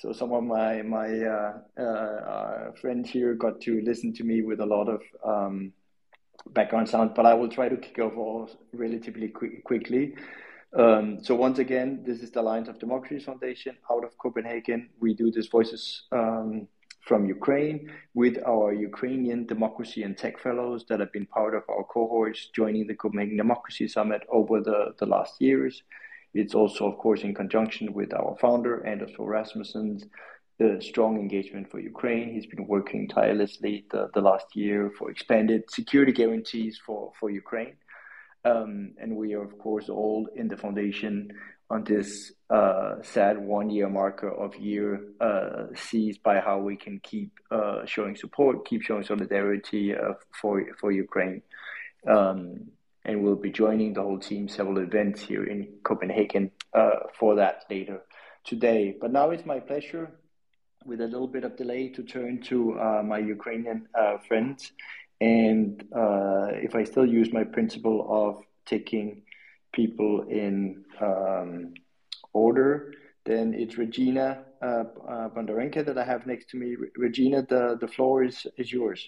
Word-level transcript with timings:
so 0.00 0.12
some 0.12 0.32
of 0.32 0.44
my 0.44 0.82
my 0.82 1.08
uh, 1.20 1.52
uh, 1.78 1.82
uh, 1.82 2.72
friends 2.80 3.10
here 3.10 3.34
got 3.34 3.60
to 3.62 3.80
listen 3.82 4.12
to 4.14 4.24
me 4.24 4.42
with 4.42 4.60
a 4.60 4.66
lot 4.66 4.88
of 4.88 5.00
um, 5.24 5.72
background 6.50 6.88
sound, 6.88 7.14
but 7.14 7.26
I 7.26 7.34
will 7.34 7.48
try 7.48 7.68
to 7.68 7.76
kick 7.76 7.98
off 7.98 8.50
relatively 8.72 9.28
quick, 9.28 9.64
quickly. 9.64 10.14
Um, 10.76 11.22
so 11.22 11.34
once 11.36 11.60
again, 11.60 12.02
this 12.04 12.20
is 12.20 12.32
the 12.32 12.40
Alliance 12.40 12.68
of 12.68 12.78
Democracies 12.80 13.24
Foundation 13.24 13.76
out 13.90 14.04
of 14.04 14.18
Copenhagen. 14.18 14.90
We 15.00 15.14
do 15.14 15.30
this 15.30 15.46
Voices 15.46 16.02
um, 16.10 16.66
from 17.06 17.26
Ukraine 17.26 17.92
with 18.14 18.38
our 18.46 18.72
Ukrainian 18.72 19.46
democracy 19.46 20.02
and 20.02 20.18
tech 20.18 20.40
fellows 20.40 20.84
that 20.88 20.98
have 20.98 21.12
been 21.12 21.26
part 21.26 21.54
of 21.54 21.62
our 21.68 21.84
cohorts 21.84 22.48
joining 22.54 22.86
the 22.88 22.94
Copenhagen 22.94 23.36
Democracy 23.36 23.86
Summit 23.86 24.22
over 24.28 24.60
the, 24.60 24.94
the 24.98 25.06
last 25.06 25.40
years. 25.40 25.82
It's 26.34 26.54
also, 26.54 26.90
of 26.90 26.98
course, 26.98 27.22
in 27.22 27.34
conjunction 27.34 27.92
with 27.92 28.12
our 28.12 28.36
founder, 28.40 28.84
Anders 28.84 29.12
Fogh 29.16 29.28
Rasmussen's 29.28 30.04
the 30.58 30.78
strong 30.80 31.16
engagement 31.18 31.70
for 31.70 31.80
Ukraine. 31.80 32.32
He's 32.32 32.46
been 32.46 32.66
working 32.66 33.08
tirelessly 33.08 33.86
the, 33.90 34.08
the 34.14 34.20
last 34.20 34.46
year 34.54 34.92
for 34.96 35.10
expanded 35.10 35.64
security 35.68 36.12
guarantees 36.12 36.78
for, 36.84 37.12
for 37.18 37.30
Ukraine. 37.30 37.76
Um, 38.44 38.92
and 39.00 39.16
we 39.16 39.34
are, 39.34 39.42
of 39.42 39.58
course, 39.58 39.88
all 39.88 40.28
in 40.36 40.48
the 40.48 40.56
foundation 40.56 41.32
on 41.70 41.82
this 41.82 42.32
uh, 42.50 42.96
sad 43.02 43.38
one 43.38 43.70
year 43.70 43.88
marker 43.88 44.30
of 44.30 44.54
year 44.56 45.00
uh, 45.20 45.64
seized 45.74 46.22
by 46.22 46.38
how 46.38 46.58
we 46.58 46.76
can 46.76 47.00
keep 47.02 47.32
uh, 47.50 47.84
showing 47.86 48.14
support, 48.14 48.66
keep 48.66 48.82
showing 48.82 49.02
solidarity 49.02 49.94
uh, 49.94 50.12
for, 50.40 50.62
for 50.78 50.92
Ukraine. 50.92 51.42
Um, 52.06 52.68
and 53.04 53.22
we'll 53.22 53.36
be 53.36 53.50
joining 53.50 53.92
the 53.92 54.02
whole 54.02 54.18
team 54.18 54.48
several 54.48 54.78
events 54.78 55.22
here 55.22 55.44
in 55.44 55.68
Copenhagen 55.82 56.50
uh, 56.72 57.00
for 57.18 57.34
that 57.36 57.64
later 57.70 58.02
today. 58.44 58.94
But 59.00 59.12
now 59.12 59.30
it's 59.30 59.46
my 59.46 59.60
pleasure, 59.60 60.10
with 60.84 61.00
a 61.00 61.06
little 61.06 61.28
bit 61.28 61.44
of 61.44 61.56
delay, 61.56 61.88
to 61.90 62.02
turn 62.02 62.42
to 62.42 62.78
uh, 62.78 63.02
my 63.02 63.18
Ukrainian 63.18 63.88
friends 64.26 64.72
and 65.20 65.82
uh, 65.94 66.48
if 66.52 66.74
I 66.74 66.84
still 66.84 67.06
use 67.06 67.32
my 67.32 67.44
principle 67.44 68.06
of 68.08 68.42
taking 68.66 69.22
people 69.72 70.26
in 70.28 70.84
um, 71.00 71.74
order, 72.32 72.92
then 73.24 73.54
it's 73.54 73.78
Regina 73.78 74.42
uh, 74.60 74.84
uh, 75.08 75.28
Bondarenka 75.30 75.84
that 75.86 75.96
I 75.96 76.04
have 76.04 76.26
next 76.26 76.50
to 76.50 76.56
me. 76.56 76.76
Regina, 76.96 77.42
the, 77.42 77.78
the 77.80 77.88
floor 77.88 78.24
is, 78.24 78.46
is 78.58 78.72
yours. 78.72 79.06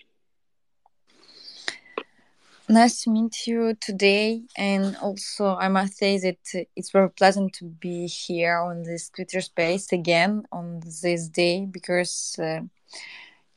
Nice 2.69 3.03
to 3.03 3.11
meet 3.11 3.47
you 3.47 3.75
today. 3.81 4.42
And 4.56 4.97
also, 4.97 5.55
I 5.55 5.69
must 5.69 5.97
say 5.97 6.19
that 6.19 6.67
it's 6.75 6.91
very 6.91 7.11
pleasant 7.11 7.53
to 7.55 7.64
be 7.67 8.06
here 8.08 8.58
on 8.58 8.83
this 8.83 9.08
Twitter 9.08 9.41
space 9.41 9.92
again 9.92 10.45
on 10.50 10.81
this 10.81 11.28
day 11.28 11.64
because 11.64 12.36
uh, 12.41 12.62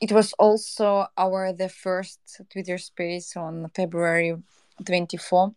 it 0.00 0.12
was 0.12 0.32
also 0.38 1.06
our 1.18 1.52
the 1.52 1.68
first 1.68 2.20
Twitter 2.52 2.78
space 2.78 3.36
on 3.36 3.70
February 3.74 4.36
24. 4.86 5.54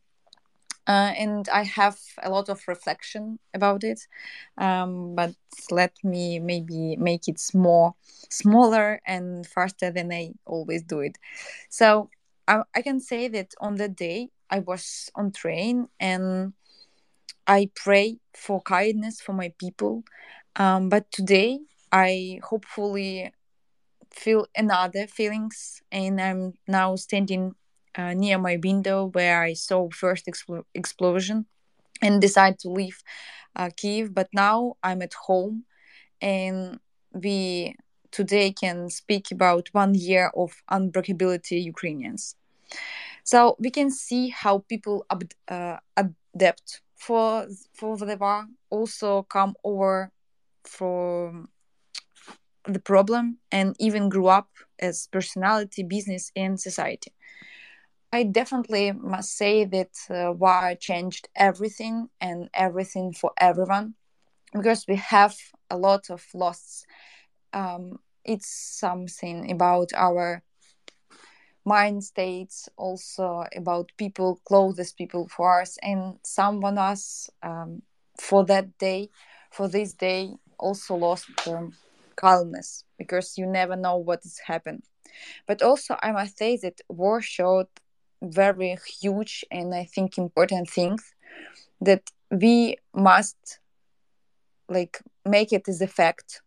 Uh, 0.88 1.14
and 1.18 1.48
I 1.50 1.64
have 1.64 1.98
a 2.24 2.30
lot 2.30 2.50
of 2.50 2.68
reflection 2.68 3.40
about 3.54 3.84
it, 3.86 4.08
um, 4.58 5.16
but 5.16 5.34
let 5.72 5.94
me 6.04 6.40
maybe 6.40 6.98
make 6.98 7.28
it 7.30 7.42
more 7.54 7.96
smaller 8.30 9.00
and 9.06 9.48
faster 9.48 9.92
than 9.92 10.12
I 10.12 10.34
always 10.46 10.84
do 10.84 11.00
it. 11.00 11.18
So 11.70 12.10
I, 12.48 12.64
I 12.76 12.82
can 12.82 13.00
say 13.00 13.28
that 13.30 13.54
on 13.60 13.76
that 13.76 13.96
day 13.96 14.30
I 14.50 14.60
was 14.60 15.10
on 15.16 15.32
train 15.32 15.88
and 16.00 16.54
I 17.48 17.70
pray 17.76 18.20
for 18.34 18.62
kindness 18.62 19.22
for 19.22 19.34
my 19.34 19.54
people, 19.60 20.04
um, 20.56 20.90
but 20.90 21.12
today 21.12 21.60
I 21.92 22.40
hopefully 22.44 23.34
feel 24.12 24.48
another 24.56 25.08
feelings 25.08 25.82
and 25.92 26.22
i'm 26.22 26.54
now 26.68 26.96
standing 26.96 27.56
uh, 27.96 28.14
near 28.14 28.38
my 28.38 28.58
window 28.64 29.06
where 29.14 29.42
i 29.44 29.54
saw 29.54 29.90
first 29.90 30.28
expl- 30.28 30.66
explosion 30.76 31.46
and 32.02 32.22
decided 32.22 32.60
to 32.60 32.70
leave 32.70 33.04
uh, 33.56 33.70
kiev 33.78 34.14
but 34.14 34.30
now 34.34 34.76
i'm 34.84 35.02
at 35.02 35.14
home 35.28 35.66
and 36.22 36.80
we 37.14 37.76
today 38.12 38.52
can 38.52 38.90
speak 38.90 39.32
about 39.32 39.70
one 39.74 39.96
year 39.96 40.32
of 40.36 40.64
unbreakability 40.72 41.64
ukrainians 41.64 42.36
so 43.24 43.56
we 43.60 43.70
can 43.70 43.90
see 43.90 44.30
how 44.30 44.60
people 44.70 45.06
ab- 45.10 45.34
uh, 45.48 45.78
adapt 45.98 46.82
for 46.96 47.48
for 47.74 47.98
the 47.98 48.18
war 48.18 48.46
also 48.70 49.24
come 49.24 49.54
over 49.64 50.12
from 50.64 51.50
the 52.66 52.80
problem 52.80 53.38
and 53.52 53.76
even 53.80 54.10
grew 54.10 54.28
up 54.28 54.50
as 54.80 55.08
personality, 55.12 55.84
business, 55.84 56.32
and 56.36 56.60
society. 56.60 57.12
I 58.12 58.24
definitely 58.24 58.92
must 58.92 59.36
say 59.36 59.66
that 59.66 59.92
uh, 60.10 60.32
war 60.34 60.76
changed 60.80 61.28
everything 61.36 62.10
and 62.22 62.50
everything 62.54 63.14
for 63.14 63.32
everyone 63.38 63.96
because 64.54 64.86
we 64.88 64.96
have 64.98 65.36
a 65.70 65.78
lot 65.78 66.10
of 66.10 66.26
losses. 66.34 66.86
Um, 67.54 68.00
it's 68.24 68.48
something 68.48 69.52
about 69.52 69.90
our 69.96 70.44
mind 71.66 72.04
states, 72.04 72.70
also 72.78 73.46
about 73.56 73.92
people, 73.98 74.40
closest 74.46 74.98
people 74.98 75.28
for 75.28 75.62
us, 75.62 75.78
and 75.82 76.20
someone 76.24 76.78
us 76.78 77.30
um, 77.42 77.82
for 78.20 78.46
that 78.46 78.78
day, 78.78 79.10
for 79.52 79.68
this 79.68 79.94
day, 79.94 80.32
also 80.60 80.96
lost 80.96 81.28
um, 81.48 81.74
calmness 82.16 82.84
because 82.98 83.38
you 83.38 83.46
never 83.46 83.76
know 83.76 83.98
what 83.98 84.26
is 84.26 84.40
happened. 84.46 84.84
But 85.48 85.62
also, 85.62 85.98
I 86.02 86.12
must 86.12 86.38
say 86.38 86.58
that 86.58 86.82
war 86.90 87.22
showed 87.22 87.68
very 88.22 88.78
huge 89.02 89.44
and 89.52 89.74
I 89.76 89.86
think 89.86 90.18
important 90.18 90.70
things 90.70 91.14
that 91.82 92.10
we 92.32 92.78
must 92.94 93.60
like 94.70 95.00
make 95.26 95.52
it 95.54 95.68
as 95.68 95.82
a 95.82 95.88
fact 95.88 96.42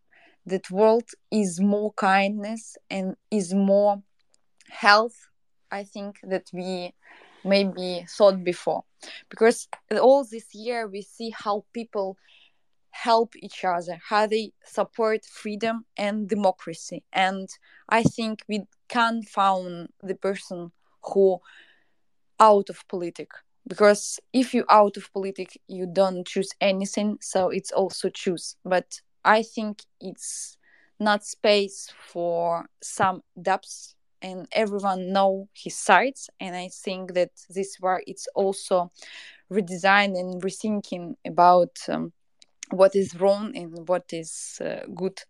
that 0.45 0.71
world 0.71 1.09
is 1.31 1.59
more 1.59 1.93
kindness 1.93 2.77
and 2.89 3.15
is 3.31 3.53
more 3.53 4.01
health 4.69 5.29
i 5.71 5.83
think 5.83 6.19
that 6.23 6.45
we 6.53 6.93
maybe 7.47 8.05
thought 8.09 8.43
before. 8.43 8.83
Because 9.29 9.67
all 10.01 10.23
this 10.23 10.53
year 10.53 10.87
we 10.87 11.01
see 11.01 11.33
how 11.35 11.65
people 11.73 12.17
help 12.91 13.35
each 13.37 13.63
other, 13.63 13.99
how 14.09 14.27
they 14.27 14.51
support 14.65 15.25
freedom 15.25 15.85
and 15.97 16.27
democracy. 16.27 17.03
And 17.13 17.47
I 17.89 18.03
think 18.03 18.43
we 18.47 18.63
can 18.89 19.23
found 19.23 19.89
the 20.01 20.15
person 20.15 20.71
who 21.03 21.39
out 22.39 22.69
of 22.69 22.87
politic. 22.87 23.29
Because 23.67 24.19
if 24.31 24.53
you 24.53 24.63
out 24.69 24.97
of 24.97 25.11
politic 25.13 25.59
you 25.67 25.85
don't 25.85 26.25
choose 26.25 26.49
anything 26.61 27.17
so 27.21 27.49
it's 27.49 27.71
also 27.71 28.09
choose. 28.09 28.55
But 28.63 29.01
i 29.25 29.43
think 29.43 29.81
it's 29.99 30.57
not 30.99 31.25
space 31.25 31.91
for 32.07 32.69
some 32.81 33.23
depths 33.41 33.96
and 34.21 34.47
everyone 34.51 35.11
know 35.11 35.47
his 35.53 35.75
sides 35.77 36.29
and 36.39 36.55
i 36.55 36.67
think 36.67 37.13
that 37.13 37.31
this 37.49 37.77
war 37.79 38.01
it's 38.07 38.27
also 38.35 38.89
redesign 39.51 40.17
and 40.19 40.41
rethinking 40.41 41.15
about 41.25 41.77
um, 41.89 42.11
what 42.71 42.95
is 42.95 43.19
wrong 43.19 43.55
and 43.55 43.87
what 43.87 44.11
is 44.11 44.61
uh, 44.63 44.85
good. 44.93 45.21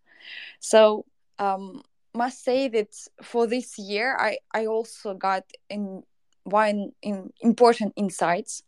So 0.60 1.04
um 1.38 1.82
must 2.14 2.42
say 2.42 2.68
that 2.68 2.88
for 3.22 3.46
this 3.46 3.78
year 3.78 4.16
i 4.18 4.38
i 4.52 4.66
also 4.66 5.14
got 5.14 5.44
in 5.70 6.02
one 6.42 6.90
in 7.02 7.30
important 7.40 7.92
insights 7.96 8.64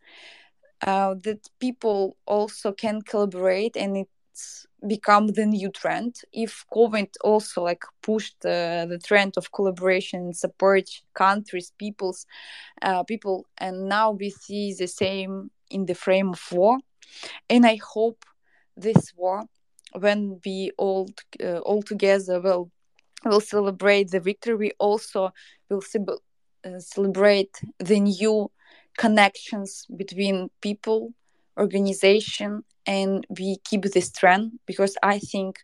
uh, 0.87 1.15
that 1.23 1.49
people 1.59 2.15
also 2.25 2.71
can 2.71 3.01
collaborate 3.01 3.75
and 3.75 3.97
it's 3.97 4.20
become 4.87 5.27
the 5.27 5.45
new 5.45 5.69
trend. 5.69 6.15
If 6.33 6.65
covid 6.73 7.09
also 7.23 7.63
like 7.63 7.83
pushed 8.01 8.45
uh, 8.45 8.85
the 8.85 8.99
trend 9.03 9.33
of 9.37 9.51
collaboration 9.51 10.33
support 10.33 10.89
countries 11.13 11.71
peoples 11.77 12.25
uh, 12.81 13.03
people 13.03 13.45
and 13.57 13.87
now 13.87 14.11
we 14.11 14.29
see 14.29 14.73
the 14.73 14.87
same 14.87 15.51
in 15.69 15.85
the 15.85 15.95
frame 15.95 16.29
of 16.29 16.51
war. 16.51 16.79
And 17.49 17.65
i 17.65 17.77
hope 17.93 18.25
this 18.75 19.13
war 19.15 19.43
when 19.93 20.39
we 20.45 20.71
all 20.77 21.09
uh, 21.43 21.59
all 21.59 21.81
together 21.81 22.39
will 22.41 22.71
will 23.25 23.41
celebrate 23.41 24.09
the 24.09 24.19
victory 24.19 24.55
we 24.55 24.71
also 24.79 25.31
will 25.69 25.83
uh, 26.65 26.79
celebrate 26.79 27.61
the 27.79 27.99
new 27.99 28.51
connections 28.97 29.85
between 29.95 30.49
people 30.61 31.13
organization 31.57 32.63
and 32.85 33.25
we 33.29 33.57
keep 33.63 33.83
this 33.83 34.11
trend 34.11 34.53
because 34.65 34.97
i 35.03 35.19
think 35.19 35.59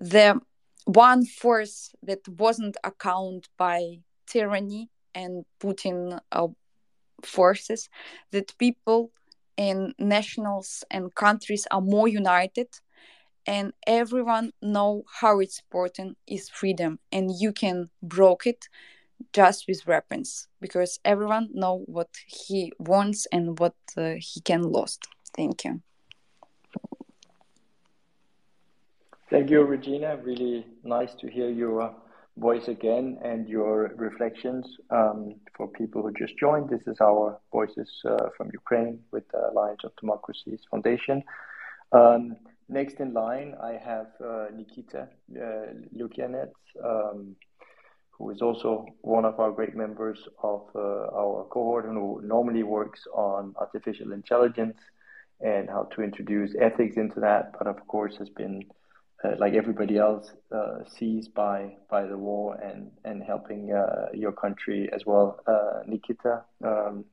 the 0.00 0.40
one 0.84 1.24
force 1.24 1.92
that 2.02 2.26
wasn't 2.28 2.76
accounted 2.84 3.48
by 3.56 3.98
tyranny 4.26 4.88
and 5.14 5.44
putin 5.60 6.18
uh, 6.32 6.48
forces 7.22 7.88
that 8.32 8.56
people 8.58 9.10
and 9.58 9.94
nationals 9.98 10.82
and 10.90 11.14
countries 11.14 11.66
are 11.70 11.80
more 11.80 12.08
united 12.08 12.68
and 13.46 13.72
everyone 13.86 14.52
know 14.62 15.02
how 15.20 15.40
it's 15.40 15.60
important 15.60 16.16
is 16.26 16.48
freedom 16.48 16.98
and 17.10 17.30
you 17.38 17.52
can 17.52 17.90
broke 18.02 18.46
it 18.46 18.68
just 19.32 19.64
with 19.68 19.86
weapons 19.86 20.48
because 20.60 20.98
everyone 21.04 21.48
know 21.52 21.84
what 21.86 22.08
he 22.26 22.72
wants 22.78 23.26
and 23.32 23.58
what 23.58 23.74
uh, 23.96 24.14
he 24.18 24.40
can 24.40 24.62
lost. 24.62 25.06
Thank 25.36 25.64
you. 25.64 25.82
Thank 29.30 29.50
you 29.50 29.62
regina. 29.62 30.18
Really 30.22 30.66
nice 30.84 31.14
to 31.14 31.26
hear 31.30 31.48
your 31.48 31.94
voice 32.36 32.68
again 32.68 33.18
and 33.22 33.48
your 33.48 33.92
reflections 33.96 34.66
um, 34.90 35.34
for 35.56 35.68
people 35.68 36.02
who 36.02 36.12
just 36.12 36.38
joined. 36.38 36.68
This 36.68 36.86
is 36.86 36.98
our 37.00 37.38
voices 37.50 37.90
uh, 38.04 38.28
from 38.36 38.50
ukraine 38.52 39.00
with 39.10 39.26
the 39.28 39.50
alliance 39.50 39.84
of 39.84 39.92
democracies 39.96 40.60
foundation. 40.70 41.22
Um, 41.92 42.36
next 42.68 43.00
in 43.00 43.12
line 43.12 43.54
i 43.62 43.72
have 43.72 44.08
uh, 44.24 44.46
nikita 44.54 45.08
uh, 45.36 45.66
um, 46.84 47.36
who 48.12 48.30
is 48.30 48.40
also 48.42 48.86
one 49.00 49.24
of 49.24 49.40
our 49.40 49.50
great 49.50 49.74
members 49.74 50.28
of 50.42 50.62
uh, 50.74 50.78
our 50.78 51.46
cohort 51.50 51.86
and 51.86 51.96
who 51.96 52.20
normally 52.22 52.62
works 52.62 53.00
on 53.14 53.54
artificial 53.58 54.12
intelligence 54.12 54.78
and 55.40 55.68
how 55.68 55.84
to 55.94 56.02
introduce 56.02 56.54
ethics 56.60 56.96
into 56.96 57.18
that, 57.20 57.52
but 57.58 57.66
of 57.66 57.84
course 57.88 58.16
has 58.16 58.28
been, 58.28 58.62
uh, 59.24 59.32
like 59.38 59.54
everybody 59.54 59.98
else, 59.98 60.30
uh, 60.54 60.84
seized 60.86 61.34
by 61.34 61.74
by 61.90 62.06
the 62.06 62.16
war 62.16 62.54
and 62.62 62.90
and 63.04 63.22
helping 63.22 63.72
uh, 63.72 64.06
your 64.14 64.32
country 64.32 64.88
as 64.92 65.04
well. 65.04 65.40
Uh, 65.46 65.80
Nikita, 65.86 66.44
um, 66.64 67.04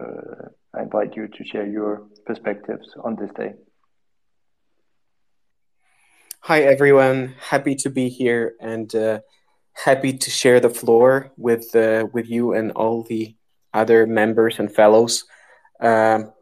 uh, 0.00 0.48
I 0.74 0.82
invite 0.82 1.14
you 1.14 1.28
to 1.28 1.44
share 1.44 1.66
your 1.66 2.04
perspectives 2.24 2.88
on 3.02 3.16
this 3.16 3.30
day. 3.36 3.52
Hi 6.40 6.62
everyone, 6.62 7.34
happy 7.38 7.74
to 7.76 7.90
be 7.90 8.08
here 8.08 8.54
and 8.60 8.94
happy 9.74 10.12
to 10.12 10.30
share 10.30 10.60
the 10.60 10.70
floor 10.70 11.32
with 11.36 11.74
uh, 11.74 12.06
with 12.12 12.28
you 12.28 12.52
and 12.54 12.72
all 12.72 13.02
the 13.02 13.34
other 13.72 14.06
members 14.06 14.58
and 14.58 14.72
fellows. 14.72 15.24
Um, 15.80 16.32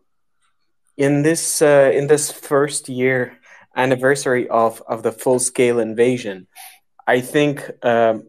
in 0.96 1.22
this 1.22 1.62
uh, 1.62 1.90
in 1.94 2.06
this 2.06 2.30
first 2.30 2.88
year 2.88 3.38
anniversary 3.74 4.48
of 4.48 4.82
of 4.86 5.02
the 5.02 5.12
full 5.12 5.38
scale 5.38 5.80
invasion, 5.80 6.46
I 7.06 7.20
think 7.20 7.70
um, 7.82 8.28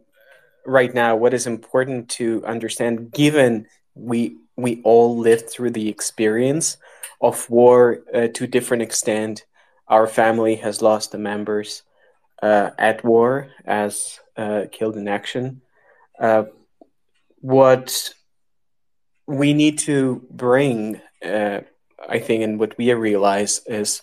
right 0.65 0.93
now 0.93 1.15
what 1.15 1.33
is 1.33 1.45
important 1.45 2.09
to 2.11 2.43
understand, 2.45 3.11
given 3.11 3.67
we 3.93 4.37
we 4.55 4.81
all 4.83 5.17
lived 5.17 5.49
through 5.49 5.71
the 5.71 5.89
experience 5.89 6.77
of 7.21 7.49
war 7.49 8.03
uh, 8.13 8.27
to 8.27 8.47
different 8.47 8.83
extent, 8.83 9.45
our 9.87 10.07
family 10.07 10.55
has 10.55 10.81
lost 10.81 11.11
the 11.11 11.17
members 11.17 11.83
uh, 12.41 12.71
at 12.77 13.03
war 13.03 13.49
as 13.65 14.19
uh, 14.37 14.63
killed 14.71 14.97
in 14.97 15.07
action. 15.07 15.61
Uh, 16.19 16.45
what 17.39 18.13
we 19.27 19.53
need 19.53 19.79
to 19.79 20.25
bring, 20.29 21.01
uh, 21.23 21.61
I 22.07 22.19
think, 22.19 22.43
and 22.43 22.59
what 22.59 22.77
we 22.77 22.91
realize 22.93 23.61
is 23.65 24.01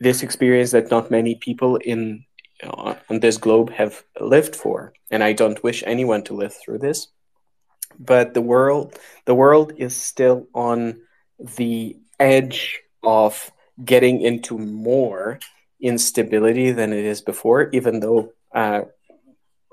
this 0.00 0.22
experience 0.22 0.72
that 0.72 0.90
not 0.90 1.10
many 1.10 1.36
people 1.36 1.76
in 1.76 2.24
uh, 2.62 2.94
on 3.10 3.20
this 3.20 3.36
globe 3.36 3.70
have 3.70 4.04
lived 4.20 4.54
for, 4.56 4.92
and 5.10 5.22
I 5.22 5.32
don't 5.32 5.62
wish 5.62 5.82
anyone 5.86 6.22
to 6.24 6.34
live 6.34 6.54
through 6.54 6.78
this. 6.78 7.08
But 7.98 8.34
the 8.34 8.40
world, 8.40 8.98
the 9.24 9.34
world 9.34 9.72
is 9.76 9.94
still 9.94 10.46
on 10.54 11.00
the 11.38 11.96
edge 12.18 12.80
of 13.02 13.50
getting 13.84 14.20
into 14.20 14.58
more 14.58 15.38
instability 15.80 16.72
than 16.72 16.92
it 16.92 17.04
is 17.04 17.20
before, 17.20 17.70
even 17.70 18.00
though 18.00 18.32
uh, 18.54 18.82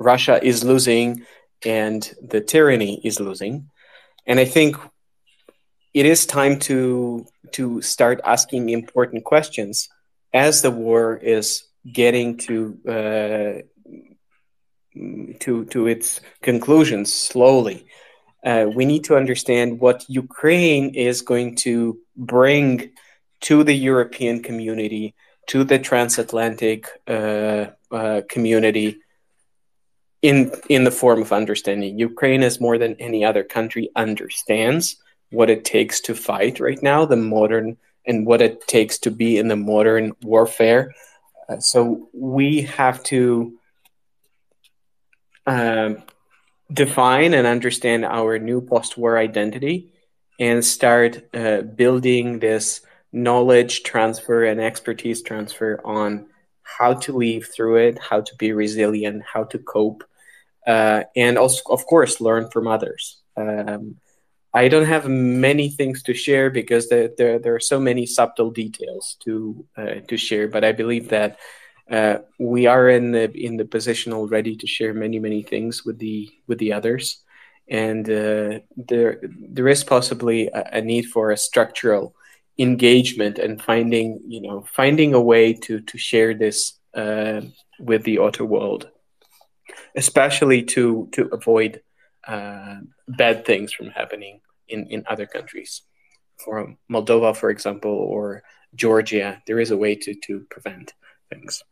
Russia 0.02 0.40
is 0.44 0.64
losing 0.64 1.26
and 1.66 2.14
the 2.22 2.42
tyranny 2.42 3.00
is 3.04 3.20
losing. 3.20 3.70
And 4.26 4.40
I 4.40 4.46
think 4.46 4.76
it 5.94 6.06
is 6.06 6.26
time 6.26 6.60
to 6.60 7.26
to 7.52 7.82
start 7.82 8.22
asking 8.24 8.70
important 8.70 9.24
questions 9.26 9.90
as 10.34 10.62
the 10.62 10.72
war 10.72 11.18
is 11.18 11.64
getting 11.92 12.38
to 12.38 12.78
uh, 12.88 13.62
to 15.40 15.66
to 15.66 15.88
its 15.88 16.22
conclusions 16.42 17.14
slowly. 17.14 17.86
Uh, 18.44 18.68
we 18.74 18.86
need 18.86 19.04
to 19.04 19.16
understand 19.16 19.80
what 19.80 20.04
Ukraine 20.08 20.96
is 20.96 21.22
going 21.22 21.56
to 21.56 22.00
bring 22.18 22.92
to 23.42 23.64
the 23.64 23.74
European 23.74 24.42
community, 24.42 25.14
to 25.48 25.64
the 25.64 25.78
transatlantic 25.78 26.88
uh, 27.08 27.68
uh 27.92 28.22
community, 28.30 29.01
in 30.22 30.52
in 30.70 30.84
the 30.84 30.92
form 30.92 31.22
of 31.22 31.34
understanding. 31.34 31.98
Ukraine, 31.98 32.44
as 32.44 32.62
more 32.62 32.78
than 32.78 32.96
any 32.96 33.26
other 33.26 33.44
country, 33.44 33.90
understands 33.96 34.98
what 35.32 35.50
it 35.50 35.66
takes 35.66 36.02
to 36.02 36.14
fight 36.14 36.60
right 36.60 36.82
now, 36.84 37.06
the 37.06 37.16
modern 37.16 37.78
and 38.06 38.26
what 38.26 38.42
it 38.42 38.68
takes 38.68 38.98
to 39.00 39.12
be 39.12 39.38
in 39.38 39.48
the 39.48 39.56
modern 39.56 40.14
warfare. 40.24 40.94
Uh, 41.48 41.60
so 41.60 42.10
we 42.14 42.62
have 42.62 43.02
to 43.04 43.58
uh, 45.46 45.94
define 46.72 47.34
and 47.34 47.46
understand 47.48 48.06
our 48.06 48.40
new 48.40 48.62
post-war 48.62 49.18
identity 49.18 49.94
and 50.40 50.66
start 50.66 51.24
uh, 51.36 51.62
building 51.62 52.40
this 52.40 52.82
knowledge 53.12 53.84
transfer 53.84 54.44
and 54.46 54.60
expertise 54.60 55.22
transfer 55.22 55.80
on 55.86 56.26
how 56.64 56.94
to 56.94 57.14
live 57.14 57.46
through 57.46 57.76
it, 57.76 58.00
how 58.00 58.22
to 58.22 58.36
be 58.38 58.52
resilient, 58.52 59.22
how 59.24 59.44
to 59.44 59.60
cope, 59.60 60.04
uh, 60.68 61.04
and 61.16 61.38
also, 61.38 61.62
of 61.70 61.86
course, 61.86 62.22
learn 62.22 62.50
from 62.50 62.68
others. 62.68 63.22
Um, 63.36 63.98
I 64.54 64.68
don't 64.68 64.86
have 64.86 65.08
many 65.08 65.70
things 65.70 66.04
to 66.04 66.14
share 66.14 66.50
because 66.50 66.90
there, 66.90 67.10
there, 67.18 67.40
there 67.40 67.56
are 67.56 67.60
so 67.60 67.80
many 67.80 68.06
subtle 68.06 68.52
details 68.52 69.16
to 69.22 69.66
uh, 69.78 70.02
to 70.08 70.18
share. 70.18 70.48
But 70.48 70.64
I 70.64 70.74
believe 70.74 71.10
that 71.10 71.40
uh, 71.90 72.20
we 72.38 72.68
are 72.68 72.90
in 72.90 73.12
the 73.12 73.32
in 73.32 73.58
the 73.58 73.66
position 73.66 74.14
already 74.14 74.56
to 74.58 74.68
share 74.68 74.94
many 74.94 75.20
many 75.20 75.42
things 75.42 75.86
with 75.86 76.00
the 76.00 76.30
with 76.48 76.60
the 76.60 76.74
others, 76.74 77.24
and 77.70 78.10
uh, 78.10 78.60
there 78.76 79.22
there 79.24 79.70
is 79.70 79.84
possibly 79.84 80.48
a, 80.48 80.70
a, 80.74 80.82
need 80.82 81.04
for 81.04 81.32
a 81.32 81.38
structural 81.38 82.14
engagement 82.58 83.40
and 83.40 83.62
finding 83.62 84.20
you 84.28 84.42
know 84.42 84.66
finding 84.74 85.14
a 85.14 85.22
way 85.22 85.54
to 85.54 85.80
to 85.82 85.98
share 85.98 86.34
this 86.34 86.74
uh, 86.94 87.42
with 87.80 88.04
the 88.04 88.20
outer 88.20 88.46
world 88.46 88.90
especially 89.96 90.64
to 90.64 91.10
to 91.12 91.30
avoid 91.32 91.82
uh, 92.28 92.78
bad 93.08 93.46
things 93.46 93.74
from 93.74 93.88
happening 93.88 94.42
in 94.68 94.88
in 94.88 95.04
other 95.08 95.26
countries. 95.26 95.82
For 96.38 96.76
Moldova, 96.90 97.36
for 97.36 97.50
example, 97.50 97.92
or 97.92 98.44
Georgia, 98.76 99.42
there 99.48 99.60
is 99.60 99.72
a 99.72 99.78
way 99.78 99.96
to 99.96 100.16
to 100.28 100.46
prevent 100.50 100.94
things. 101.30 101.64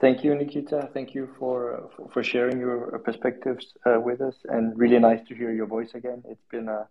Thank 0.00 0.24
you, 0.24 0.34
Nikita. 0.34 0.88
Thank 0.94 1.14
you 1.14 1.28
for 1.38 1.90
for 2.12 2.22
sharing 2.22 2.58
your 2.58 2.98
perspectives 3.00 3.74
uh, 3.84 4.00
with 4.00 4.22
us, 4.22 4.34
and 4.44 4.76
really 4.78 4.98
nice 4.98 5.20
to 5.28 5.34
hear 5.34 5.52
your 5.52 5.66
voice 5.66 5.92
again. 5.94 6.22
It's 6.26 6.46
been 6.50 6.68
a 6.68 6.88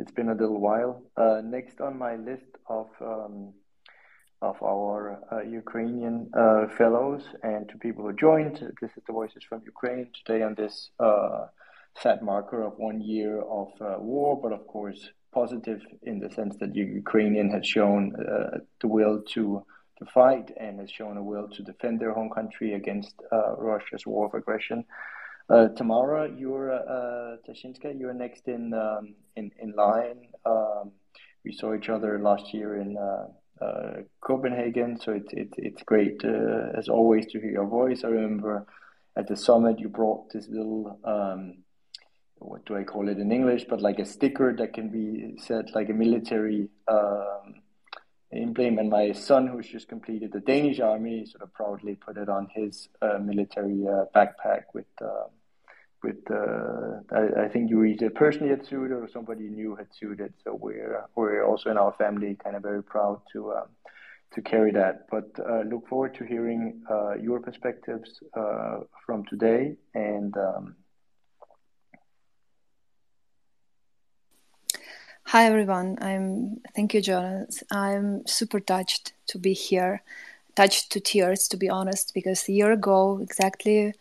it's 0.00 0.12
been 0.12 0.30
a 0.30 0.34
little 0.34 0.60
while. 0.60 1.02
Uh, 1.16 1.42
next 1.44 1.80
on 1.80 1.98
my 1.98 2.16
list 2.16 2.52
of 2.66 2.88
um, 3.00 3.52
of 4.42 4.56
our 4.62 5.20
uh, 5.30 5.42
Ukrainian 5.42 6.30
uh, 6.32 6.66
fellows 6.78 7.22
and 7.42 7.68
to 7.68 7.76
people 7.76 8.04
who 8.06 8.14
joined. 8.14 8.56
This 8.80 8.92
is 8.96 9.02
the 9.06 9.12
Voices 9.12 9.44
from 9.46 9.60
Ukraine 9.66 10.08
today 10.18 10.42
on 10.42 10.54
this 10.54 10.90
uh, 10.98 11.42
sad 12.02 12.22
marker 12.22 12.62
of 12.62 12.72
one 12.78 13.02
year 13.02 13.42
of 13.42 13.68
uh, 13.82 13.96
war, 13.98 14.40
but 14.42 14.52
of 14.52 14.66
course 14.66 15.10
positive 15.34 15.80
in 16.02 16.18
the 16.18 16.30
sense 16.30 16.56
that 16.60 16.74
Ukrainian 16.74 17.50
has 17.50 17.64
shown 17.66 18.02
uh, 18.16 18.58
the 18.80 18.88
will 18.96 19.16
to 19.34 19.44
to 19.98 20.04
fight 20.06 20.48
and 20.56 20.80
has 20.80 20.90
shown 20.90 21.18
a 21.18 21.22
will 21.30 21.48
to 21.56 21.62
defend 21.62 22.00
their 22.00 22.14
home 22.14 22.30
country 22.38 22.72
against 22.80 23.14
Russia's 23.70 24.06
war 24.06 24.24
of 24.28 24.32
aggression. 24.40 24.78
Tamara, 25.76 26.30
you're 26.36 26.72
uh, 26.72 27.36
Tashinska, 27.48 27.98
you're 27.98 28.14
next 28.14 28.46
in 28.46 28.72
um, 28.72 29.14
in 29.36 29.50
in 29.60 29.72
line. 29.72 30.28
Um, 30.44 30.92
we 31.44 31.52
saw 31.52 31.74
each 31.74 31.88
other 31.88 32.18
last 32.18 32.54
year 32.54 32.76
in 32.76 32.96
uh, 33.60 34.02
Copenhagen. 34.20 34.98
So 34.98 35.12
it's 35.12 35.32
it, 35.32 35.48
it's 35.58 35.82
great 35.82 36.24
uh, 36.24 36.78
as 36.78 36.88
always 36.88 37.26
to 37.26 37.40
hear 37.40 37.50
your 37.50 37.66
voice. 37.66 38.04
I 38.04 38.08
remember 38.08 38.66
at 39.16 39.26
the 39.26 39.36
summit 39.36 39.78
you 39.78 39.88
brought 39.88 40.32
this 40.32 40.48
little 40.48 40.98
um, 41.04 41.58
what 42.38 42.64
do 42.64 42.76
I 42.76 42.84
call 42.84 43.08
it 43.08 43.18
in 43.18 43.32
English, 43.32 43.64
but 43.68 43.82
like 43.82 43.98
a 43.98 44.06
sticker 44.06 44.54
that 44.56 44.72
can 44.72 44.88
be 44.88 45.36
set 45.38 45.74
like 45.74 45.90
a 45.90 45.92
military 45.92 46.68
um, 46.88 47.56
emblem. 48.32 48.78
And 48.78 48.88
my 48.88 49.12
son, 49.12 49.46
who's 49.46 49.66
just 49.68 49.88
completed 49.88 50.32
the 50.32 50.40
Danish 50.40 50.80
army, 50.80 51.26
sort 51.26 51.42
of 51.42 51.52
proudly 51.52 51.96
put 51.96 52.16
it 52.16 52.28
on 52.28 52.48
his 52.54 52.88
uh, 53.02 53.18
military 53.18 53.86
uh, 53.86 54.06
backpack 54.14 54.62
with 54.72 54.86
uh, 55.02 55.24
with 56.02 56.30
uh, 56.30 57.00
I, 57.12 57.44
I, 57.44 57.48
think 57.48 57.70
you 57.70 57.84
either 57.84 58.10
personally 58.10 58.50
had 58.50 58.66
sued 58.66 58.90
or 58.90 59.08
somebody 59.12 59.48
new 59.48 59.76
had 59.76 59.88
sued 59.92 60.20
it. 60.20 60.32
So 60.44 60.54
we're 60.54 61.04
we're 61.14 61.44
also 61.44 61.70
in 61.70 61.76
our 61.76 61.92
family 61.92 62.36
kind 62.42 62.56
of 62.56 62.62
very 62.62 62.82
proud 62.82 63.20
to 63.32 63.52
um, 63.52 63.68
to 64.34 64.42
carry 64.42 64.72
that. 64.72 65.06
But 65.10 65.30
uh, 65.38 65.62
look 65.62 65.88
forward 65.88 66.14
to 66.14 66.24
hearing 66.24 66.82
uh, 66.90 67.14
your 67.14 67.40
perspectives 67.40 68.10
uh, 68.34 68.78
from 69.04 69.24
today 69.26 69.76
and. 69.94 70.36
Um, 70.36 70.76
Hi 75.24 75.44
everyone. 75.44 75.96
I'm 76.00 76.60
thank 76.74 76.92
you, 76.92 77.00
Jonas. 77.00 77.62
I'm 77.70 78.26
super 78.26 78.58
touched 78.58 79.12
to 79.28 79.38
be 79.38 79.52
here, 79.52 80.02
touched 80.56 80.90
to 80.90 80.98
tears 80.98 81.46
to 81.48 81.56
be 81.56 81.68
honest, 81.68 82.14
because 82.14 82.48
a 82.48 82.52
year 82.52 82.72
ago, 82.72 83.20
exactly 83.22 83.94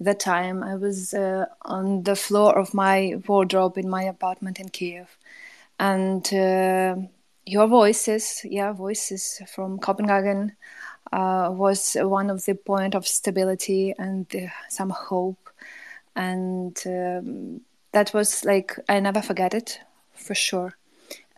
that 0.00 0.20
time, 0.20 0.62
I 0.62 0.76
was 0.76 1.14
uh, 1.14 1.46
on 1.62 2.02
the 2.02 2.16
floor 2.16 2.58
of 2.58 2.74
my 2.74 3.20
wardrobe 3.26 3.78
in 3.78 3.88
my 3.88 4.02
apartment 4.02 4.60
in 4.60 4.68
Kiev, 4.68 5.16
and 5.78 6.26
uh, 6.34 6.96
your 7.44 7.66
voices, 7.66 8.42
yeah, 8.44 8.72
voices 8.72 9.40
from 9.54 9.78
Copenhagen, 9.78 10.52
uh, 11.12 11.48
was 11.52 11.96
one 12.00 12.30
of 12.30 12.44
the 12.44 12.54
point 12.54 12.94
of 12.94 13.06
stability 13.06 13.94
and 13.98 14.26
uh, 14.34 14.48
some 14.68 14.90
hope, 14.90 15.48
and 16.14 16.76
um, 16.86 17.60
that 17.92 18.12
was 18.12 18.44
like 18.44 18.78
I 18.88 19.00
never 19.00 19.22
forget 19.22 19.54
it 19.54 19.80
for 20.14 20.34
sure. 20.34 20.76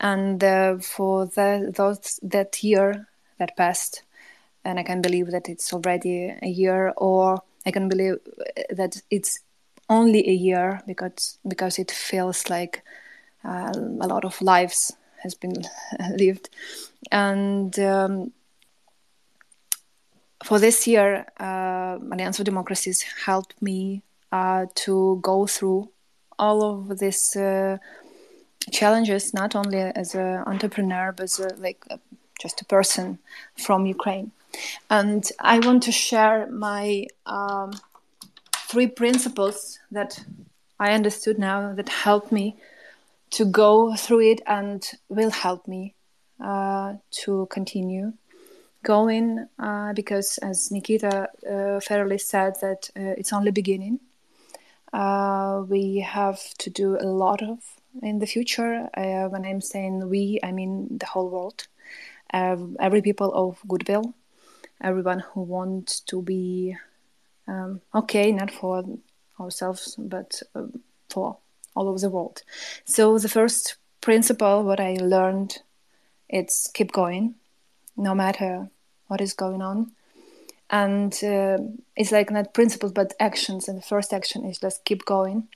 And 0.01 0.43
uh, 0.45 0.79
for 0.79 1.27
the, 1.27 1.73
those 1.75 2.21
that 2.23 2.63
year 2.63 3.09
that 3.39 3.57
passed, 3.57 4.03
and 4.65 4.79
I 4.79 4.85
can 4.85 5.03
believe 5.03 5.33
that 5.33 5.49
it's 5.49 5.73
already 5.73 6.35
a 6.41 6.49
year, 6.49 6.93
or 6.97 7.43
I 7.69 7.71
can 7.71 7.89
believe 7.89 8.17
that 8.71 9.03
it's 9.11 9.41
only 9.89 10.21
a 10.29 10.33
year 10.33 10.81
because 10.87 11.39
because 11.47 11.79
it 11.79 11.91
feels 11.91 12.49
like 12.49 12.83
uh, 13.45 13.73
a 14.05 14.07
lot 14.07 14.25
of 14.25 14.41
lives 14.41 14.93
has 15.23 15.35
been 15.35 15.57
lived, 16.17 16.49
and 17.13 17.79
um, 17.79 18.33
for 20.45 20.59
this 20.59 20.87
year, 20.87 21.27
uh, 21.39 21.99
Alliance 22.13 22.39
for 22.39 22.45
Democracies 22.45 23.03
helped 23.27 23.61
me 23.61 24.03
uh, 24.33 24.67
to 24.75 25.19
go 25.23 25.47
through 25.47 25.91
all 26.39 26.63
of 26.63 26.99
these 26.99 27.37
uh, 27.37 27.77
challenges 28.71 29.35
not 29.35 29.55
only 29.55 29.79
as 29.79 30.15
an 30.15 30.45
entrepreneur 30.47 31.13
but 31.13 31.25
as 31.25 31.41
a, 31.41 31.49
like 31.57 31.85
a, 31.91 31.99
just 32.41 32.61
a 32.61 32.65
person 32.65 33.19
from 33.57 33.87
Ukraine. 33.87 34.31
And 34.91 35.31
I 35.39 35.59
want 35.59 35.83
to 35.85 35.93
share 35.93 36.51
my 36.51 37.07
um, 37.27 37.73
three 38.69 38.87
principles 38.87 39.79
that 39.91 40.25
I 40.79 40.93
understood 40.93 41.39
now 41.39 41.75
that 41.75 41.89
helped 41.89 42.33
me 42.33 42.57
to 43.31 43.45
go 43.45 43.95
through 43.95 44.21
it 44.21 44.41
and 44.47 44.89
will 45.09 45.31
help 45.31 45.67
me 45.69 45.95
uh, 46.43 46.95
to 47.11 47.47
continue 47.51 48.13
going 48.83 49.47
uh, 49.59 49.93
because 49.93 50.39
as 50.39 50.71
Nikita 50.71 51.29
uh, 51.51 51.81
fairly 51.81 52.19
said 52.19 52.55
that 52.61 52.91
uh, 52.97 53.15
it's 53.19 53.33
only 53.33 53.51
beginning. 53.51 54.01
Uh, 54.93 55.65
we 55.69 55.99
have 55.99 56.41
to 56.59 56.71
do 56.71 56.97
a 56.99 57.05
lot 57.05 57.43
of 57.43 57.59
in 58.03 58.21
the 58.21 58.27
future. 58.27 58.89
Uh, 58.97 59.29
when 59.29 59.45
I'm 59.45 59.61
saying 59.61 60.09
we, 60.09 60.39
I 60.43 60.53
mean 60.53 60.99
the 60.99 61.07
whole 61.07 61.29
world, 61.29 61.67
every 62.33 63.03
people 63.03 63.35
of 63.35 63.61
goodwill, 63.69 64.15
everyone 64.81 65.21
who 65.21 65.43
wants 65.43 66.01
to 66.01 66.23
be 66.23 66.77
um, 67.47 67.81
okay, 67.95 68.31
not 68.33 68.51
for 68.51 68.85
ourselves, 69.41 69.97
but 69.99 70.43
uh, 70.55 70.67
for 71.09 71.39
all 71.75 71.89
over 71.89 71.99
the 71.99 72.11
world. 72.11 72.43
So 72.85 73.19
the 73.19 73.29
first 73.29 73.77
principle, 74.01 74.65
what 74.65 74.81
I 74.81 74.99
learned, 75.01 75.59
it's 76.29 76.71
keep 76.75 76.93
going, 76.93 77.37
no 77.97 78.15
matter 78.15 78.69
what 79.07 79.21
is 79.21 79.33
going 79.33 79.63
on. 79.63 79.93
And 80.71 81.13
uh, 81.25 81.59
it's 81.97 82.13
like 82.13 82.31
not 82.31 82.53
principles 82.53 82.93
but 82.93 83.15
actions. 83.19 83.69
And 83.69 83.79
the 83.79 83.83
first 83.83 84.13
action 84.13 84.45
is 84.45 84.59
just 84.59 84.85
keep 84.85 85.07
going 85.07 85.49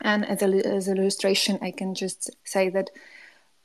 and 0.00 0.24
as, 0.26 0.42
a, 0.42 0.66
as 0.66 0.88
an 0.88 0.98
illustration, 0.98 1.58
I 1.60 1.70
can 1.70 1.94
just 1.94 2.30
say 2.44 2.70
that 2.70 2.90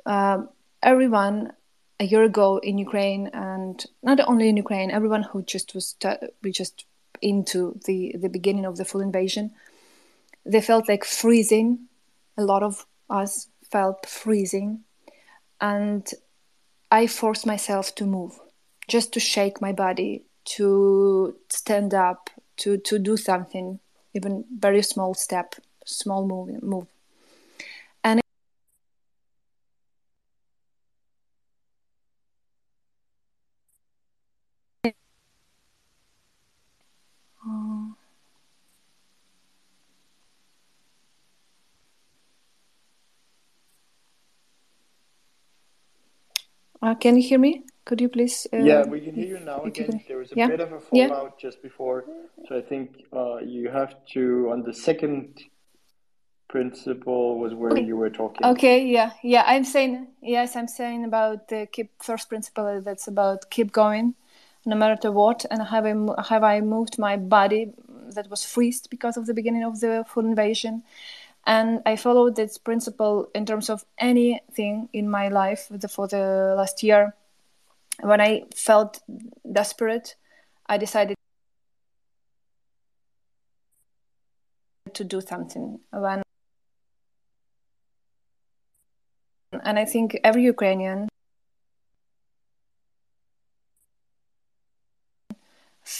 um, 0.06 0.50
everyone 0.84 1.54
a 2.00 2.06
year 2.06 2.24
ago 2.24 2.58
in 2.58 2.78
Ukraine, 2.78 3.28
and 3.34 3.84
not 4.04 4.20
only 4.28 4.50
in 4.50 4.58
Ukraine, 4.58 4.92
everyone 4.92 5.24
who 5.24 5.42
just 5.44 5.74
was 5.74 5.94
t- 5.94 6.30
just 6.52 6.86
into 7.22 7.80
the, 7.86 8.16
the 8.20 8.30
beginning 8.30 8.66
of 8.66 8.78
the 8.78 8.86
full 8.86 9.02
invasion, 9.02 9.52
they 10.46 10.62
felt 10.62 10.88
like 10.90 11.06
freezing. 11.06 11.88
A 12.38 12.44
lot 12.44 12.64
of 12.64 12.86
us 13.10 13.50
felt 13.72 14.06
freezing. 14.06 14.84
And 15.62 16.10
I 16.92 17.08
forced 17.08 17.46
myself 17.46 17.96
to 17.96 18.06
move, 18.06 18.40
just 18.88 19.14
to 19.14 19.20
shake 19.20 19.62
my 19.62 19.72
body, 19.74 20.24
to 20.58 21.36
stand 21.50 21.94
up, 21.94 22.30
to, 22.58 22.78
to 22.78 23.00
do 23.00 23.18
something, 23.18 23.80
even 24.14 24.46
very 24.58 24.82
small 24.82 25.14
step 25.14 25.56
small 25.86 26.28
move, 26.28 26.64
move. 26.64 26.88
and 28.04 28.22
uh, 46.86 46.96
can 46.96 47.16
you 47.16 47.28
hear 47.28 47.40
me? 47.40 47.64
Could 47.86 48.02
you 48.02 48.10
please? 48.10 48.48
Uh, 48.52 48.58
yeah, 48.58 48.84
we 48.86 49.00
can 49.00 49.16
hear 49.16 49.38
you 49.38 49.40
now 49.40 49.62
again. 49.64 49.92
Can, 49.92 50.04
there 50.08 50.18
was 50.18 50.32
a 50.32 50.36
yeah? 50.36 50.48
bit 50.48 50.60
of 50.60 50.72
a 50.72 50.80
fallout 50.80 51.34
yeah. 51.38 51.42
just 51.48 51.62
before, 51.62 52.06
so 52.48 52.58
I 52.58 52.62
think 52.62 53.04
uh, 53.14 53.38
you 53.38 53.70
have 53.70 53.94
to 54.14 54.50
on 54.52 54.64
the 54.64 54.74
second 54.74 55.40
principle 56.48 57.40
was 57.40 57.54
where 57.54 57.72
okay. 57.72 57.84
you 57.84 57.96
were 57.98 58.10
talking. 58.10 58.46
Okay, 58.46 58.86
yeah, 58.86 59.12
yeah. 59.24 59.44
I'm 59.46 59.64
saying 59.64 60.08
yes. 60.22 60.56
I'm 60.56 60.68
saying 60.68 61.06
about 61.06 61.48
the 61.48 61.68
keep 61.72 61.92
first 62.02 62.30
principle. 62.30 62.82
That's 62.82 63.08
about 63.08 63.50
keep 63.50 63.72
going, 63.72 64.16
no 64.66 64.76
matter 64.76 65.12
what. 65.12 65.46
And 65.52 65.62
have 65.62 65.86
I 65.86 65.96
have 66.30 66.44
I 66.44 66.62
moved 66.62 66.98
my 66.98 67.18
body 67.18 67.74
that 68.14 68.30
was 68.30 68.44
freezed 68.44 68.90
because 68.90 69.18
of 69.18 69.26
the 69.26 69.34
beginning 69.34 69.64
of 69.64 69.80
the 69.80 70.06
full 70.08 70.26
invasion, 70.26 70.84
and 71.46 71.82
I 71.86 71.96
followed 71.96 72.36
this 72.36 72.58
principle 72.58 73.30
in 73.36 73.46
terms 73.46 73.70
of 73.70 73.86
anything 73.98 74.90
in 74.94 75.10
my 75.10 75.28
life 75.30 75.70
for 75.90 76.08
the 76.08 76.56
last 76.58 76.82
year. 76.84 77.16
When 78.02 78.20
I 78.20 78.44
felt 78.56 79.02
desperate, 79.52 80.16
I 80.68 80.78
decided 80.78 81.16
to 84.94 85.04
do 85.04 85.22
something. 85.22 85.80
When 85.92 86.24
and 89.64 89.80
I 89.80 89.86
think 89.86 90.18
every 90.24 90.44
Ukrainian 90.44 91.08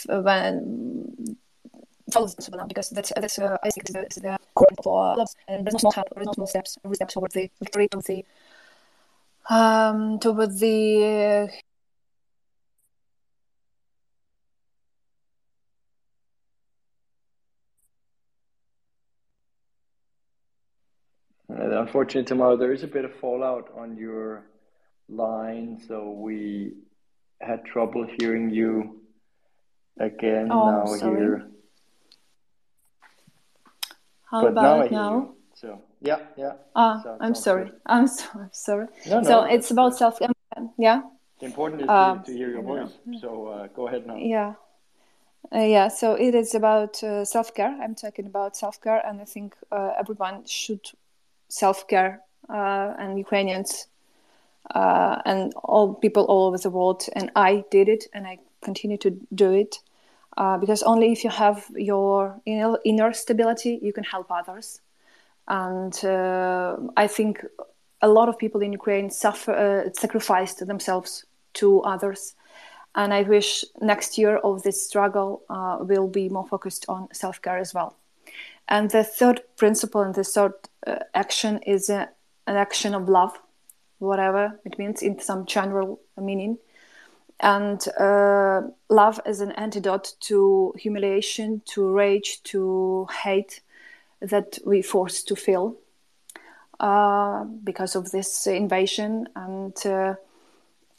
when 0.08 1.38
follows 2.12 2.36
because 2.68 2.90
that's 2.90 3.12
that's 3.16 3.40
uh, 3.40 3.58
I 3.64 3.70
think 3.70 3.88
the, 3.88 4.38
core 4.56 4.68
for 4.84 5.16
love 5.18 5.30
and 5.48 5.66
there's 5.66 5.74
no 5.74 5.80
small 5.80 5.92
help, 5.92 6.08
there's 6.16 6.28
no 6.28 6.34
small 6.34 6.48
steps, 6.48 6.78
every 6.84 6.96
step 6.96 7.10
towards 7.10 7.34
the 7.34 7.50
victory, 7.60 7.88
towards 7.88 8.08
the 8.08 8.26
um 9.50 10.20
towards 10.20 10.60
the 10.60 11.50
Uh, 21.48 21.80
unfortunately, 21.80 22.28
Tamara 22.28 22.58
there 22.58 22.74
is 22.74 22.84
a 22.84 22.88
bit 22.88 23.06
of 23.06 23.14
fallout 23.16 23.70
on 23.78 23.96
your 23.96 24.46
line, 25.08 25.80
so 25.88 26.10
we 26.10 26.74
had 27.40 27.64
trouble 27.66 28.06
hearing 28.20 28.50
you 28.50 29.02
again 30.00 30.50
oh, 30.52 30.72
now 30.72 30.86
sorry. 30.96 31.22
here. 31.22 31.55
How 34.36 34.42
but 34.42 34.52
about 34.52 34.92
now? 34.92 35.10
now? 35.10 35.30
So 35.54 35.82
yeah, 36.02 36.20
yeah. 36.36 36.54
Ah, 36.76 37.00
so, 37.02 37.18
I'm 37.22 37.36
sorry. 37.36 37.72
I'm 37.86 38.08
so 38.08 38.26
I'm 38.36 38.50
sorry. 38.52 38.88
No, 39.08 39.22
no, 39.22 39.24
so 39.24 39.44
it's 39.44 39.72
about 39.72 39.98
self. 39.98 40.20
Care. 40.20 40.28
Yeah. 40.78 41.04
The 41.40 41.46
important 41.46 41.84
is 41.84 41.90
um, 41.90 42.20
to, 42.20 42.32
to, 42.32 42.38
hear 42.38 42.50
your 42.50 42.62
voice. 42.62 42.92
So 43.22 43.48
uh, 43.48 43.68
go 43.68 43.88
ahead 43.88 44.06
now. 44.06 44.18
Yeah. 44.18 44.56
Uh, 45.54 45.60
yeah, 45.60 45.88
so 45.88 46.16
it 46.16 46.36
is 46.36 46.54
about 46.54 47.02
uh, 47.02 47.24
self 47.24 47.54
care. 47.54 47.74
I'm 47.82 47.96
talking 47.96 48.26
about 48.26 48.58
self 48.58 48.82
care, 48.82 49.02
and 49.08 49.22
I 49.22 49.26
think 49.26 49.56
uh, 49.72 49.92
everyone 49.98 50.44
should 50.46 50.86
self 51.48 51.88
care 51.88 52.22
uh, 52.50 52.94
and 53.00 53.18
Ukrainians 53.18 53.88
uh, 54.72 55.22
and 55.24 55.54
all 55.64 55.94
people 55.94 56.26
all 56.26 56.48
over 56.48 56.58
the 56.58 56.70
world. 56.70 57.08
And 57.14 57.32
I 57.38 57.64
did 57.72 57.88
it, 57.88 58.04
and 58.14 58.28
I 58.28 58.40
continue 58.62 58.98
to 58.98 59.12
do 59.34 59.54
it. 59.54 59.80
Uh, 60.38 60.58
because 60.58 60.84
only 60.84 61.12
if 61.12 61.24
you 61.24 61.30
have 61.30 61.66
your 61.76 62.40
inner, 62.46 63.14
stability, 63.14 63.80
you 63.82 63.94
can 63.94 64.04
help 64.04 64.28
others. 64.30 64.82
And 65.48 65.94
uh, 66.04 66.78
I 66.98 67.08
think 67.08 67.46
a 68.02 68.10
lot 68.10 68.30
of 68.30 68.38
people 68.38 68.62
in 68.62 68.74
Ukraine 68.74 69.10
suffer, 69.10 69.54
uh, 69.54 69.94
sacrificed 69.94 70.66
themselves 70.66 71.26
to 71.56 71.82
others. 71.82 72.36
And 72.96 73.14
I 73.14 73.24
wish 73.24 73.66
next 73.82 74.18
year 74.18 74.38
of 74.38 74.64
this 74.64 74.86
struggle 74.86 75.44
uh, 75.50 75.78
will 75.82 76.08
be 76.08 76.30
more 76.30 76.48
focused 76.48 76.86
on 76.90 77.08
self 77.14 77.42
care 77.42 77.58
as 77.58 77.74
well. 77.74 77.96
And 78.68 78.90
the 78.90 79.04
third 79.04 79.42
principle 79.58 80.02
and 80.02 80.16
the 80.16 80.24
third 80.24 80.54
uh, 80.88 81.00
action 81.14 81.60
is 81.60 81.90
uh, 81.90 82.08
an 82.48 82.56
action 82.56 82.96
of 82.96 83.08
love, 83.10 83.38
whatever 84.00 84.60
it 84.66 84.80
means 84.80 85.02
in 85.02 85.20
some 85.20 85.46
general 85.46 86.00
meaning 86.18 86.58
and 87.40 87.86
uh, 88.00 88.62
love 88.90 89.20
is 89.26 89.42
an 89.42 89.52
antidote 89.54 90.14
to 90.22 90.74
humiliation, 90.78 91.62
to 91.66 91.92
rage, 91.92 92.42
to 92.44 93.08
hate 93.24 93.62
that 94.22 94.58
we 94.66 94.82
forced 94.82 95.28
to 95.28 95.36
feel 95.36 95.76
uh, 96.80 97.44
because 97.64 97.96
of 97.96 98.12
this 98.12 98.48
invasion. 98.48 99.28
And 99.36 99.76
uh, 99.86 100.16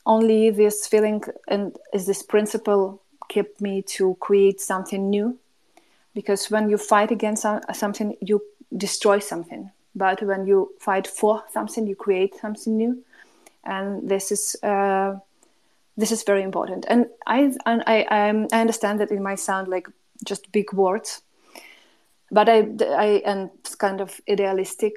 only 0.05 0.51
this 0.51 0.87
feeling 0.87 1.25
and 1.49 1.77
is 1.93 2.07
this 2.07 2.23
principle 2.23 3.01
kept 3.29 3.61
me 3.61 3.83
to 3.83 4.17
create 4.21 4.61
something 4.61 5.11
new. 5.11 5.39
Because 6.15 6.51
when 6.51 6.71
you 6.71 6.79
fight 6.79 7.11
against 7.11 7.45
something, 7.75 8.17
you 8.21 8.43
destroy 8.77 9.19
something. 9.19 9.71
But 9.95 10.23
when 10.23 10.47
you 10.47 10.73
fight 10.81 11.07
for 11.07 11.43
something, 11.53 11.87
you 11.87 11.97
create 11.97 12.35
something 12.37 12.77
new. 12.77 13.03
And 13.65 14.09
this 14.09 14.31
is 14.31 14.57
uh, 14.63 15.17
this 15.97 16.13
is 16.13 16.23
very 16.25 16.43
important. 16.43 16.87
And 16.89 17.07
i 17.27 17.53
and 17.65 17.83
i 17.87 18.03
um, 18.05 18.47
i 18.53 18.61
understand 18.61 19.01
that 19.01 19.11
it 19.11 19.21
might 19.21 19.41
sound 19.41 19.69
like 19.69 19.89
just 20.25 20.51
big 20.53 20.73
words 20.73 21.23
but 22.31 22.49
i 22.49 22.69
i 22.97 23.23
am 23.25 23.51
kind 23.79 24.01
of 24.01 24.21
idealistic 24.29 24.95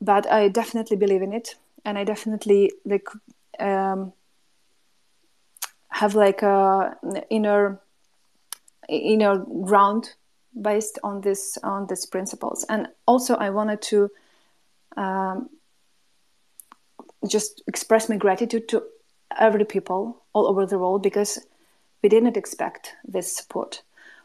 but 0.00 0.30
i 0.30 0.48
definitely 0.48 0.96
believe 0.96 1.22
in 1.22 1.32
it. 1.32 1.56
And 1.84 1.98
i 1.98 2.04
definitely 2.04 2.72
like 2.84 3.08
um, 3.58 4.12
have 5.88 6.14
like 6.14 6.42
a 6.42 6.96
inner 7.30 7.80
inner 8.88 9.38
ground 9.38 10.14
based 10.60 10.98
on 11.02 11.20
this 11.20 11.58
on 11.62 11.86
these 11.86 12.06
principles. 12.06 12.64
And 12.68 12.88
also 13.06 13.34
i 13.36 13.50
wanted 13.50 13.82
to 13.82 14.10
um, 14.96 15.50
just 17.26 17.62
express 17.66 18.08
my 18.08 18.16
gratitude 18.16 18.68
to 18.68 18.82
every 19.36 19.64
people 19.64 20.22
all 20.32 20.46
over 20.46 20.66
the 20.66 20.78
world 20.78 21.02
because 21.02 21.38
we 22.02 22.08
didn't 22.08 22.36
expect 22.36 22.94
this 23.04 23.36
support. 23.36 23.82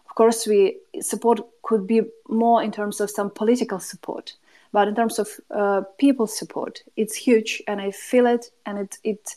Of 0.08 0.16
course, 0.16 0.46
we 0.46 0.78
support 1.02 1.42
could 1.64 1.88
be 1.88 2.02
more 2.30 2.62
in 2.62 2.72
terms 2.72 3.02
of 3.02 3.10
some 3.10 3.32
political 3.32 3.80
support, 3.80 4.36
but 4.72 4.88
in 4.88 4.96
terms 4.96 5.20
of 5.20 5.28
uh, 5.50 5.82
people 5.98 6.28
support, 6.28 6.84
it's 6.96 7.16
huge, 7.16 7.64
and 7.68 7.82
I 7.82 7.92
feel 7.92 8.28
it, 8.28 8.52
and 8.66 8.78
it 8.78 8.98
it 9.04 9.36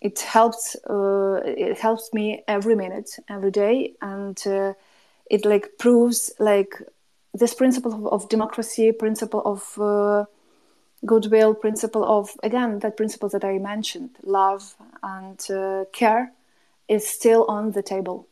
it 0.00 0.20
helps 0.20 0.76
uh, 0.88 1.40
it 1.44 1.78
helps 1.78 2.12
me 2.12 2.42
every 2.48 2.74
minute, 2.74 3.10
every 3.28 3.50
day, 3.50 3.94
and 4.00 4.42
uh, 4.46 4.72
it 5.30 5.44
like 5.44 5.68
proves 5.78 6.32
like 6.38 6.82
this 7.34 7.54
principle 7.54 7.92
of, 7.92 8.06
of 8.06 8.28
democracy, 8.28 8.92
principle 8.92 9.42
of 9.44 9.78
uh, 9.78 10.24
goodwill 11.06 11.54
principle 11.54 12.04
of 12.04 12.30
again 12.42 12.78
that 12.80 12.96
principle 12.96 13.28
that 13.28 13.44
i 13.44 13.58
mentioned 13.58 14.10
love 14.22 14.74
and 15.02 15.50
uh, 15.50 15.84
care 15.92 16.32
is 16.90 17.08
still 17.08 17.46
on 17.48 17.70
the 17.70 17.82
table. 17.82 18.26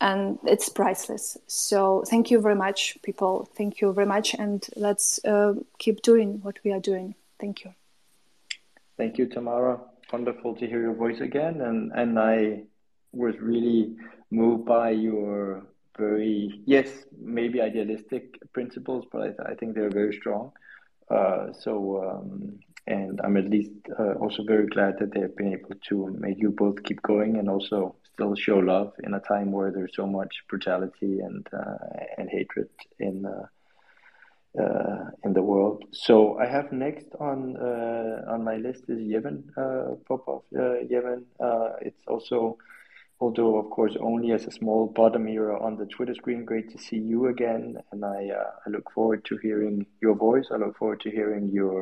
And 0.00 0.38
it's 0.44 0.68
priceless. 0.68 1.38
So 1.46 2.04
thank 2.06 2.30
you 2.30 2.38
very 2.40 2.54
much 2.54 2.98
people. 3.02 3.48
Thank 3.56 3.80
you 3.80 3.92
very 3.92 4.06
much. 4.06 4.34
And 4.34 4.64
let's 4.76 5.18
uh, 5.24 5.54
keep 5.78 6.02
doing 6.02 6.40
what 6.42 6.58
we 6.62 6.72
are 6.72 6.80
doing. 6.80 7.14
Thank 7.40 7.64
you. 7.64 7.72
Thank 8.98 9.16
you 9.16 9.26
tamara. 9.26 9.80
Wonderful 10.12 10.54
to 10.56 10.66
hear 10.66 10.82
your 10.82 10.94
voice 10.94 11.20
again. 11.20 11.60
And 11.62 11.90
and 12.00 12.18
i 12.18 12.62
was 13.12 13.34
really 13.40 13.96
moved 14.30 14.64
by 14.66 14.90
your 14.90 15.62
very 15.96 16.60
yes 16.66 16.88
maybe 17.16 17.60
idealistic 17.60 18.22
principles 18.52 19.04
but 19.12 19.20
i, 19.26 19.52
I 19.52 19.54
think 19.54 19.74
they're 19.74 19.96
very 20.02 20.14
strong 20.20 20.50
so, 21.08 22.02
um, 22.08 22.58
and 22.86 23.20
I'm 23.24 23.36
at 23.36 23.48
least 23.48 23.72
uh, 23.98 24.12
also 24.14 24.44
very 24.44 24.66
glad 24.66 24.98
that 24.98 25.12
they 25.12 25.20
have 25.20 25.36
been 25.36 25.52
able 25.52 25.74
to 25.88 26.16
make 26.18 26.38
you 26.38 26.50
both 26.50 26.82
keep 26.84 27.00
going 27.02 27.38
and 27.38 27.48
also 27.48 27.96
still 28.12 28.34
show 28.34 28.58
love 28.58 28.92
in 29.02 29.14
a 29.14 29.20
time 29.20 29.52
where 29.52 29.70
there's 29.70 29.94
so 29.94 30.06
much 30.06 30.44
brutality 30.48 31.20
and 31.20 31.46
uh, 31.52 31.78
and 32.18 32.28
hatred 32.30 32.68
in 32.98 33.24
uh, 33.24 33.46
uh, 34.62 35.10
in 35.24 35.32
the 35.32 35.42
world. 35.42 35.84
So 35.92 36.38
I 36.38 36.46
have 36.46 36.72
next 36.72 37.08
on 37.18 37.56
on 37.56 38.44
my 38.44 38.56
list 38.56 38.84
is 38.88 38.98
Yevhen 38.98 39.44
Popov. 40.06 40.42
Yevhen, 40.52 41.24
it's 41.80 42.04
also 42.06 42.58
although 43.24 43.56
of 43.56 43.70
course 43.70 43.96
only 44.10 44.32
as 44.32 44.44
a 44.46 44.56
small 44.60 44.86
bottom 45.00 45.26
here 45.26 45.50
on 45.66 45.76
the 45.76 45.86
Twitter 45.86 46.14
screen. 46.14 46.44
Great 46.44 46.68
to 46.72 46.78
see 46.86 47.00
you 47.12 47.20
again, 47.34 47.64
and 47.90 48.04
I 48.04 48.20
uh, 48.40 48.50
I 48.64 48.66
look 48.74 48.86
forward 48.96 49.20
to 49.28 49.34
hearing 49.46 49.86
your 50.04 50.16
voice. 50.28 50.46
I 50.52 50.56
look 50.62 50.76
forward 50.80 51.00
to 51.04 51.10
hearing 51.18 51.44
your 51.60 51.78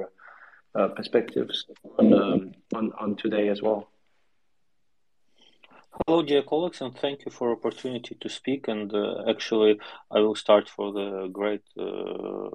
uh, 0.79 0.89
perspectives 0.99 1.57
on, 1.99 2.07
um, 2.23 2.41
on 2.79 2.85
on 3.03 3.17
today 3.17 3.47
as 3.55 3.61
well. 3.67 3.81
Hello, 5.99 6.23
dear 6.23 6.45
colleagues, 6.53 6.81
and 6.81 6.95
thank 7.05 7.19
you 7.25 7.33
for 7.39 7.47
opportunity 7.51 8.15
to 8.23 8.29
speak. 8.29 8.69
And 8.69 8.89
uh, 8.95 9.29
actually, 9.33 9.73
I 10.17 10.19
will 10.25 10.39
start 10.45 10.69
for 10.77 10.93
the 10.99 11.09
great. 11.39 11.65
Uh, 11.77 12.51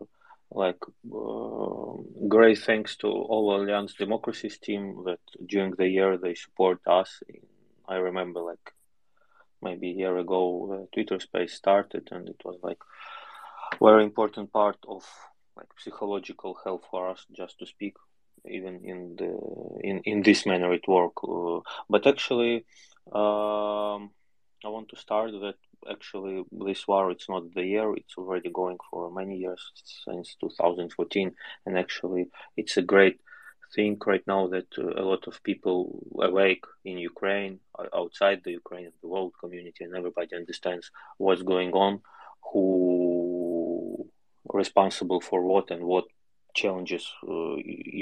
like 0.50 0.82
uh, 1.14 1.94
great 2.36 2.60
thanks 2.68 2.96
to 2.96 3.08
all 3.32 3.46
Alliance 3.54 3.94
Democracies 4.06 4.58
team 4.58 5.04
that 5.08 5.20
during 5.46 5.72
the 5.76 5.90
year 5.90 6.18
they 6.18 6.36
support 6.36 6.80
us 6.88 7.22
I 7.88 7.96
remember 7.96 8.42
like 8.42 8.74
maybe 9.62 9.90
a 9.90 9.94
year 9.94 10.18
ago, 10.18 10.42
uh, 10.72 10.86
Twitter 10.94 11.20
Space 11.20 11.54
started, 11.54 12.10
and 12.12 12.28
it 12.30 12.42
was 12.44 12.58
like 12.64 12.80
very 13.82 14.04
important 14.04 14.52
part 14.52 14.78
of 14.88 15.04
like 15.56 15.68
psychological 15.78 16.58
health 16.64 16.86
for 16.90 17.10
us 17.10 17.26
just 17.36 17.60
to 17.60 17.66
speak 17.66 17.96
even 18.50 18.82
in 18.84 19.16
the 19.18 19.32
in 19.84 20.00
in 20.06 20.22
this 20.24 20.46
manner 20.46 20.74
it 20.74 20.88
work. 20.88 21.14
Uh, 21.24 21.60
but 21.90 22.08
actually 22.08 22.66
um, 23.12 24.12
i 24.66 24.70
want 24.70 24.90
to 24.90 24.98
start 24.98 25.32
that 25.32 25.56
actually 25.90 26.44
this 26.52 26.88
war 26.88 27.12
it's 27.12 27.30
not 27.30 27.44
the 27.54 27.64
year 27.64 27.94
it's 27.96 28.16
already 28.18 28.50
going 28.50 28.78
for 28.90 29.12
many 29.12 29.38
years 29.38 29.72
since 30.04 30.36
2014 30.42 31.32
and 31.66 31.78
actually 31.78 32.26
it's 32.58 32.78
a 32.78 32.82
great 32.82 33.20
think 33.76 34.06
right 34.06 34.26
now 34.28 34.48
that 34.48 34.68
uh, 34.78 35.02
a 35.02 35.04
lot 35.04 35.28
of 35.28 35.42
people 35.44 36.04
awake 36.20 36.64
in 36.86 36.98
Ukraine, 36.98 37.60
outside 37.94 38.42
the 38.44 38.52
Ukraine, 38.52 38.92
the 39.02 39.08
world 39.08 39.34
community, 39.40 39.84
and 39.84 39.96
everybody 39.96 40.36
understands 40.36 40.92
what's 41.18 41.44
going 41.44 41.72
on, 41.74 42.02
who 42.52 44.10
responsible 44.54 45.22
for 45.22 45.42
what 45.44 45.72
and 45.72 45.84
what 45.84 46.06
challenges 46.56 47.06
uh, 47.28 47.56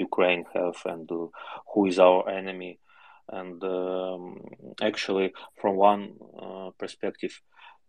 Ukraine 0.08 0.46
have, 0.54 0.78
and 0.86 1.12
uh, 1.12 1.28
who 1.74 1.86
is 1.88 2.00
our 2.00 2.30
enemy. 2.30 2.80
And 3.28 3.64
um, 3.64 4.42
actually, 4.82 5.34
from 5.60 5.76
one 5.76 6.14
uh, 6.42 6.70
perspective, 6.78 7.42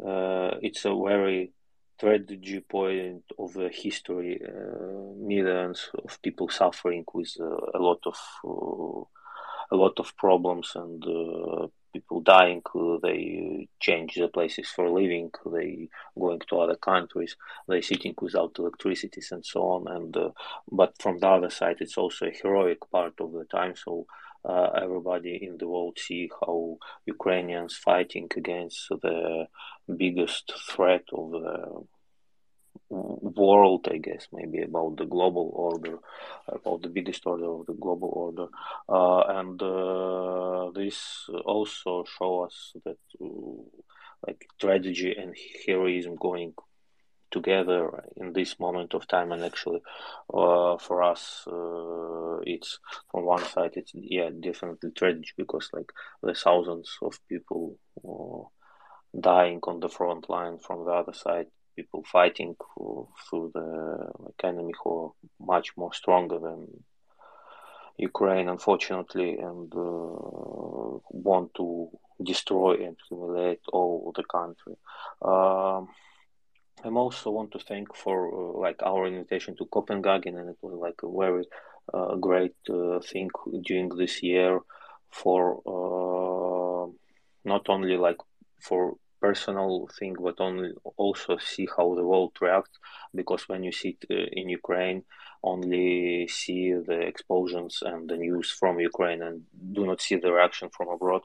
uh, 0.04 0.52
it's 0.62 0.84
a 0.84 0.94
very 0.94 1.52
tragedy 1.98 2.60
point 2.60 3.24
of 3.38 3.52
the 3.54 3.68
history, 3.68 4.40
uh, 4.42 5.14
millions 5.16 5.90
of 6.04 6.20
people 6.22 6.48
suffering 6.48 7.04
with 7.12 7.34
uh, 7.40 7.44
a 7.74 7.78
lot 7.78 8.00
of 8.06 8.18
uh, 8.44 9.04
a 9.70 9.76
lot 9.76 9.98
of 9.98 10.16
problems 10.16 10.72
and 10.76 11.04
uh, 11.04 11.66
people 11.92 12.20
dying. 12.20 12.62
They 13.02 13.68
change 13.80 14.14
the 14.14 14.28
places 14.28 14.68
for 14.68 14.88
living. 14.88 15.30
They 15.44 15.88
going 16.18 16.40
to 16.48 16.60
other 16.60 16.76
countries. 16.76 17.36
They 17.68 17.80
sitting 17.80 18.14
without 18.20 18.58
electricity 18.58 19.22
and 19.32 19.44
so 19.44 19.60
on. 19.62 19.88
And 19.88 20.16
uh, 20.16 20.30
but 20.70 20.94
from 21.00 21.18
the 21.18 21.28
other 21.28 21.50
side, 21.50 21.78
it's 21.80 21.98
also 21.98 22.26
a 22.26 22.30
heroic 22.42 22.90
part 22.90 23.14
of 23.20 23.32
the 23.32 23.44
time. 23.44 23.74
So. 23.76 24.06
Everybody 24.48 25.38
in 25.42 25.58
the 25.58 25.68
world 25.68 25.98
see 25.98 26.30
how 26.40 26.78
Ukrainians 27.06 27.76
fighting 27.76 28.28
against 28.36 28.88
the 28.88 29.46
biggest 29.96 30.52
threat 30.70 31.04
of 31.12 31.32
the 31.32 31.86
world, 32.90 33.88
I 33.90 33.98
guess, 33.98 34.28
maybe 34.32 34.62
about 34.62 34.96
the 34.96 35.06
global 35.06 35.50
order, 35.54 35.98
about 36.48 36.82
the 36.82 36.88
biggest 36.88 37.26
order 37.26 37.46
of 37.46 37.66
the 37.66 37.74
global 37.74 38.08
order, 38.08 38.46
uh, 38.88 39.20
and 39.40 39.60
uh, 39.60 40.70
this 40.74 41.28
also 41.44 42.04
show 42.18 42.44
us 42.44 42.72
that 42.84 42.98
uh, 43.20 43.26
like 44.26 44.46
tragedy 44.58 45.14
and 45.16 45.34
heroism 45.66 46.16
going 46.16 46.54
together 47.30 48.04
in 48.16 48.32
this 48.32 48.58
moment 48.58 48.94
of 48.94 49.06
time 49.06 49.32
and 49.32 49.44
actually 49.44 49.80
uh, 50.32 50.76
for 50.78 51.02
us 51.02 51.44
uh, 51.46 52.38
it's 52.42 52.78
from 53.10 53.24
one 53.24 53.44
side 53.44 53.72
it's 53.74 53.92
yeah 53.94 54.30
definitely 54.40 54.90
tragic 54.92 55.34
because 55.36 55.68
like 55.72 55.90
the 56.22 56.34
thousands 56.34 56.96
of 57.02 57.18
people 57.28 57.76
uh, 58.04 59.18
dying 59.18 59.60
on 59.64 59.80
the 59.80 59.88
front 59.88 60.28
line 60.28 60.58
from 60.58 60.84
the 60.84 60.90
other 60.90 61.12
side 61.12 61.46
people 61.74 62.02
fighting 62.10 62.56
through 63.28 63.50
the 63.54 64.10
enemy 64.42 64.72
who 64.82 65.04
are 65.04 65.10
much 65.38 65.76
more 65.76 65.92
stronger 65.92 66.38
than 66.38 66.66
Ukraine, 67.98 68.48
unfortunately, 68.48 69.38
and 69.38 69.72
uh, 69.74 70.98
want 71.10 71.54
to 71.54 71.88
destroy 72.22 72.84
and 72.84 72.96
humiliate 73.08 73.62
all 73.72 74.12
the 74.14 74.24
country. 74.24 74.76
Um, 75.22 75.88
I 76.84 76.88
also 76.88 77.30
want 77.30 77.52
to 77.52 77.58
thank 77.58 77.94
for 77.94 78.18
uh, 78.32 78.60
like 78.60 78.80
our 78.82 79.06
invitation 79.06 79.56
to 79.56 79.64
Copenhagen, 79.66 80.36
and 80.38 80.50
it 80.50 80.58
was 80.62 80.74
like 80.74 81.00
a 81.02 81.10
very 81.10 81.44
uh, 81.92 82.14
great 82.16 82.56
uh, 82.68 83.00
thing 83.00 83.30
during 83.64 83.88
this 83.88 84.22
year 84.22 84.60
for 85.10 85.40
uh, 85.66 86.86
not 87.44 87.68
only 87.68 87.96
like 87.96 88.18
for 88.60 88.96
personal 89.20 89.88
thing, 89.98 90.14
but 90.20 90.36
only 90.38 90.72
also 90.96 91.38
see 91.38 91.66
how 91.76 91.94
the 91.94 92.04
world 92.04 92.32
reacts. 92.40 92.78
Because 93.14 93.48
when 93.48 93.62
you 93.64 93.72
sit 93.72 94.04
uh, 94.10 94.14
in 94.32 94.48
Ukraine, 94.50 95.02
only 95.42 96.28
see 96.28 96.72
the 96.72 97.00
explosions 97.00 97.82
and 97.82 98.08
the 98.08 98.16
news 98.16 98.50
from 98.50 98.78
Ukraine, 98.80 99.22
and 99.22 99.42
do 99.72 99.86
not 99.86 100.00
see 100.02 100.16
the 100.16 100.32
reaction 100.32 100.68
from 100.76 100.88
abroad. 100.88 101.22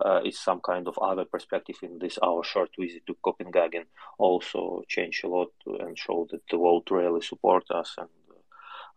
Uh, 0.00 0.20
it's 0.24 0.38
some 0.38 0.60
kind 0.60 0.86
of 0.88 0.98
other 0.98 1.24
perspective 1.24 1.76
in 1.82 1.98
this 1.98 2.18
our 2.22 2.44
short 2.44 2.70
visit 2.78 3.06
to 3.06 3.16
Copenhagen. 3.22 3.84
Also, 4.18 4.82
change 4.88 5.22
a 5.24 5.28
lot 5.28 5.52
and 5.80 5.98
show 5.98 6.26
that 6.30 6.42
the 6.50 6.58
world 6.58 6.88
really 6.90 7.22
support 7.22 7.64
us 7.70 7.94
and 7.98 8.08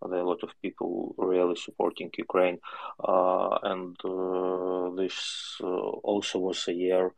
uh, 0.01 0.07
there 0.07 0.19
are 0.19 0.23
a 0.23 0.27
lot 0.27 0.43
of 0.43 0.49
people 0.61 1.15
really 1.17 1.55
supporting 1.55 2.09
Ukraine. 2.17 2.59
Uh, 2.99 3.57
and 3.63 3.95
uh, 4.03 4.89
this 4.95 5.57
uh, 5.61 5.67
also 5.67 6.39
was 6.39 6.67
a 6.67 6.73
year 6.73 7.13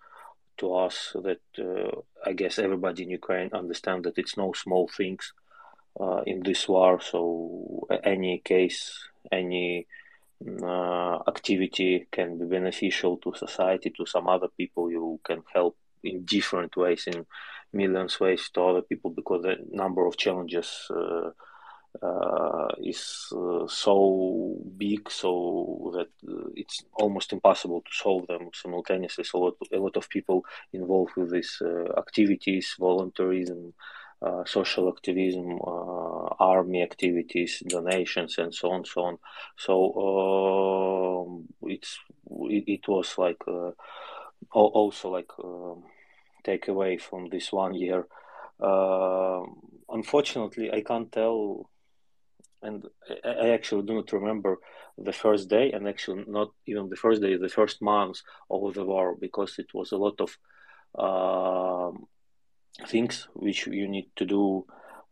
to 0.58 0.76
us 0.76 1.16
that 1.16 1.42
uh, 1.60 2.02
I 2.26 2.34
guess 2.34 2.60
everybody 2.60 3.04
in 3.04 3.10
Ukraine 3.10 3.50
understand 3.54 4.04
that 4.04 4.18
it's 4.18 4.38
no 4.38 4.54
small 4.54 4.88
things 4.88 5.34
in 6.26 6.42
this 6.44 6.68
war. 6.68 7.00
So 7.02 7.88
any 8.04 8.40
case, 8.40 9.08
any 9.32 9.88
uh, 10.62 11.20
activity 11.28 12.08
can 12.12 12.38
be 12.38 12.46
beneficial 12.46 13.18
to 13.18 13.34
society, 13.36 13.92
to 13.98 14.06
some 14.06 14.28
other 14.28 14.48
people. 14.58 14.92
You 14.92 15.20
can 15.24 15.44
help 15.54 15.78
in 16.04 16.26
different 16.26 16.76
ways, 16.76 17.08
in 17.08 17.26
millions 17.72 18.20
ways 18.20 18.50
to 18.54 18.62
other 18.62 18.82
people 18.82 19.12
because 19.12 19.44
the 19.44 19.56
number 19.72 20.06
of 20.06 20.18
challenges 20.18 20.88
uh, 20.92 21.32
uh, 22.02 22.68
is 22.82 23.32
uh, 23.36 23.68
so 23.68 24.58
big, 24.78 25.10
so 25.10 25.92
that 25.96 26.10
uh, 26.28 26.50
it's 26.56 26.84
almost 26.94 27.32
impossible 27.32 27.82
to 27.82 27.92
solve 27.92 28.26
them 28.28 28.50
simultaneously. 28.54 29.24
So 29.24 29.38
a 29.38 29.44
lot, 29.44 29.58
a 29.72 29.78
lot 29.78 29.98
of 29.98 30.10
people 30.10 30.44
involved 30.74 31.14
with 31.16 31.32
these 31.32 31.62
uh, 31.62 31.94
activities, 31.98 32.76
volunteerism, 32.80 33.74
uh, 34.24 34.46
social 34.46 34.88
activism, 34.88 35.60
uh, 35.62 36.28
army 36.40 36.82
activities, 36.82 37.62
donations, 37.68 38.38
and 38.38 38.54
so 38.56 38.72
on, 38.72 38.86
so 38.86 39.02
on. 39.04 39.18
So 39.58 39.74
um, 40.08 41.48
it's 41.64 42.00
it, 42.50 42.64
it, 42.68 42.88
was 42.88 43.18
like 43.18 43.44
also 44.52 45.10
like 45.10 45.32
um, 45.44 45.84
take 46.44 46.68
away 46.68 46.98
from 46.98 47.30
this 47.30 47.52
one 47.52 47.74
year. 47.74 48.08
unfortunately, 49.90 50.72
I 50.72 50.82
can't 50.82 51.12
tell 51.12 51.70
and 52.62 52.86
I 53.26 53.50
actually 53.50 53.86
do 53.86 53.96
not 53.96 54.12
remember 54.14 54.58
the 54.98 55.12
first 55.12 55.50
day, 55.50 55.72
and 55.72 55.88
actually 55.88 56.24
not 56.28 56.52
even 56.66 56.90
the 56.90 56.96
first 56.96 57.22
day, 57.22 57.36
the 57.36 57.50
first 57.50 57.82
months 57.82 58.24
of 58.50 58.74
the 58.74 58.86
war, 58.86 59.16
because 59.20 59.60
it 59.60 59.74
was 59.74 59.92
a 59.92 59.98
lot 59.98 60.22
of 60.22 60.38
things 62.88 63.28
which 63.34 63.68
you 63.68 63.88
need 63.88 64.10
to 64.16 64.26
do, 64.26 64.66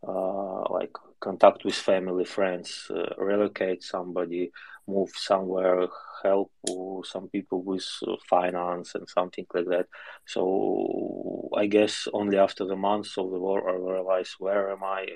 uh, 0.06 0.62
like 0.70 0.92
contact 1.20 1.64
with 1.64 1.74
family, 1.74 2.24
friends, 2.24 2.90
uh, 2.90 3.14
relocate 3.18 3.82
somebody, 3.82 4.50
move 4.88 5.10
somewhere, 5.14 5.86
help 6.24 6.50
some 7.04 7.28
people 7.28 7.62
with 7.62 7.86
uh, 8.06 8.16
finance 8.28 8.94
and 8.94 9.08
something 9.08 9.46
like 9.54 9.66
that. 9.66 9.86
So 10.26 11.48
I 11.56 11.66
guess 11.66 12.08
only 12.12 12.38
after 12.38 12.64
the 12.64 12.76
months 12.76 13.16
of 13.16 13.30
the 13.30 13.38
war, 13.38 13.70
I 13.70 13.74
realized 13.74 14.34
where 14.38 14.70
am 14.70 14.82
I, 14.82 15.06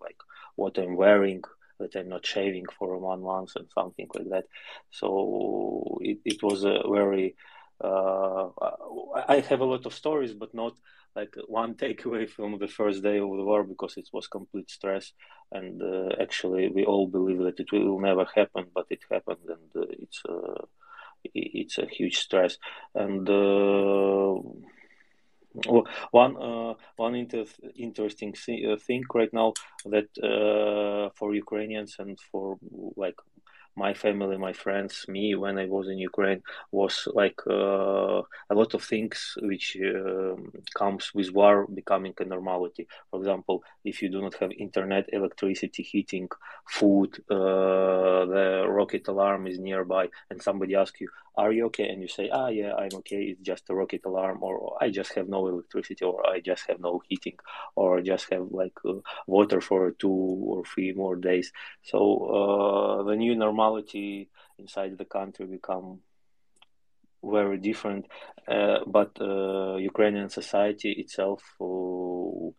like 0.00 0.16
what 0.56 0.78
I'm 0.78 0.96
wearing, 0.96 1.42
that 1.80 1.96
I'm 1.96 2.08
not 2.08 2.24
shaving 2.24 2.66
for 2.78 2.96
one 2.98 3.22
month 3.22 3.56
and 3.56 3.68
something 3.74 4.08
like 4.14 4.28
that. 4.30 4.44
So 4.90 5.98
it, 6.00 6.18
it 6.24 6.42
was 6.42 6.64
a 6.64 6.82
very, 6.88 7.34
uh, 7.82 8.48
I 9.28 9.40
have 9.48 9.60
a 9.60 9.64
lot 9.64 9.86
of 9.86 9.94
stories, 9.94 10.34
but 10.34 10.54
not 10.54 10.74
like 11.16 11.34
one 11.46 11.74
takeaway 11.74 12.28
from 12.28 12.58
the 12.58 12.68
first 12.68 13.02
day 13.02 13.18
of 13.18 13.30
the 13.36 13.44
war 13.44 13.64
because 13.64 13.96
it 13.96 14.08
was 14.12 14.26
complete 14.26 14.70
stress. 14.70 15.12
And 15.52 15.80
uh, 15.82 16.10
actually, 16.20 16.68
we 16.68 16.84
all 16.84 17.06
believe 17.06 17.38
that 17.38 17.60
it 17.60 17.70
will 17.72 18.00
never 18.00 18.26
happen, 18.34 18.66
but 18.74 18.86
it 18.90 19.00
happened, 19.10 19.46
and 19.48 19.84
uh, 19.84 19.86
it's 19.90 20.22
uh, 20.28 20.64
it's 21.34 21.78
a 21.78 21.86
huge 21.86 22.18
stress. 22.18 22.58
And 22.94 23.28
uh, 23.28 24.40
one 26.10 26.36
uh, 26.36 26.74
one 26.96 27.14
inter- 27.14 27.44
interesting 27.76 28.34
uh, 28.68 28.76
thing 28.76 29.04
right 29.14 29.32
now 29.32 29.52
that 29.84 30.08
for 31.14 31.34
Ukrainians 31.34 31.96
and 31.98 32.18
for 32.20 32.58
like 32.96 33.16
my 33.76 33.92
family, 33.94 34.36
my 34.38 34.52
friends, 34.52 35.04
me 35.08 35.34
when 35.34 35.58
I 35.58 35.66
was 35.66 35.88
in 35.88 35.98
Ukraine 35.98 36.42
was 36.70 37.08
like 37.12 37.40
uh, 37.46 38.22
a 38.50 38.54
lot 38.54 38.74
of 38.74 38.82
things 38.82 39.36
which 39.42 39.76
uh, 39.80 40.36
comes 40.74 41.12
with 41.14 41.32
war 41.32 41.66
becoming 41.66 42.14
a 42.18 42.24
normality. 42.24 42.86
For 43.10 43.18
example, 43.20 43.64
if 43.84 44.02
you 44.02 44.08
do 44.08 44.20
not 44.22 44.34
have 44.36 44.52
internet, 44.52 45.06
electricity, 45.12 45.82
heating, 45.82 46.28
food, 46.68 47.18
uh, 47.30 48.26
the 48.34 48.64
rocket 48.68 49.08
alarm 49.08 49.46
is 49.46 49.58
nearby, 49.58 50.08
and 50.30 50.40
somebody 50.42 50.74
asks 50.74 51.00
you, 51.00 51.08
"Are 51.36 51.52
you 51.52 51.66
okay?" 51.66 51.88
and 51.88 52.00
you 52.02 52.08
say, 52.08 52.28
"Ah, 52.30 52.48
yeah, 52.48 52.74
I'm 52.74 52.94
okay. 53.00 53.22
It's 53.30 53.40
just 53.42 53.70
a 53.70 53.74
rocket 53.74 54.02
alarm," 54.04 54.38
or 54.42 54.76
"I 54.80 54.90
just 54.90 55.14
have 55.14 55.28
no 55.28 55.46
electricity," 55.48 56.04
or 56.04 56.18
"I 56.34 56.40
just 56.40 56.66
have 56.68 56.80
no 56.80 57.02
heating," 57.08 57.38
or 57.76 57.98
I 57.98 58.02
"just 58.02 58.26
have 58.32 58.46
like 58.50 58.78
uh, 58.84 59.00
water 59.26 59.60
for 59.60 59.90
two 59.92 60.18
or 60.52 60.64
three 60.64 60.92
more 60.92 61.16
days." 61.16 61.52
So 61.82 61.98
uh, 62.38 63.02
the 63.04 63.16
new 63.16 63.34
normality 63.34 64.28
inside 64.58 64.96
the 64.98 65.04
country 65.04 65.46
become 65.46 66.00
very 67.22 67.58
different. 67.58 68.06
Uh, 68.46 68.78
but 68.86 69.10
uh, 69.20 69.76
Ukrainian 69.76 70.28
society 70.28 70.92
itself 70.92 71.42
uh, 71.60 72.50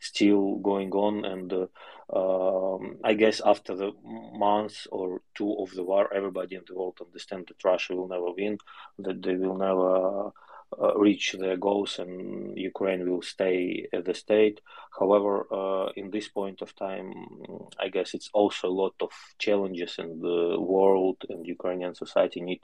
still 0.00 0.56
going 0.56 0.92
on, 0.92 1.24
and 1.24 1.52
uh, 1.52 1.66
um, 2.12 2.96
I 3.04 3.14
guess 3.14 3.40
after 3.44 3.74
the 3.76 3.92
month 4.32 4.86
or 4.90 5.22
two 5.34 5.54
of 5.58 5.70
the 5.72 5.84
war, 5.84 6.12
everybody 6.12 6.56
in 6.56 6.62
the 6.66 6.74
world 6.74 6.98
understand 7.00 7.46
that 7.48 7.64
Russia 7.64 7.94
will 7.94 8.08
never 8.08 8.32
win, 8.32 8.58
that 8.98 9.22
they 9.22 9.36
will 9.36 9.56
never 9.56 10.32
uh, 10.78 10.94
reach 10.96 11.34
their 11.38 11.56
goals 11.56 11.98
and 11.98 12.56
Ukraine 12.56 13.08
will 13.08 13.22
stay 13.22 13.86
at 13.92 14.04
the 14.04 14.14
state. 14.14 14.60
However, 14.98 15.46
uh, 15.52 15.90
in 15.96 16.10
this 16.10 16.28
point 16.28 16.62
of 16.62 16.74
time, 16.76 17.12
I 17.78 17.88
guess 17.88 18.14
it's 18.14 18.30
also 18.32 18.68
a 18.68 18.78
lot 18.82 18.94
of 19.00 19.10
challenges 19.38 19.96
and 19.98 20.22
the 20.22 20.56
world 20.60 21.18
and 21.28 21.46
Ukrainian 21.46 21.94
society 21.94 22.40
need 22.40 22.60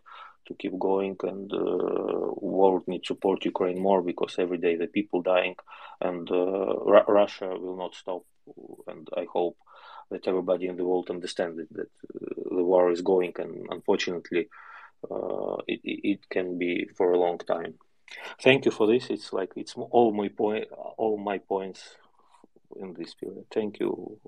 to 0.47 0.55
keep 0.55 0.79
going 0.79 1.17
and 1.23 1.51
the 1.51 1.57
uh, 1.57 2.31
world 2.41 2.83
needs 2.87 3.09
to 3.09 3.15
support 3.15 3.45
Ukraine 3.45 3.79
more 3.79 4.03
because 4.03 4.37
every 4.39 4.59
day 4.59 4.77
the 4.77 4.87
people 4.87 5.23
dying 5.23 5.57
and 6.01 6.31
uh, 6.31 6.77
Russia 7.21 7.49
will 7.49 7.77
not 7.77 7.95
stop. 7.95 8.23
And 8.87 9.09
I 9.17 9.27
hope 9.33 9.57
that 10.11 10.29
everybody 10.29 10.67
in 10.69 10.77
the 10.77 10.85
world 10.85 11.11
understands 11.11 11.57
that, 11.57 11.71
that 11.71 11.91
uh, 12.15 12.57
the 12.57 12.65
war 12.65 12.91
is 12.91 13.03
going 13.03 13.33
and 13.39 13.67
unfortunately 13.71 14.49
uh, 15.11 15.57
it, 15.67 15.81
it 15.85 16.29
can 16.31 16.59
be 16.59 16.89
for 16.97 17.13
a 17.13 17.19
long 17.19 17.39
time. 17.39 17.75
Thank 18.43 18.65
you 18.65 18.71
for 18.71 18.87
this. 18.87 19.11
It's 19.11 19.33
like 19.33 19.53
it's 19.57 19.75
all 19.77 20.13
my 20.13 20.29
point, 20.29 20.69
all 20.97 21.19
my 21.19 21.39
points 21.39 21.97
in 22.77 22.95
this 22.95 23.15
period. 23.15 23.47
Thank 23.53 23.81
you. 23.81 24.19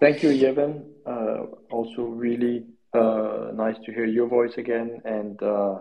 Thank 0.00 0.22
you, 0.22 0.30
Yevhen. 0.30 0.84
Uh, 1.06 1.46
also, 1.70 2.02
really 2.02 2.64
uh, 2.94 3.50
nice 3.54 3.76
to 3.84 3.92
hear 3.92 4.04
your 4.04 4.28
voice 4.28 4.54
again 4.56 5.00
and 5.04 5.42
uh, 5.42 5.78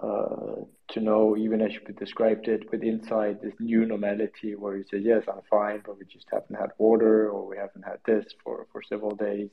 uh, 0.00 0.56
to 0.88 1.00
know, 1.00 1.36
even 1.36 1.60
as 1.60 1.72
you 1.72 1.80
described 1.98 2.48
it, 2.48 2.70
with 2.70 2.82
insight, 2.82 3.42
this 3.42 3.54
new 3.58 3.84
normality 3.84 4.54
where 4.54 4.76
you 4.76 4.84
say, 4.90 4.98
"Yes, 4.98 5.24
I'm 5.28 5.42
fine, 5.50 5.82
but 5.84 5.98
we 5.98 6.04
just 6.04 6.26
haven't 6.32 6.56
had 6.56 6.70
water, 6.78 7.30
or 7.30 7.46
we 7.46 7.56
haven't 7.56 7.84
had 7.84 7.98
this 8.06 8.24
for 8.42 8.66
for 8.72 8.82
several 8.82 9.14
days." 9.14 9.50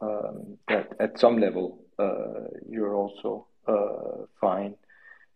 Um, 0.00 0.58
that 0.68 0.88
at 0.98 1.20
some 1.20 1.38
level, 1.38 1.84
uh, 1.98 2.48
you're 2.68 2.96
also 2.96 3.46
uh, 3.68 4.26
fine. 4.40 4.74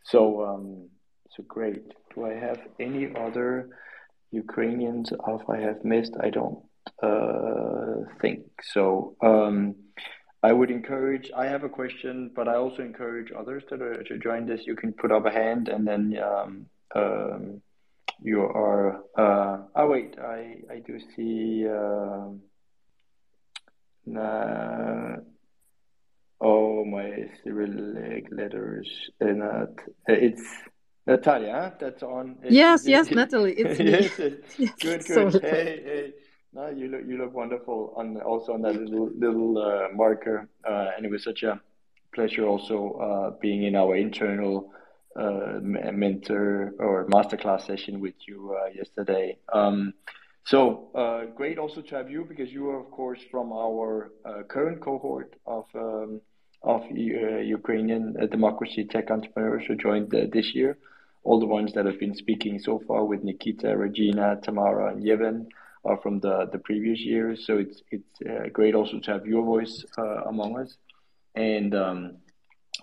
So, 0.03 0.45
um, 0.45 0.88
so 1.31 1.45
great. 1.45 1.92
Do 2.14 2.27
I 2.27 2.35
have 2.35 2.61
any 2.81 3.14
other 3.14 3.71
Ukrainians 4.33 5.12
if 5.12 5.49
I 5.49 5.59
have 5.59 5.85
missed? 5.85 6.14
I 6.21 6.31
don't 6.31 6.59
uh, 7.03 8.11
think 8.21 8.42
so. 8.75 9.16
Um, 9.23 9.77
I 10.47 10.53
would 10.53 10.71
encourage. 10.71 11.33
I 11.37 11.47
have 11.47 11.65
a 11.65 11.69
question, 11.69 12.31
but 12.37 12.47
I 12.47 12.55
also 12.55 12.81
encourage 12.83 13.33
others 13.37 13.65
that 13.69 13.83
are 13.83 14.05
to 14.05 14.17
join 14.19 14.47
this. 14.47 14.61
You 14.65 14.77
can 14.77 14.93
put 14.93 15.11
up 15.11 15.27
a 15.27 15.31
hand, 15.33 15.69
and 15.69 15.85
then 15.85 16.17
um, 16.23 16.67
um, 16.95 17.63
you 18.23 18.43
are. 18.43 19.03
Uh, 19.19 19.63
oh 19.75 19.89
wait, 19.89 20.17
I 20.21 20.59
I 20.71 20.79
do 20.87 21.01
see. 21.17 21.67
Uh, 21.67 22.29
uh, 24.17 25.17
oh 26.41 26.85
my 26.85 27.09
Cyrillic 27.43 28.27
letters. 28.31 28.89
Uh, 29.21 29.33
not, 29.43 29.71
it's 30.07 30.47
Natalia. 31.09 31.75
That's 31.81 32.05
on. 32.05 32.37
Yes, 32.49 32.87
yes, 32.87 33.11
Natalie. 33.21 33.55
It's 33.55 33.81
yes, 33.81 34.33
yes, 34.59 34.75
good, 34.81 35.05
good. 35.07 35.43
Hey, 35.43 35.83
hey. 35.85 36.13
No, 36.57 36.71
you 36.71 36.88
look 36.88 37.03
you 37.07 37.19
look 37.19 37.35
wonderful 37.35 37.92
on 37.97 38.19
also 38.23 38.55
on 38.55 38.62
that 38.62 38.77
little 38.77 39.11
little 39.14 39.59
uh, 39.59 39.88
marker, 39.95 40.49
uh, 40.66 40.87
and 40.97 41.05
it 41.05 41.11
was 41.11 41.23
such 41.23 41.42
a 41.42 41.61
pleasure 42.14 42.47
also 42.47 42.79
uh, 42.92 43.31
being 43.42 43.64
in 43.64 43.77
our 43.77 43.95
internal 43.95 44.73
uh, 45.16 45.59
mentor 45.61 46.73
or 46.79 47.07
masterclass 47.09 47.66
session 47.66 48.01
with 48.01 48.14
you 48.27 48.57
uh, 48.59 48.71
yesterday. 48.75 49.37
Um, 49.53 49.92
so 50.45 50.88
uh, 50.95 51.27
great 51.37 51.59
also 51.59 51.83
to 51.83 51.95
have 51.95 52.11
you 52.11 52.25
because 52.25 52.51
you 52.51 52.71
are 52.71 52.81
of 52.81 52.90
course 52.90 53.21
from 53.31 53.53
our 53.53 54.11
current 54.49 54.81
cohort 54.81 55.37
of 55.45 55.66
um, 55.75 56.23
of 56.62 56.85
Ukrainian 56.90 58.14
democracy 58.31 58.87
tech 58.87 59.11
entrepreneurs 59.11 59.64
who 59.66 59.77
joined 59.77 60.11
this 60.33 60.55
year. 60.55 60.79
All 61.23 61.38
the 61.38 61.53
ones 61.59 61.75
that 61.75 61.85
have 61.85 62.01
been 62.01 62.14
speaking 62.14 62.59
so 62.61 62.81
far 62.88 63.05
with 63.05 63.23
Nikita, 63.25 63.77
Regina, 63.77 64.38
Tamara, 64.42 64.95
and 64.95 65.05
Yevhen 65.05 65.49
uh, 65.87 65.96
from 65.96 66.20
the, 66.20 66.49
the 66.53 66.59
previous 66.59 67.01
years. 67.01 67.46
So 67.46 67.59
it's 67.59 67.83
it's 67.90 68.20
uh, 68.29 68.49
great 68.53 68.75
also 68.75 68.99
to 68.99 69.11
have 69.12 69.27
your 69.27 69.44
voice 69.44 69.85
uh, 69.99 70.25
among 70.25 70.59
us. 70.59 70.77
And 71.35 71.75
um, 71.75 72.16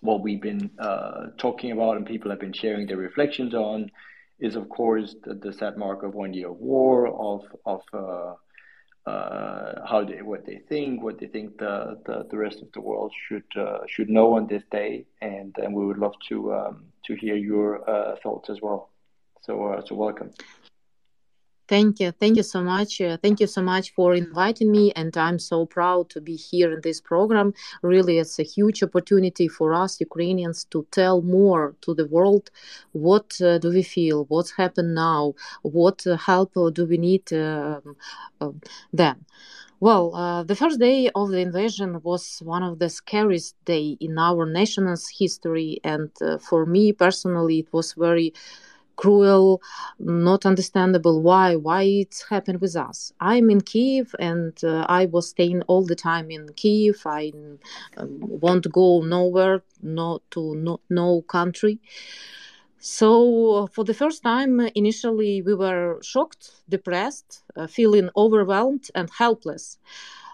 what 0.01 0.21
we've 0.21 0.41
been 0.41 0.71
uh, 0.79 1.27
talking 1.37 1.71
about 1.71 1.97
and 1.97 2.05
people 2.05 2.29
have 2.31 2.39
been 2.39 2.53
sharing 2.53 2.87
their 2.87 2.97
reflections 2.97 3.53
on 3.53 3.91
is, 4.39 4.55
of 4.55 4.69
course, 4.69 5.15
the, 5.23 5.33
the 5.35 5.53
sad 5.53 5.77
mark 5.77 6.03
of 6.03 6.13
one 6.13 6.33
year 6.33 6.49
of 6.49 6.57
war, 6.57 7.07
of 7.07 7.41
of 7.65 7.81
uh, 7.93 8.33
uh, 9.09 9.85
how 9.87 10.03
they 10.03 10.21
what 10.21 10.45
they 10.45 10.59
think, 10.69 11.03
what 11.03 11.19
they 11.19 11.27
think 11.27 11.57
the, 11.57 11.99
the, 12.05 12.25
the 12.31 12.37
rest 12.37 12.61
of 12.61 12.71
the 12.73 12.81
world 12.81 13.11
should 13.27 13.43
should 13.87 14.09
know 14.09 14.35
on 14.37 14.47
this 14.47 14.63
day, 14.71 15.05
and 15.21 15.55
and 15.57 15.73
we 15.73 15.85
would 15.85 15.97
love 15.97 16.15
to 16.29 16.53
um, 16.53 16.85
to 17.05 17.15
hear 17.15 17.35
your 17.35 17.69
thoughts 18.23 18.49
as 18.49 18.59
well. 18.61 18.89
So 19.41 19.81
so 19.85 19.95
welcome. 19.95 20.31
Thank 21.73 21.99
you. 22.01 22.12
Thank 22.12 22.38
you 22.38 22.43
so 22.43 22.62
much. 22.62 23.01
Uh, 23.01 23.17
thank 23.17 23.39
you 23.39 23.47
so 23.47 23.63
much 23.63 23.95
for 23.95 24.13
inviting 24.13 24.69
me. 24.69 24.91
And 24.95 25.12
I'm 25.17 25.39
so 25.39 25.65
proud 25.65 26.07
to 26.12 26.21
be 26.21 26.36
here 26.36 26.71
in 26.71 26.81
this 26.81 27.01
program. 27.01 27.55
Really, 27.81 28.19
it's 28.19 28.38
a 28.38 28.43
huge 28.43 28.83
opportunity 28.83 29.47
for 29.47 29.73
us 29.73 29.99
Ukrainians 29.99 30.65
to 30.65 30.86
tell 30.91 31.23
more 31.23 31.75
to 31.81 31.95
the 31.95 32.05
world 32.15 32.51
what 32.91 33.29
uh, 33.41 33.57
do 33.57 33.69
we 33.77 33.81
feel, 33.81 34.25
what's 34.25 34.51
happened 34.51 34.93
now, 34.93 35.33
what 35.63 36.05
uh, 36.05 36.15
help 36.15 36.51
do 36.77 36.86
we 36.86 36.99
need 37.09 37.25
um, 37.33 37.95
um, 38.39 38.62
then. 39.01 39.25
Well, 39.79 40.15
uh, 40.15 40.43
the 40.43 40.55
first 40.55 40.79
day 40.79 41.09
of 41.15 41.31
the 41.31 41.39
invasion 41.39 41.89
was 42.03 42.23
one 42.55 42.62
of 42.62 42.77
the 42.77 42.89
scariest 42.89 43.55
day 43.65 43.97
in 43.99 44.19
our 44.19 44.45
nation's 44.45 45.03
history, 45.21 45.79
and 45.83 46.12
uh, 46.21 46.38
for 46.38 46.67
me 46.67 46.93
personally, 46.93 47.57
it 47.63 47.73
was 47.73 47.93
very 47.93 48.31
cruel, 48.95 49.62
not 49.99 50.45
understandable 50.45 51.21
why 51.21 51.56
why 51.56 51.84
it's 51.84 52.23
happened 52.29 52.62
with 52.62 52.75
us. 52.75 53.12
I'm 53.19 53.49
in 53.49 53.62
Kiev 53.62 54.15
and 54.19 54.53
uh, 54.63 54.86
I 54.89 55.06
was 55.06 55.29
staying 55.29 55.62
all 55.63 55.86
the 55.86 55.95
time 55.95 56.32
in 56.32 56.53
Kiev. 56.53 57.01
I 57.06 57.32
um, 57.97 58.17
won't 58.19 58.71
go 58.71 59.01
nowhere, 59.01 59.63
not 59.82 60.21
to 60.32 60.56
no, 60.56 60.79
no 60.89 61.21
country. 61.23 61.79
So 62.79 63.67
for 63.73 63.86
the 63.86 63.93
first 63.93 64.23
time, 64.23 64.60
initially 64.75 65.41
we 65.41 65.53
were 65.53 65.99
shocked, 66.01 66.51
depressed, 66.67 67.43
uh, 67.56 67.67
feeling 67.67 68.10
overwhelmed 68.17 68.89
and 68.93 69.10
helpless 69.17 69.77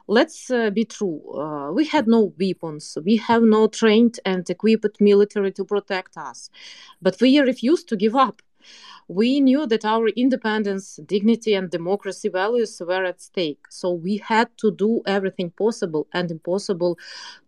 let's 0.09 0.49
uh, 0.49 0.71
be 0.71 0.83
true. 0.83 1.21
Uh, 1.33 1.71
we 1.71 1.85
had 1.85 2.07
no 2.07 2.33
weapons. 2.39 2.97
We 3.05 3.17
have 3.17 3.43
no 3.43 3.67
trained 3.67 4.19
and 4.25 4.49
equipped 4.49 4.99
military 4.99 5.51
to 5.53 5.63
protect 5.63 6.17
us. 6.17 6.49
But 7.01 7.21
we 7.21 7.39
refused 7.39 7.87
to 7.89 7.95
give 7.95 8.15
up 8.15 8.41
we 9.07 9.39
knew 9.39 9.65
that 9.65 9.85
our 9.85 10.07
independence, 10.09 10.99
dignity, 11.05 11.53
and 11.53 11.69
democracy 11.71 12.29
values 12.29 12.81
were 12.85 13.03
at 13.03 13.21
stake. 13.21 13.65
So 13.69 13.91
we 13.91 14.17
had 14.17 14.49
to 14.57 14.71
do 14.71 15.01
everything 15.05 15.51
possible 15.51 16.07
and 16.13 16.29
impossible 16.29 16.97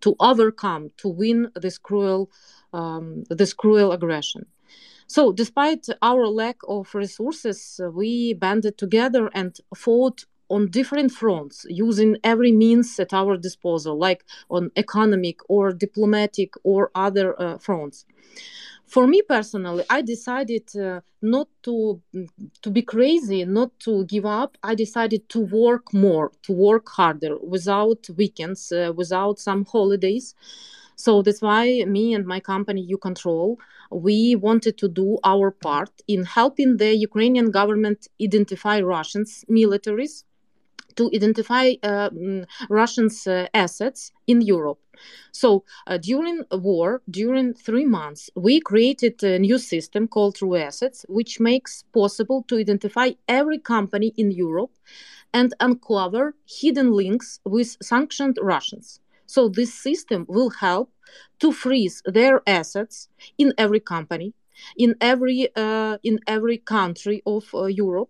to 0.01 0.15
overcome, 0.19 0.91
to 0.97 1.07
win 1.07 1.51
this 1.55 1.77
cruel, 1.77 2.29
um, 2.73 3.23
this 3.29 3.53
cruel 3.53 3.91
aggression. 3.91 4.45
So, 5.07 5.33
despite 5.33 5.87
our 6.01 6.25
lack 6.25 6.57
of 6.69 6.95
resources, 6.95 7.81
we 7.93 8.33
banded 8.33 8.77
together 8.77 9.29
and 9.33 9.57
fought 9.75 10.25
on 10.51 10.69
different 10.69 11.11
fronts 11.11 11.65
using 11.69 12.17
every 12.23 12.51
means 12.51 12.99
at 12.99 13.13
our 13.13 13.37
disposal 13.37 13.97
like 13.97 14.23
on 14.49 14.69
economic 14.75 15.39
or 15.49 15.71
diplomatic 15.71 16.53
or 16.63 16.91
other 16.93 17.39
uh, 17.41 17.57
fronts 17.57 18.05
for 18.91 19.07
me 19.07 19.21
personally 19.21 19.83
i 19.89 20.01
decided 20.01 20.65
uh, 20.75 20.99
not 21.21 21.47
to 21.63 22.01
to 22.61 22.69
be 22.69 22.81
crazy 22.81 23.45
not 23.45 23.71
to 23.79 24.03
give 24.05 24.25
up 24.25 24.57
i 24.63 24.75
decided 24.75 25.21
to 25.29 25.39
work 25.39 25.93
more 25.93 26.31
to 26.43 26.51
work 26.51 26.87
harder 26.89 27.37
without 27.55 28.01
weekends 28.17 28.71
uh, 28.71 28.91
without 28.95 29.39
some 29.39 29.63
holidays 29.65 30.35
so 30.95 31.21
that's 31.21 31.41
why 31.41 31.83
me 31.87 32.13
and 32.13 32.25
my 32.25 32.39
company 32.39 32.85
YouControl 32.91 33.55
we 34.07 34.35
wanted 34.35 34.77
to 34.77 34.87
do 34.87 35.17
our 35.23 35.51
part 35.51 35.93
in 36.07 36.23
helping 36.23 36.77
the 36.77 36.93
ukrainian 37.07 37.49
government 37.49 37.99
identify 38.21 38.81
russians 38.81 39.45
militaries 39.49 40.15
to 40.95 41.09
identify 41.13 41.73
uh, 41.83 42.09
mm, 42.09 42.45
Russians' 42.69 43.25
uh, 43.27 43.47
assets 43.53 44.11
in 44.27 44.41
Europe. 44.41 44.79
So 45.31 45.63
uh, 45.87 45.97
during 45.97 46.43
war, 46.51 47.01
during 47.09 47.53
three 47.53 47.85
months, 47.85 48.29
we 48.35 48.59
created 48.59 49.23
a 49.23 49.39
new 49.39 49.57
system 49.57 50.07
called 50.07 50.35
True 50.35 50.55
Assets, 50.55 51.05
which 51.07 51.39
makes 51.39 51.83
possible 51.93 52.43
to 52.47 52.57
identify 52.57 53.11
every 53.27 53.59
company 53.59 54.13
in 54.17 54.31
Europe 54.31 54.71
and 55.33 55.53
uncover 55.59 56.35
hidden 56.45 56.91
links 56.91 57.39
with 57.45 57.77
sanctioned 57.81 58.37
Russians. 58.41 58.99
So 59.25 59.47
this 59.47 59.73
system 59.73 60.25
will 60.27 60.49
help 60.49 60.91
to 61.39 61.51
freeze 61.51 62.01
their 62.05 62.41
assets 62.45 63.07
in 63.37 63.53
every 63.57 63.79
company 63.79 64.33
in 64.77 64.95
every 65.01 65.49
uh, 65.55 65.97
in 66.03 66.19
every 66.27 66.57
country 66.57 67.21
of 67.25 67.43
uh, 67.53 67.65
Europe 67.65 68.09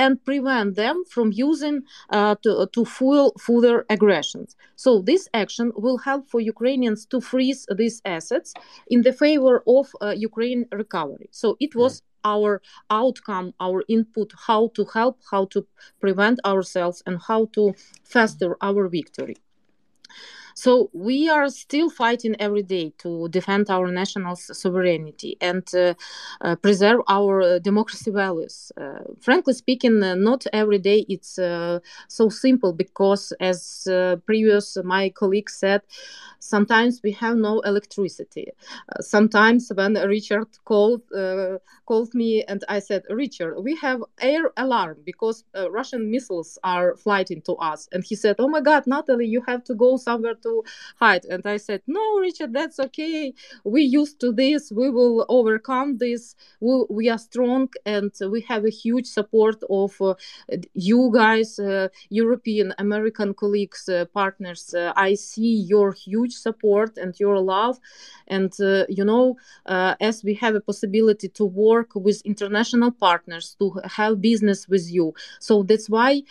and 0.00 0.24
prevent 0.24 0.76
them 0.76 0.96
from 1.14 1.30
using 1.48 1.76
uh, 2.08 2.34
to, 2.42 2.66
to 2.74 2.84
fuel 2.86 3.34
further 3.38 3.84
aggressions. 3.90 4.56
So 4.76 4.90
this 5.10 5.28
action 5.34 5.72
will 5.76 5.98
help 5.98 6.22
for 6.32 6.40
Ukrainians 6.54 7.00
to 7.12 7.20
freeze 7.20 7.66
these 7.80 8.00
assets 8.16 8.54
in 8.94 9.02
the 9.02 9.12
favor 9.12 9.62
of 9.78 9.86
uh, 10.00 10.14
Ukraine 10.30 10.62
recovery. 10.82 11.28
So 11.42 11.48
it 11.66 11.72
was 11.82 12.02
our 12.24 12.62
outcome, 13.02 13.52
our 13.60 13.84
input, 13.88 14.28
how 14.48 14.62
to 14.76 14.82
help, 14.96 15.16
how 15.30 15.44
to 15.52 15.66
prevent 16.00 16.38
ourselves, 16.52 17.02
and 17.06 17.16
how 17.28 17.40
to 17.56 17.62
faster 18.14 18.50
our 18.68 18.88
victory. 18.88 19.36
So 20.54 20.90
we 20.92 21.28
are 21.30 21.48
still 21.48 21.90
fighting 21.90 22.36
every 22.40 22.62
day 22.62 22.92
to 22.98 23.28
defend 23.30 23.70
our 23.70 23.88
national 23.90 24.36
sovereignty 24.36 25.36
and 25.40 25.66
uh, 25.74 25.94
uh, 26.42 26.56
preserve 26.56 27.00
our 27.08 27.42
uh, 27.42 27.58
democracy 27.60 28.10
values. 28.10 28.72
Uh, 28.80 29.00
frankly 29.20 29.54
speaking, 29.54 30.02
uh, 30.02 30.14
not 30.14 30.46
every 30.52 30.78
day 30.78 31.06
it's 31.08 31.38
so 32.08 32.28
simple 32.28 32.72
because, 32.72 33.32
as 33.40 33.86
previous 34.26 34.76
my 34.84 35.10
colleague 35.10 35.50
said, 35.50 35.82
sometimes 36.40 37.00
we 37.02 37.12
have 37.12 37.36
no 37.36 37.60
electricity. 37.60 38.48
sometimes 39.00 39.70
when 39.74 39.94
Richard 39.94 40.48
called 40.64 41.02
called 41.86 42.14
me 42.14 42.44
and 42.44 42.64
I 42.68 42.78
said, 42.80 43.02
Richard, 43.10 43.54
we 43.60 43.76
have 43.76 44.02
air 44.20 44.50
alarm 44.56 44.98
because 45.04 45.44
Russian 45.70 46.10
missiles 46.10 46.58
are 46.64 46.96
flying 46.96 47.42
to 47.46 47.54
us, 47.56 47.88
and 47.92 48.04
he 48.04 48.14
said, 48.16 48.36
Oh 48.38 48.48
my 48.48 48.60
God, 48.60 48.84
Natalie, 48.86 49.26
you 49.26 49.42
have 49.46 49.64
to 49.64 49.74
go 49.74 49.96
somewhere 49.96 50.34
to 50.44 50.49
hide. 50.98 51.24
And 51.24 51.46
I 51.46 51.56
said, 51.56 51.82
No, 51.86 52.18
Richard, 52.18 52.52
that's 52.52 52.78
okay. 52.86 53.34
We 53.64 53.82
used 53.82 54.20
to 54.20 54.32
this. 54.32 54.70
We 54.70 54.90
will 54.90 55.26
overcome 55.28 55.98
this. 55.98 56.34
We, 56.60 56.84
we 56.88 57.08
are 57.08 57.18
strong 57.18 57.68
and 57.84 58.12
we 58.34 58.40
have 58.42 58.64
a 58.64 58.70
huge 58.70 59.06
support 59.06 59.62
of 59.68 60.00
uh, 60.00 60.14
you 60.74 61.10
guys, 61.12 61.58
uh, 61.58 61.88
European, 62.08 62.74
American 62.78 63.34
colleagues, 63.34 63.88
uh, 63.88 64.04
partners. 64.06 64.74
Uh, 64.74 64.92
I 64.96 65.14
see 65.14 65.54
your 65.74 65.92
huge 65.92 66.34
support 66.34 66.96
and 66.96 67.18
your 67.18 67.38
love. 67.40 67.78
And, 68.26 68.52
uh, 68.60 68.84
you 68.88 69.04
know, 69.04 69.36
uh, 69.66 69.94
as 70.00 70.22
we 70.24 70.34
have 70.34 70.54
a 70.54 70.60
possibility 70.60 71.28
to 71.28 71.44
work 71.44 71.90
with 71.94 72.22
international 72.24 72.92
partners, 72.92 73.56
to 73.58 73.80
have 73.84 74.20
business 74.20 74.68
with 74.68 74.90
you. 74.90 75.14
So 75.40 75.62
that's 75.62 75.88
why 75.90 76.22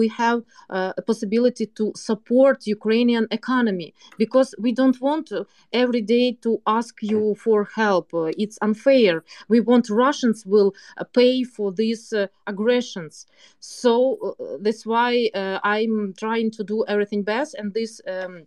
we 0.00 0.08
have 0.08 0.42
a 0.70 1.02
possibility 1.06 1.66
to 1.78 1.92
support 1.94 2.66
Ukrainian 2.66 3.26
economy 3.30 3.45
economy 3.46 3.94
because 4.18 4.54
we 4.58 4.72
don't 4.72 5.00
want 5.00 5.30
every 5.72 6.00
day 6.00 6.32
to 6.32 6.60
ask 6.66 6.94
you 7.02 7.34
for 7.44 7.64
help 7.82 8.12
uh, 8.14 8.30
it's 8.42 8.58
unfair 8.62 9.24
we 9.48 9.60
want 9.60 9.88
russians 9.90 10.44
will 10.46 10.70
uh, 10.98 11.04
pay 11.20 11.44
for 11.44 11.72
these 11.72 12.12
uh, 12.12 12.26
aggressions 12.46 13.26
so 13.60 14.18
uh, 14.22 14.56
that's 14.60 14.84
why 14.84 15.30
uh, 15.34 15.58
i'm 15.62 16.14
trying 16.18 16.50
to 16.50 16.62
do 16.64 16.84
everything 16.88 17.22
best 17.22 17.54
and 17.58 17.72
this 17.74 18.00
um, 18.08 18.46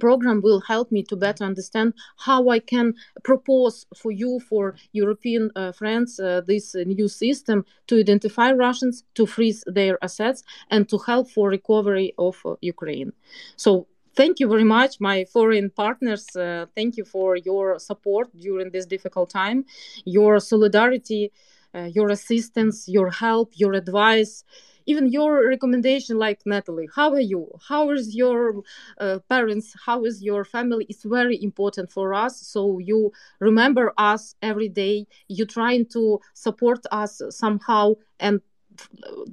program 0.00 0.40
will 0.40 0.60
help 0.60 0.90
me 0.90 1.02
to 1.02 1.16
better 1.16 1.44
understand 1.44 1.94
how 2.16 2.48
I 2.48 2.58
can 2.58 2.94
propose 3.22 3.86
for 3.96 4.10
you, 4.10 4.40
for 4.40 4.74
European 4.92 5.50
uh, 5.56 5.72
friends, 5.72 6.18
uh, 6.18 6.42
this 6.46 6.74
uh, 6.74 6.84
new 6.86 7.08
system 7.08 7.64
to 7.86 7.98
identify 7.98 8.52
Russians, 8.52 9.04
to 9.14 9.26
freeze 9.26 9.64
their 9.66 10.02
assets, 10.02 10.42
and 10.70 10.88
to 10.88 10.98
help 10.98 11.30
for 11.30 11.48
recovery 11.48 12.14
of 12.18 12.40
uh, 12.44 12.54
Ukraine. 12.60 13.12
So. 13.56 13.86
Thank 14.16 14.38
you 14.40 14.48
very 14.48 14.64
much, 14.64 15.00
my 15.00 15.24
foreign 15.24 15.70
partners. 15.70 16.34
Uh, 16.36 16.66
thank 16.74 16.96
you 16.96 17.04
for 17.04 17.36
your 17.36 17.78
support 17.78 18.28
during 18.38 18.70
this 18.70 18.86
difficult 18.86 19.30
time, 19.30 19.64
your 20.04 20.38
solidarity, 20.40 21.32
uh, 21.74 21.88
your 21.92 22.10
assistance, 22.10 22.88
your 22.88 23.10
help, 23.10 23.52
your 23.56 23.72
advice 23.74 24.44
even 24.86 25.10
your 25.10 25.48
recommendation 25.48 26.18
like 26.18 26.40
natalie. 26.44 26.88
How 26.94 27.12
are 27.12 27.20
you? 27.20 27.48
How 27.68 27.90
is 27.90 28.14
your 28.14 28.62
uh, 28.98 29.18
parents? 29.28 29.74
How 29.84 30.04
is 30.04 30.22
your 30.22 30.44
family? 30.44 30.86
It's 30.88 31.04
very 31.04 31.42
important 31.42 31.90
for 31.90 32.12
us. 32.14 32.40
So 32.40 32.78
you 32.78 33.12
remember 33.40 33.92
us 33.96 34.34
every 34.42 34.68
day. 34.68 35.06
You're 35.28 35.46
trying 35.46 35.86
to 35.94 36.20
support 36.34 36.80
us 36.92 37.22
somehow. 37.30 37.94
And 38.20 38.40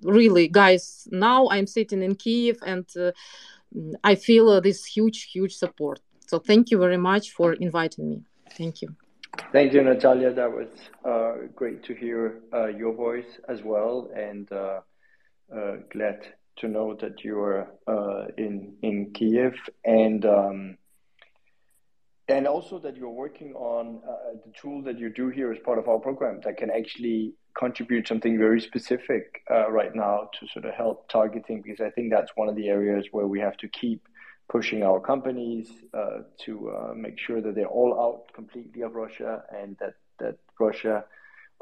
really 0.04 0.48
guys 0.48 1.08
now 1.12 1.50
i'm 1.50 1.66
sitting 1.66 2.04
in 2.04 2.14
kiev 2.14 2.58
and 2.64 2.86
uh, 2.96 3.12
i 4.04 4.16
feel 4.16 4.50
uh, 4.50 4.60
this 4.60 4.86
huge 4.86 5.32
huge 5.34 5.54
support. 5.56 6.00
So 6.28 6.40
thank 6.40 6.72
you 6.72 6.78
very 6.78 6.98
much 6.98 7.32
for 7.32 7.54
inviting 7.54 8.10
me. 8.10 8.24
Thank 8.58 8.82
you. 8.82 8.96
Thank 9.52 9.74
you, 9.74 9.82
Natalia. 9.82 10.34
That 10.34 10.52
was 10.52 10.70
uh, 11.06 11.48
great 11.56 11.84
to 11.84 11.94
hear 11.94 12.42
uh, 12.54 12.68
your 12.68 12.94
voice 12.94 13.40
as 13.48 13.62
well, 13.64 14.10
and 14.16 14.52
uh, 14.52 14.80
uh, 15.56 15.76
glad 15.92 16.20
to 16.58 16.68
know 16.68 16.96
that 17.02 17.24
you 17.24 17.40
are 17.40 17.68
uh, 17.88 18.28
in 18.38 18.76
in 18.82 19.12
Kiev 19.14 19.54
and 19.86 20.26
um, 20.26 20.78
and 22.28 22.48
also 22.48 22.80
that 22.80 22.96
you're 22.96 23.10
working 23.26 23.54
on 23.56 24.02
the 24.46 24.52
tool 24.62 24.82
that 24.84 24.98
you 25.00 25.10
do 25.10 25.30
here 25.30 25.52
as 25.52 25.60
part 25.60 25.80
of 25.80 25.88
our 25.88 26.00
program 26.00 26.40
that 26.46 26.58
can 26.58 26.70
actually 26.70 27.34
contribute 27.56 28.08
something 28.08 28.38
very 28.38 28.62
specific 28.62 29.44
uh, 29.50 29.70
right 29.72 29.96
now 29.96 30.30
to 30.40 30.48
sort 30.48 30.66
of 30.66 30.74
help 30.74 31.10
targeting 31.10 31.62
because 31.62 31.82
I 31.82 31.90
think 31.90 32.12
that's 32.12 32.32
one 32.36 32.50
of 32.50 32.56
the 32.56 32.70
areas 32.70 33.08
where 33.12 33.28
we 33.28 33.40
have 33.40 33.58
to 33.58 33.68
keep 33.68 34.08
pushing 34.50 34.84
our 34.84 35.00
companies 35.00 35.70
uh, 35.94 36.20
to 36.46 36.70
uh, 36.70 36.94
make 36.94 37.18
sure 37.18 37.42
that 37.42 37.56
they're 37.56 37.66
all 37.68 38.00
out 38.00 38.34
completely 38.34 38.82
of 38.82 38.94
Russia 38.96 39.44
and 39.58 39.78
that 39.80 39.96
that 40.20 40.38
Russia 40.60 41.06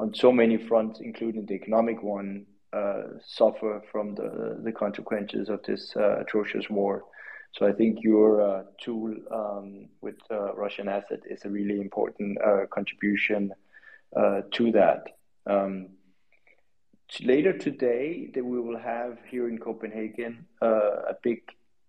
on 0.00 0.14
so 0.14 0.32
many 0.32 0.56
fronts, 0.56 1.00
including 1.00 1.46
the 1.46 1.54
economic 1.54 2.02
one, 2.02 2.46
uh, 2.72 3.02
suffer 3.26 3.82
from 3.90 4.14
the, 4.14 4.60
the 4.62 4.72
consequences 4.72 5.48
of 5.48 5.60
this 5.64 5.92
uh, 5.96 6.20
atrocious 6.20 6.70
war. 6.70 7.04
So 7.52 7.66
I 7.66 7.72
think 7.72 7.98
your 8.02 8.40
uh, 8.40 8.62
tool 8.80 9.14
um, 9.32 9.88
with 10.00 10.14
Russian 10.54 10.88
asset 10.88 11.20
is 11.28 11.44
a 11.44 11.50
really 11.50 11.80
important 11.80 12.38
contribution 12.70 13.52
to 14.14 14.72
that. 14.72 15.02
Um, 15.46 15.88
later 17.22 17.56
today, 17.56 18.30
that 18.34 18.44
we 18.44 18.60
will 18.60 18.78
have 18.78 19.18
here 19.28 19.48
in 19.48 19.58
Copenhagen 19.58 20.46
a 20.60 21.14
big 21.22 21.42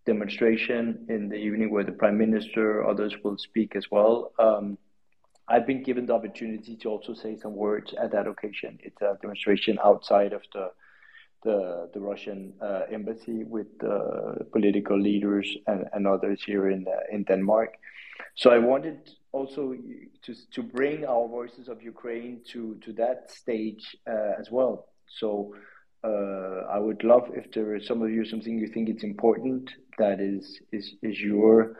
demonstration 0.05 1.05
in 1.09 1.29
the 1.29 1.35
evening 1.35 1.69
where 1.69 1.83
the 1.83 1.91
prime 1.91 2.17
minister, 2.17 2.87
others 2.87 3.13
will 3.23 3.37
speak 3.37 3.75
as 3.75 3.85
well. 3.91 4.31
Um, 4.39 4.77
I've 5.47 5.67
been 5.67 5.83
given 5.83 6.05
the 6.05 6.13
opportunity 6.13 6.75
to 6.77 6.89
also 6.89 7.13
say 7.13 7.37
some 7.37 7.55
words 7.55 7.93
at 8.01 8.11
that 8.11 8.27
occasion. 8.27 8.79
It's 8.81 9.01
a 9.01 9.17
demonstration 9.21 9.77
outside 9.83 10.33
of 10.33 10.43
the 10.53 10.71
the, 11.43 11.89
the 11.91 11.99
Russian 11.99 12.53
uh, 12.61 12.81
embassy 12.91 13.43
with 13.43 13.79
the 13.79 14.45
political 14.51 14.99
leaders 14.99 15.57
and, 15.65 15.85
and 15.91 16.05
others 16.05 16.43
here 16.45 16.69
in 16.69 16.85
uh, 16.87 17.15
in 17.15 17.23
Denmark. 17.23 17.77
So 18.35 18.51
I 18.51 18.59
wanted 18.59 19.09
also 19.31 19.73
to 20.23 20.35
to 20.51 20.63
bring 20.63 21.05
our 21.05 21.27
voices 21.27 21.67
of 21.67 21.81
Ukraine 21.81 22.41
to 22.51 22.75
to 22.83 22.93
that 22.93 23.31
stage 23.31 23.95
uh, 24.07 24.33
as 24.39 24.51
well. 24.51 24.87
So 25.19 25.55
uh, 26.03 26.65
I 26.75 26.79
would 26.79 27.03
love 27.03 27.29
if 27.33 27.51
there 27.51 27.75
is 27.75 27.85
some 27.85 28.01
of 28.01 28.09
you 28.09 28.25
something 28.25 28.57
you 28.57 28.67
think 28.67 28.89
it's 28.89 29.03
important 29.03 29.71
that 29.97 30.19
is 30.19 30.59
is 30.71 30.95
is 31.01 31.19
your 31.19 31.77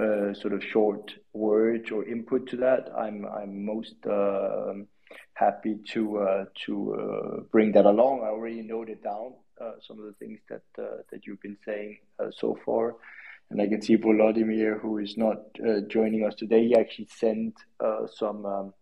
uh, 0.00 0.34
sort 0.34 0.52
of 0.52 0.62
short 0.64 1.14
words 1.32 1.92
or 1.92 2.04
input 2.04 2.48
to 2.48 2.56
that, 2.56 2.90
I'm 2.98 3.24
I'm 3.26 3.64
most 3.64 3.94
uh, 4.04 4.74
happy 5.34 5.76
to 5.92 6.18
uh, 6.18 6.44
to 6.66 6.94
uh, 6.94 7.40
bring 7.52 7.70
that 7.72 7.86
along. 7.86 8.22
I 8.24 8.28
already 8.28 8.62
noted 8.62 9.04
down 9.04 9.34
uh, 9.60 9.74
some 9.86 10.00
of 10.00 10.06
the 10.06 10.14
things 10.14 10.40
that 10.48 10.62
that 10.76 11.26
you've 11.26 11.40
been 11.42 11.58
saying 11.64 11.98
so 12.32 12.58
far, 12.64 12.96
and 13.54 13.62
I 13.62 13.68
can 13.68 13.80
see 13.80 13.96
Volodymyr, 13.96 14.80
who 14.80 14.98
is 14.98 15.16
not 15.16 15.38
joining 15.88 16.26
us 16.26 16.34
today, 16.34 16.66
he 16.68 16.76
actually 16.76 17.08
sent 17.08 17.54
some. 18.20 18.44
Um, 18.44 18.74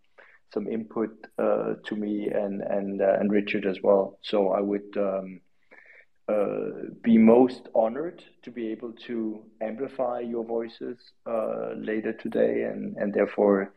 some 0.55 0.69
input 0.69 1.29
to 1.39 1.97
me 1.97 2.29
and 2.29 2.61
and 2.61 3.01
and 3.01 3.33
Richard 3.33 3.65
as 3.65 3.79
well. 3.83 4.19
So 4.21 4.53
I 4.53 4.61
would 4.61 4.95
um, 4.99 5.41
uh, 6.29 6.93
be 7.03 7.19
most 7.19 7.69
honored 7.75 8.23
to 8.43 8.51
be 8.51 8.69
able 8.69 8.93
to 8.93 9.43
amplify 9.61 10.21
your 10.21 10.45
voices 10.45 10.97
uh, 11.27 11.71
later 11.77 12.13
today, 12.13 12.63
and, 12.63 12.97
and 12.97 13.13
therefore 13.13 13.73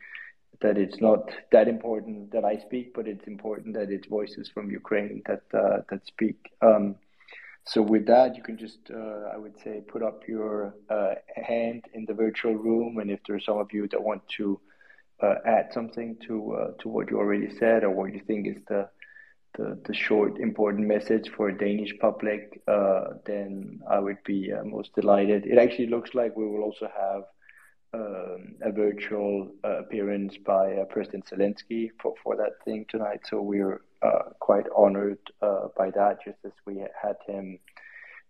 that 0.61 0.77
it's 0.77 1.01
not 1.01 1.31
that 1.51 1.67
important 1.67 2.31
that 2.31 2.45
I 2.45 2.57
speak, 2.57 2.93
but 2.93 3.07
it's 3.07 3.25
important 3.25 3.73
that 3.75 3.89
it's 3.89 4.07
voices 4.07 4.47
from 4.53 4.69
Ukraine 4.69 5.23
that 5.25 5.41
uh, 5.53 5.81
that 5.89 6.05
speak. 6.05 6.37
Um, 6.61 6.95
so 7.67 7.81
with 7.81 8.05
that, 8.07 8.35
you 8.35 8.43
can 8.43 8.57
just, 8.57 8.79
uh, 8.91 9.29
I 9.33 9.37
would 9.37 9.57
say, 9.59 9.81
put 9.87 10.03
up 10.03 10.27
your 10.27 10.75
uh, 10.89 11.15
hand 11.35 11.85
in 11.93 12.05
the 12.05 12.13
virtual 12.13 12.53
room, 12.53 12.99
and 12.99 13.09
if 13.09 13.19
there's 13.27 13.45
some 13.45 13.57
of 13.57 13.73
you 13.73 13.87
that 13.89 14.01
want 14.01 14.21
to 14.37 14.59
add 15.45 15.73
something 15.73 16.17
to 16.27 16.75
to 16.79 16.89
what 16.89 17.09
you 17.09 17.17
already 17.17 17.49
said 17.57 17.83
or 17.83 17.89
what 17.89 18.13
you 18.13 18.21
think 18.27 18.47
is 18.47 18.61
the 18.67 18.87
the, 19.57 19.79
the 19.85 19.93
short 19.93 20.37
important 20.39 20.87
message 20.87 21.29
for 21.35 21.51
Danish 21.51 21.93
public, 21.99 22.61
uh, 22.67 23.05
then 23.25 23.79
I 23.89 23.99
would 23.99 24.23
be 24.25 24.51
uh, 24.51 24.63
most 24.63 24.93
delighted. 24.95 25.45
It 25.45 25.57
actually 25.57 25.87
looks 25.87 26.13
like 26.13 26.35
we 26.35 26.45
will 26.45 26.63
also 26.63 26.89
have 26.95 27.23
um, 27.95 28.55
a 28.61 28.71
virtual 28.71 29.51
uh, 29.63 29.79
appearance 29.79 30.35
by 30.45 30.73
uh, 30.73 30.85
President 30.85 31.25
Zelensky 31.25 31.89
for, 32.01 32.13
for 32.23 32.35
that 32.35 32.53
thing 32.65 32.85
tonight. 32.89 33.21
So 33.29 33.41
we're 33.41 33.81
uh, 34.01 34.29
quite 34.39 34.65
honored 34.75 35.19
uh, 35.41 35.67
by 35.77 35.91
that, 35.91 36.17
just 36.25 36.39
as 36.45 36.51
we 36.65 36.83
had 37.01 37.15
him 37.25 37.59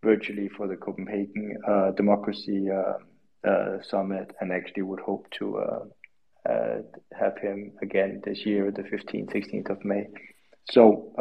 virtually 0.03 0.49
for 0.49 0.67
the 0.67 0.75
Copenhagen 0.75 1.57
Democracy 1.97 2.69
Summit, 3.81 4.31
and 4.39 4.51
actually 4.51 4.83
would 4.83 4.99
hope 4.99 5.25
to 5.39 5.59
have 6.45 7.37
him 7.39 7.71
again 7.81 8.21
this 8.23 8.45
year, 8.45 8.71
the 8.71 8.83
15th, 8.83 9.33
16th 9.33 9.69
of 9.71 9.83
May. 9.83 10.05
So 10.69 11.11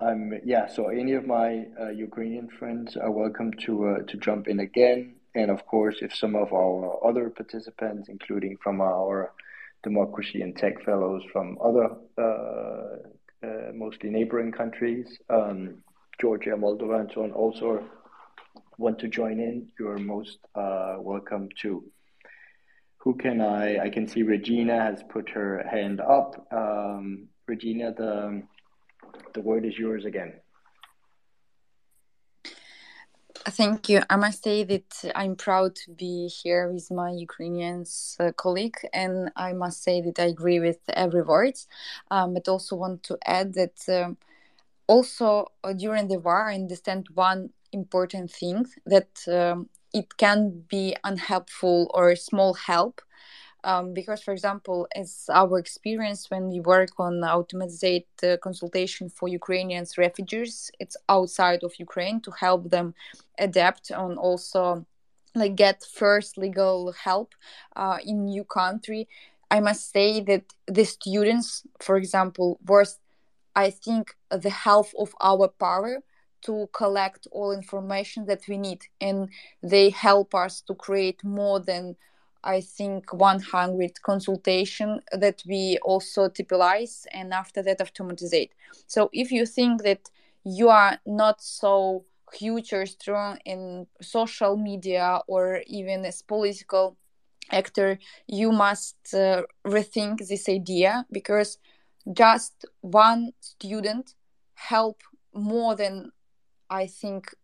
um, 0.00 0.32
yeah. 0.44 0.66
So 0.68 0.88
any 0.88 1.14
of 1.14 1.26
my 1.26 1.64
uh, 1.80 1.88
Ukrainian 1.90 2.48
friends 2.58 2.96
are 2.96 3.10
welcome 3.10 3.52
to 3.66 3.88
uh, 3.88 3.98
to 4.08 4.16
jump 4.16 4.48
in 4.48 4.60
again. 4.60 5.17
And 5.34 5.50
of 5.50 5.66
course, 5.66 5.96
if 6.00 6.14
some 6.14 6.34
of 6.34 6.52
our 6.52 7.06
other 7.06 7.30
participants, 7.30 8.08
including 8.08 8.56
from 8.62 8.80
our 8.80 9.32
democracy 9.82 10.42
and 10.42 10.56
tech 10.56 10.84
fellows 10.84 11.22
from 11.32 11.56
other 11.62 11.90
uh, 12.18 13.46
uh 13.46 13.72
mostly 13.72 14.10
neighboring 14.10 14.52
countries, 14.52 15.06
um, 15.30 15.82
Georgia, 16.20 16.50
Moldova, 16.50 17.00
and 17.00 17.10
so 17.14 17.22
on, 17.22 17.32
also 17.32 17.84
want 18.78 18.98
to 18.98 19.08
join 19.08 19.38
in, 19.38 19.68
you're 19.78 19.98
most 19.98 20.38
uh, 20.54 20.96
welcome 20.98 21.48
too 21.60 21.84
who 22.98 23.14
can 23.14 23.40
I? 23.40 23.78
I 23.78 23.88
can 23.88 24.06
see 24.06 24.22
Regina 24.22 24.82
has 24.82 25.02
put 25.08 25.30
her 25.30 25.66
hand 25.66 26.00
up. 26.00 26.46
Um, 26.52 27.28
Regina, 27.46 27.94
the 27.96 28.42
the 29.32 29.40
word 29.40 29.64
is 29.64 29.78
yours 29.78 30.04
again. 30.04 30.34
Thank 33.34 33.88
you. 33.88 34.02
I 34.10 34.16
must 34.16 34.42
say 34.42 34.64
that 34.64 35.12
I'm 35.14 35.36
proud 35.36 35.74
to 35.76 35.90
be 35.92 36.28
here 36.28 36.70
with 36.72 36.90
my 36.90 37.10
Ukrainian 37.10 37.84
uh, 38.20 38.32
colleague, 38.32 38.78
and 38.92 39.30
I 39.36 39.52
must 39.52 39.82
say 39.82 40.00
that 40.02 40.18
I 40.18 40.24
agree 40.24 40.60
with 40.60 40.78
every 40.88 41.22
word. 41.22 41.54
Um, 42.10 42.34
but 42.34 42.48
also 42.48 42.76
want 42.76 43.02
to 43.04 43.18
add 43.24 43.54
that 43.54 43.78
um, 43.88 44.16
also 44.86 45.48
uh, 45.64 45.72
during 45.72 46.08
the 46.08 46.18
war, 46.18 46.48
I 46.50 46.54
understand 46.54 47.08
one 47.14 47.50
important 47.72 48.30
thing 48.30 48.66
that 48.86 49.12
um, 49.28 49.68
it 49.92 50.16
can 50.16 50.64
be 50.68 50.96
unhelpful 51.04 51.90
or 51.94 52.16
small 52.16 52.54
help 52.54 53.02
um, 53.64 53.92
because 53.92 54.22
for 54.22 54.32
example 54.32 54.86
as 54.94 55.28
our 55.32 55.58
experience 55.58 56.30
when 56.30 56.48
we 56.48 56.60
work 56.60 56.90
on 56.98 57.22
automated 57.24 58.04
uh, 58.22 58.36
consultation 58.42 59.08
for 59.08 59.28
ukrainians 59.28 59.98
refugees 59.98 60.70
it's 60.78 60.96
outside 61.08 61.62
of 61.62 61.72
ukraine 61.78 62.20
to 62.20 62.30
help 62.30 62.70
them 62.70 62.94
adapt 63.38 63.90
and 63.90 64.18
also 64.18 64.86
like 65.34 65.56
get 65.56 65.84
first 65.84 66.36
legal 66.38 66.92
help 66.92 67.34
uh, 67.76 67.98
in 68.04 68.26
new 68.26 68.44
country. 68.44 69.08
I 69.50 69.60
must 69.60 69.90
say 69.92 70.20
that 70.22 70.44
the 70.66 70.84
students 70.84 71.62
for 71.80 71.96
example 71.96 72.58
were 72.66 72.84
i 73.56 73.70
think 73.70 74.14
the 74.30 74.50
half 74.50 74.92
of 74.98 75.14
our 75.22 75.48
power 75.48 76.02
to 76.42 76.68
collect 76.72 77.26
all 77.32 77.52
information 77.52 78.26
that 78.26 78.42
we 78.46 78.58
need 78.58 78.82
and 79.00 79.30
they 79.62 79.88
help 79.90 80.34
us 80.34 80.60
to 80.60 80.74
create 80.74 81.24
more 81.24 81.58
than 81.58 81.96
i 82.44 82.60
think 82.60 83.12
100 83.12 84.02
consultation 84.02 85.00
that 85.12 85.42
we 85.46 85.78
also 85.82 86.28
typize 86.28 87.06
and 87.12 87.32
after 87.32 87.62
that 87.62 87.80
automatize 87.80 88.48
so 88.86 89.10
if 89.12 89.30
you 89.30 89.46
think 89.46 89.82
that 89.82 90.10
you 90.44 90.68
are 90.68 90.98
not 91.06 91.42
so 91.42 92.04
huge 92.34 92.72
or 92.72 92.86
strong 92.86 93.38
in 93.44 93.86
social 94.02 94.56
media 94.56 95.20
or 95.26 95.62
even 95.66 96.04
as 96.04 96.22
political 96.22 96.96
actor 97.50 97.98
you 98.26 98.52
must 98.52 98.96
uh, 99.14 99.42
rethink 99.66 100.26
this 100.28 100.48
idea 100.48 101.06
because 101.10 101.58
just 102.12 102.66
one 102.80 103.32
student 103.40 104.14
help 104.54 105.02
more 105.34 105.74
than 105.76 106.10
I 106.70 106.86
think 106.86 107.34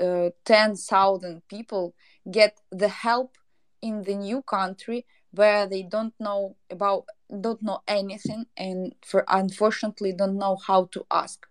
uh, 0.00 0.30
10,000 0.44 1.42
people 1.48 1.94
get 2.30 2.60
the 2.70 2.88
help 2.88 3.36
in 3.82 4.02
the 4.02 4.14
new 4.14 4.42
country 4.42 5.04
where 5.32 5.66
they 5.66 5.82
don't 5.82 6.14
know 6.20 6.56
about 6.70 7.04
don't 7.40 7.62
know 7.62 7.80
anything 7.88 8.46
and 8.56 8.94
for 9.04 9.24
unfortunately 9.28 10.12
don't 10.12 10.36
know 10.36 10.56
how 10.56 10.84
to 10.92 11.04
ask. 11.10 11.46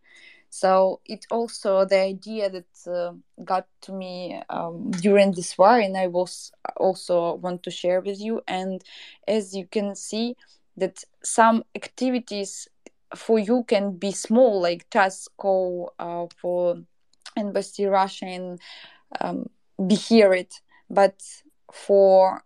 So 0.49 0.99
it's 1.05 1.25
also 1.31 1.85
the 1.85 1.99
idea 1.99 2.49
that 2.49 2.91
uh, 2.91 3.13
got 3.43 3.67
to 3.81 3.93
me 3.93 4.41
um, 4.49 4.91
during 4.91 5.31
this 5.31 5.57
war 5.57 5.79
and 5.79 5.95
i 5.95 6.07
was 6.07 6.51
also 6.75 7.35
want 7.35 7.63
to 7.63 7.71
share 7.71 8.01
with 8.01 8.19
you 8.19 8.41
and 8.47 8.83
as 9.27 9.55
you 9.55 9.65
can 9.65 9.95
see 9.95 10.35
that 10.75 11.03
some 11.23 11.63
activities 11.73 12.67
for 13.15 13.39
you 13.39 13.63
can 13.63 13.93
be 13.95 14.11
small 14.11 14.61
like 14.61 14.89
just 14.89 15.29
go 15.37 15.93
uh, 15.99 16.25
for 16.41 16.77
embassy 17.37 17.85
Russia 17.85 18.25
and 18.25 18.59
um, 19.19 19.49
be 19.87 19.95
hear 19.95 20.33
it, 20.33 20.61
but 20.89 21.21
for 21.71 22.43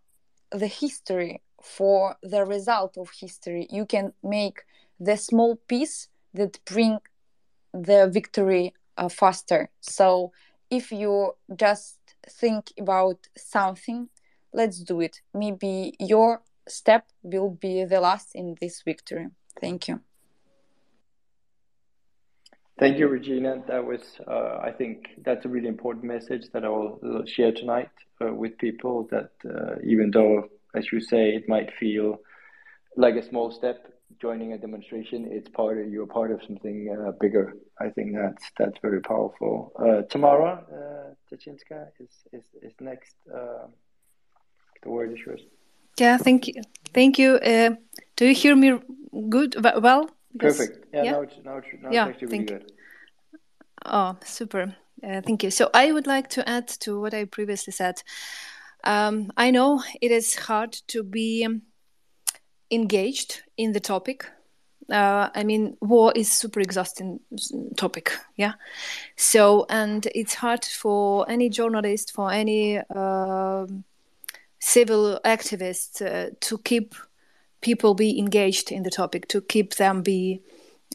the 0.52 0.68
history, 0.68 1.42
for 1.62 2.16
the 2.22 2.46
result 2.46 2.98
of 2.98 3.10
history, 3.20 3.68
you 3.70 3.86
can 3.86 4.14
make 4.24 4.64
the 5.00 5.18
small 5.18 5.58
piece 5.68 6.08
that 6.34 6.60
bring 6.66 7.00
the 7.74 8.10
victory 8.12 8.74
uh, 8.98 9.10
faster. 9.10 9.70
So 9.82 10.32
if 10.70 10.92
you 10.92 11.34
just 11.56 11.98
think 12.28 12.72
about 12.80 13.28
something, 13.36 14.10
let's 14.54 14.80
do 14.80 15.02
it. 15.02 15.22
Maybe 15.34 15.96
your 16.00 16.42
step 16.68 17.10
will 17.22 17.50
be 17.50 17.84
the 17.86 18.00
last 18.00 18.36
in 18.36 18.56
this 18.62 18.82
victory. 18.82 19.28
Thank 19.60 19.88
you. 19.88 20.05
Thank 22.78 22.98
you, 23.00 23.08
Regina. 23.08 23.64
That 23.68 23.86
was, 23.86 24.02
uh, 24.28 24.58
I 24.62 24.72
think, 24.72 25.08
that's 25.24 25.46
a 25.46 25.50
really 25.50 25.70
important 25.70 26.04
message 26.04 26.48
that 26.52 26.66
I 26.66 26.70
will 26.70 27.24
share 27.26 27.54
tonight 27.54 27.90
uh, 28.22 28.34
with 28.34 28.58
people. 28.58 29.08
That 29.12 29.32
uh, 29.46 29.76
even 29.84 30.12
though, 30.12 30.50
as 30.76 30.92
you 30.92 31.00
say, 31.00 31.30
it 31.30 31.48
might 31.48 31.74
feel 31.80 32.20
like 32.98 33.16
a 33.16 33.24
small 33.24 33.50
step, 33.50 33.94
joining 34.22 34.52
a 34.52 34.58
demonstration, 34.58 35.26
it's 35.32 35.48
part 35.48 35.80
of 35.80 35.90
you're 35.90 36.06
part 36.06 36.32
of 36.32 36.42
something 36.44 36.94
uh, 36.94 37.12
bigger. 37.22 37.54
I 37.80 37.90
think 37.90 38.14
that's 38.14 38.52
that's 38.60 38.78
very 38.82 39.02
powerful. 39.02 39.72
Uh, 39.80 40.02
Tamara 40.10 40.66
uh, 40.70 41.34
Tachinska 41.34 41.88
is, 41.98 42.10
is 42.34 42.44
is 42.62 42.74
next. 42.82 43.16
Uh, 43.34 43.68
the 44.84 44.90
word 44.90 45.14
is 45.14 45.20
yours. 45.26 45.42
Yeah, 45.98 46.18
thank 46.18 46.48
you. 46.48 46.62
Thank 46.94 47.18
you. 47.20 47.40
do 48.18 48.26
you 48.26 48.36
hear 48.36 48.54
me 48.54 48.80
good? 49.30 49.56
Well. 49.82 50.10
Perfect. 50.40 50.86
Yeah, 50.94 51.04
yeah? 51.04 51.12
now 51.12 51.22
it's 51.22 51.36
now 51.44 51.58
it's, 51.58 51.68
now 51.82 51.92
yeah, 51.92 52.08
it's 52.08 52.16
actually 52.16 52.38
really 52.40 52.46
good. 52.46 52.72
Oh, 53.86 54.18
super. 54.24 54.76
Uh, 55.04 55.22
thank 55.22 55.44
you. 55.44 55.52
So 55.52 55.70
I 55.74 55.92
would 55.92 56.08
like 56.08 56.30
to 56.32 56.48
add 56.50 56.68
to 56.68 57.00
what 57.00 57.14
I 57.14 57.26
previously 57.26 57.74
said. 57.74 58.02
Um, 58.84 59.32
I 59.38 59.52
know 59.52 59.84
it 60.02 60.12
is 60.12 60.36
hard 60.36 60.74
to 60.88 61.04
be 61.04 61.48
engaged 62.72 63.44
in 63.58 63.74
the 63.74 63.80
topic. 63.80 64.26
Uh, 64.92 65.30
I 65.34 65.44
mean, 65.44 65.78
war 65.82 66.14
is 66.16 66.32
super 66.32 66.60
exhausting 66.60 67.20
topic, 67.76 68.12
yeah. 68.36 68.54
So, 69.16 69.66
and 69.70 70.08
it's 70.14 70.36
hard 70.36 70.64
for 70.64 71.30
any 71.30 71.50
journalist, 71.50 72.12
for 72.12 72.32
any 72.32 72.78
uh, 72.78 73.66
civil 74.60 75.20
activist 75.26 76.06
uh, 76.06 76.30
to 76.42 76.58
keep 76.60 76.94
people 77.66 77.94
be 77.96 78.20
engaged 78.20 78.72
in 78.72 78.84
the 78.84 78.92
topic, 78.92 79.28
to 79.28 79.42
keep 79.42 79.76
them 79.76 80.02
be 80.02 80.42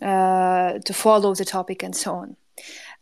uh, 0.02 0.78
to 0.84 0.92
follow 0.92 1.34
the 1.34 1.44
topic, 1.44 1.82
and 1.82 1.96
so 1.96 2.14
on. 2.14 2.36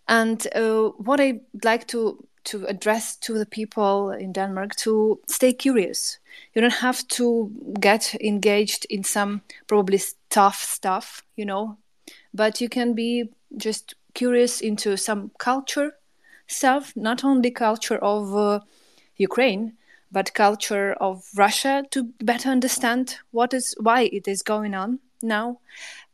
And 0.07 0.47
uh, 0.55 0.89
what 1.07 1.21
I'd 1.21 1.41
like 1.65 1.87
to 1.89 2.25
to 2.45 2.65
address 2.67 3.17
to 3.17 3.39
the 3.39 3.47
people 3.47 4.11
in 4.25 4.33
Denmark 4.33 4.75
to 4.77 5.19
stay 5.27 5.53
curious. 5.53 6.19
You 6.55 6.63
don't 6.63 6.81
have 6.81 7.07
to 7.09 7.51
get 7.81 8.15
engaged 8.21 8.87
in 8.89 9.05
some 9.05 9.41
probably 9.67 10.01
tough 10.31 10.63
stuff, 10.63 11.23
you 11.37 11.45
know, 11.45 11.77
but 12.33 12.61
you 12.61 12.69
can 12.69 12.95
be 12.95 13.31
just 13.57 13.95
curious 14.15 14.63
into 14.63 14.97
some 14.97 15.31
culture 15.39 15.91
stuff, 16.47 16.93
not 16.97 17.25
only 17.25 17.51
culture 17.51 17.99
of 18.03 18.35
uh, 18.35 18.61
Ukraine, 19.17 19.73
but 20.11 20.35
culture 20.35 20.93
of 21.01 21.25
Russia 21.37 21.85
to 21.91 22.05
better 22.23 22.49
understand 22.51 23.19
what 23.31 23.53
is 23.53 23.75
why 23.81 24.03
it 24.03 24.27
is 24.29 24.43
going 24.43 24.75
on 24.75 24.99
now 25.23 25.59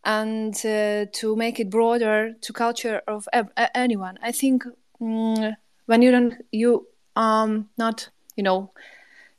and 0.04 0.54
uh, 0.66 1.06
to 1.12 1.36
make 1.36 1.60
it 1.60 1.70
broader 1.70 2.34
to 2.40 2.52
culture 2.52 3.00
of 3.06 3.28
anyone. 3.74 4.18
I 4.22 4.32
think 4.32 4.64
mm, 5.00 5.56
when 5.86 6.02
you 6.02 6.10
don't 6.10 6.34
you 6.52 6.86
um 7.16 7.68
not 7.78 8.08
you 8.36 8.42
know 8.42 8.72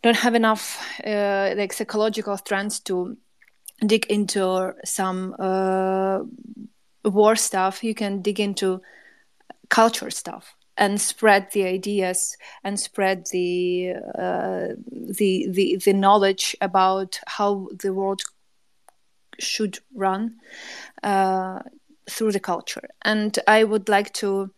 don't 0.01 0.17
have 0.17 0.35
enough 0.35 0.79
uh, 1.05 1.53
like 1.57 1.73
psychological 1.73 2.37
strength 2.37 2.83
to 2.85 3.17
dig 3.85 4.05
into 4.05 4.73
some 4.85 5.35
uh, 5.39 6.19
war 7.03 7.35
stuff 7.35 7.83
you 7.83 7.93
can 7.93 8.21
dig 8.21 8.39
into 8.39 8.81
culture 9.69 10.09
stuff 10.09 10.55
and 10.77 10.99
spread 10.99 11.51
the 11.51 11.63
ideas 11.63 12.37
and 12.63 12.79
spread 12.79 13.27
the 13.31 13.93
uh, 14.17 14.67
the, 14.91 15.47
the 15.49 15.77
the 15.83 15.93
knowledge 15.93 16.55
about 16.61 17.19
how 17.27 17.67
the 17.79 17.93
world 17.93 18.21
should 19.39 19.79
run 19.93 20.35
uh, 21.03 21.59
through 22.09 22.31
the 22.31 22.39
culture. 22.39 22.87
And 23.03 23.37
I 23.47 23.63
would 23.63 23.89
like 23.89 24.13
to 24.13 24.51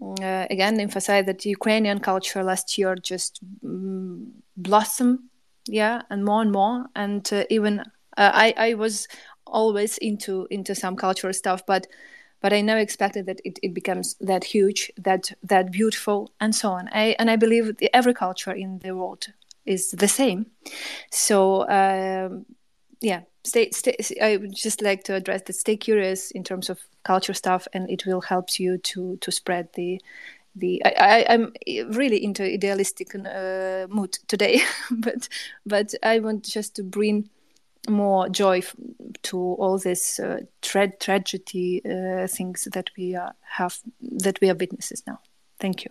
uh, 0.00 0.46
again 0.50 0.80
emphasize 0.80 1.26
that 1.26 1.44
Ukrainian 1.44 2.00
culture 2.00 2.42
last 2.42 2.78
year 2.78 2.94
just 2.96 3.40
um, 3.64 4.32
blossomed, 4.56 5.20
yeah, 5.66 6.02
and 6.10 6.24
more 6.24 6.42
and 6.42 6.52
more. 6.52 6.86
And 6.94 7.28
uh, 7.32 7.44
even 7.50 7.80
uh, 7.80 7.84
I 8.34 8.54
I 8.56 8.74
was 8.74 9.08
always 9.46 9.98
into 9.98 10.46
into 10.50 10.74
some 10.74 10.96
cultural 10.96 11.32
stuff, 11.32 11.64
but 11.66 11.86
but 12.42 12.52
I 12.52 12.60
never 12.60 12.80
expected 12.80 13.26
that 13.26 13.40
it, 13.44 13.58
it 13.62 13.72
becomes 13.72 14.14
that 14.20 14.44
huge, 14.44 14.90
that 14.98 15.32
that 15.44 15.70
beautiful, 15.70 16.32
and 16.40 16.54
so 16.54 16.72
on. 16.72 16.88
I, 16.92 17.16
and 17.18 17.30
I 17.30 17.36
believe 17.36 17.76
every 17.94 18.12
culture 18.12 18.52
in 18.52 18.80
the 18.80 18.94
world 18.94 19.28
is 19.64 19.92
the 19.92 20.08
same. 20.08 20.46
So 21.10 21.68
um, 21.68 22.44
yeah, 23.00 23.22
stay, 23.44 23.70
stay. 23.70 23.96
I 24.20 24.36
would 24.36 24.54
just 24.54 24.82
like 24.82 25.04
to 25.04 25.14
address 25.14 25.42
that. 25.42 25.54
Stay 25.54 25.76
curious 25.76 26.32
in 26.32 26.42
terms 26.42 26.68
of 26.68 26.80
culture 27.04 27.34
stuff, 27.34 27.68
and 27.72 27.88
it 27.88 28.04
will 28.06 28.20
help 28.20 28.58
you 28.58 28.78
to 28.78 29.16
to 29.18 29.30
spread 29.30 29.68
the 29.74 30.00
the 30.56 30.84
I, 30.84 31.20
am 31.28 31.52
really 31.94 32.22
into 32.22 32.42
idealistic 32.42 33.14
uh, 33.14 33.86
mood 33.88 34.18
today, 34.26 34.60
but 34.90 35.28
but 35.64 35.94
I 36.02 36.18
want 36.18 36.44
just 36.44 36.74
to 36.76 36.82
bring 36.82 37.30
more 37.88 38.28
joy 38.28 38.62
to 39.22 39.38
all 39.38 39.78
these 39.78 40.20
uh, 40.20 40.40
tra- 40.60 40.96
tragedy 40.98 41.82
uh, 41.84 42.26
things 42.26 42.68
that 42.72 42.90
we 42.96 43.16
uh, 43.16 43.30
have 43.42 43.78
that 44.00 44.40
we 44.40 44.50
are 44.50 44.54
witnesses 44.54 45.02
now. 45.06 45.20
Thank 45.58 45.84
you. 45.84 45.90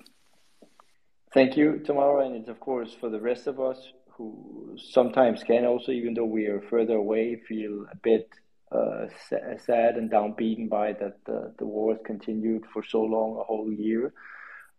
Thank 1.34 1.56
you, 1.56 1.80
Tamara, 1.80 2.26
and 2.26 2.36
it's 2.36 2.50
of 2.50 2.60
course 2.60 2.94
for 2.94 3.10
the 3.10 3.20
rest 3.20 3.48
of 3.48 3.60
us 3.60 3.94
who 4.10 4.78
sometimes 4.78 5.44
can 5.44 5.66
also, 5.66 5.92
even 5.92 6.14
though 6.14 6.26
we 6.26 6.48
are 6.48 6.62
further 6.70 6.96
away, 6.96 7.42
feel 7.48 7.86
a 7.92 7.96
bit 7.96 8.30
uh, 8.72 9.08
sad 9.30 9.96
and 9.96 10.10
downbeaten 10.10 10.70
by 10.70 10.94
that 10.94 11.24
the, 11.26 11.54
the 11.58 11.66
war 11.66 11.94
has 11.94 12.02
continued 12.06 12.64
for 12.74 12.84
so 12.84 13.02
long, 13.02 13.38
a 13.40 13.44
whole 13.44 13.72
year. 13.72 14.14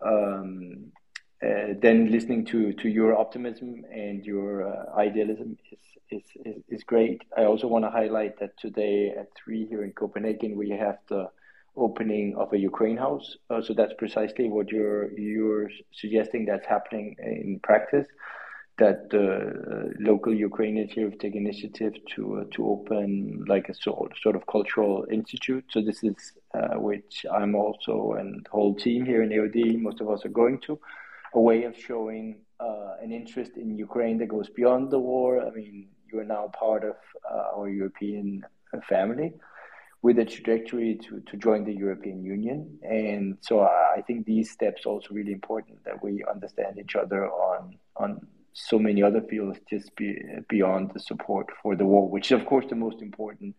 Um, 0.00 0.92
uh, 1.42 1.74
then 1.80 2.10
listening 2.10 2.44
to 2.44 2.72
to 2.74 2.88
your 2.88 3.18
optimism 3.18 3.84
and 3.92 4.24
your 4.24 4.62
uh, 4.62 4.96
idealism 4.96 5.58
is, 5.72 5.78
is 6.10 6.22
is 6.44 6.62
is 6.68 6.84
great. 6.84 7.22
I 7.36 7.44
also 7.44 7.66
want 7.66 7.84
to 7.84 7.90
highlight 7.90 8.38
that 8.38 8.56
today 8.58 9.12
at 9.18 9.28
three 9.34 9.66
here 9.66 9.82
in 9.82 9.92
Copenhagen 9.92 10.56
we 10.56 10.70
have 10.70 10.98
the 11.08 11.30
opening 11.76 12.36
of 12.36 12.52
a 12.52 12.58
Ukraine 12.58 12.96
house. 12.96 13.36
Uh, 13.50 13.60
so 13.60 13.74
that's 13.74 13.94
precisely 13.94 14.48
what 14.48 14.70
you're 14.70 15.10
you're 15.18 15.68
suggesting 15.92 16.44
that's 16.44 16.66
happening 16.66 17.16
in 17.18 17.58
practice. 17.62 18.06
That 18.78 19.10
the 19.10 19.26
uh, 19.26 19.88
local 19.98 20.32
Ukrainians 20.32 20.92
here 20.92 21.10
have 21.10 21.18
taken 21.18 21.46
initiative 21.46 21.94
to 22.14 22.22
uh, 22.38 22.44
to 22.52 22.66
open 22.68 23.44
like 23.48 23.68
a 23.68 23.74
sort 23.74 24.12
sort 24.22 24.36
of 24.36 24.46
cultural 24.46 25.06
institute. 25.10 25.64
So 25.70 25.82
this 25.82 26.04
is 26.04 26.16
uh, 26.54 26.76
which 26.88 27.26
I'm 27.30 27.54
also 27.56 28.12
and 28.12 28.44
the 28.44 28.50
whole 28.50 28.74
team 28.76 29.04
here 29.04 29.22
in 29.24 29.30
AOD, 29.30 29.80
most 29.80 30.00
of 30.00 30.08
us 30.08 30.24
are 30.24 30.36
going 30.42 30.60
to 30.66 30.78
a 31.34 31.40
way 31.40 31.64
of 31.64 31.76
showing 31.76 32.40
uh, 32.60 32.94
an 33.02 33.12
interest 33.12 33.52
in 33.56 33.76
Ukraine 33.76 34.18
that 34.18 34.28
goes 34.28 34.48
beyond 34.50 34.90
the 34.90 34.98
war. 34.98 35.44
I 35.46 35.50
mean, 35.50 35.88
you 36.12 36.20
are 36.20 36.24
now 36.24 36.50
part 36.52 36.84
of 36.84 36.96
uh, 37.30 37.56
our 37.56 37.68
European 37.68 38.44
family 38.88 39.32
with 40.02 40.18
a 40.18 40.24
trajectory 40.24 40.96
to, 40.96 41.20
to 41.20 41.36
join 41.36 41.64
the 41.64 41.72
European 41.72 42.24
Union. 42.24 42.78
And 42.82 43.38
so 43.40 43.60
I 43.60 44.02
think 44.06 44.26
these 44.26 44.50
steps 44.50 44.84
also 44.84 45.08
really 45.14 45.32
important 45.32 45.84
that 45.84 46.02
we 46.02 46.24
understand 46.24 46.78
each 46.78 46.96
other 46.96 47.28
on 47.30 47.78
on 47.96 48.26
so 48.54 48.78
many 48.78 49.02
other 49.02 49.22
fields 49.22 49.58
just 49.70 49.94
be, 49.96 50.18
beyond 50.48 50.90
the 50.92 51.00
support 51.00 51.46
for 51.62 51.74
the 51.74 51.86
war, 51.86 52.08
which 52.08 52.26
is 52.30 52.40
of 52.40 52.46
course 52.46 52.66
the 52.68 52.74
most 52.74 53.00
important 53.00 53.54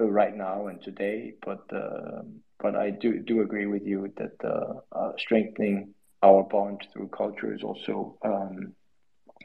uh, 0.00 0.04
right 0.04 0.36
now 0.36 0.66
and 0.66 0.82
today. 0.82 1.34
But 1.44 1.64
uh, 1.72 2.22
but 2.58 2.74
I 2.76 2.90
do 2.90 3.20
do 3.20 3.40
agree 3.40 3.66
with 3.66 3.86
you 3.86 4.12
that 4.16 4.36
uh, 4.44 5.12
strengthening 5.16 5.94
our 6.22 6.42
bond 6.42 6.86
through 6.92 7.08
culture 7.08 7.54
is 7.54 7.62
also 7.62 8.16
um, 8.24 8.74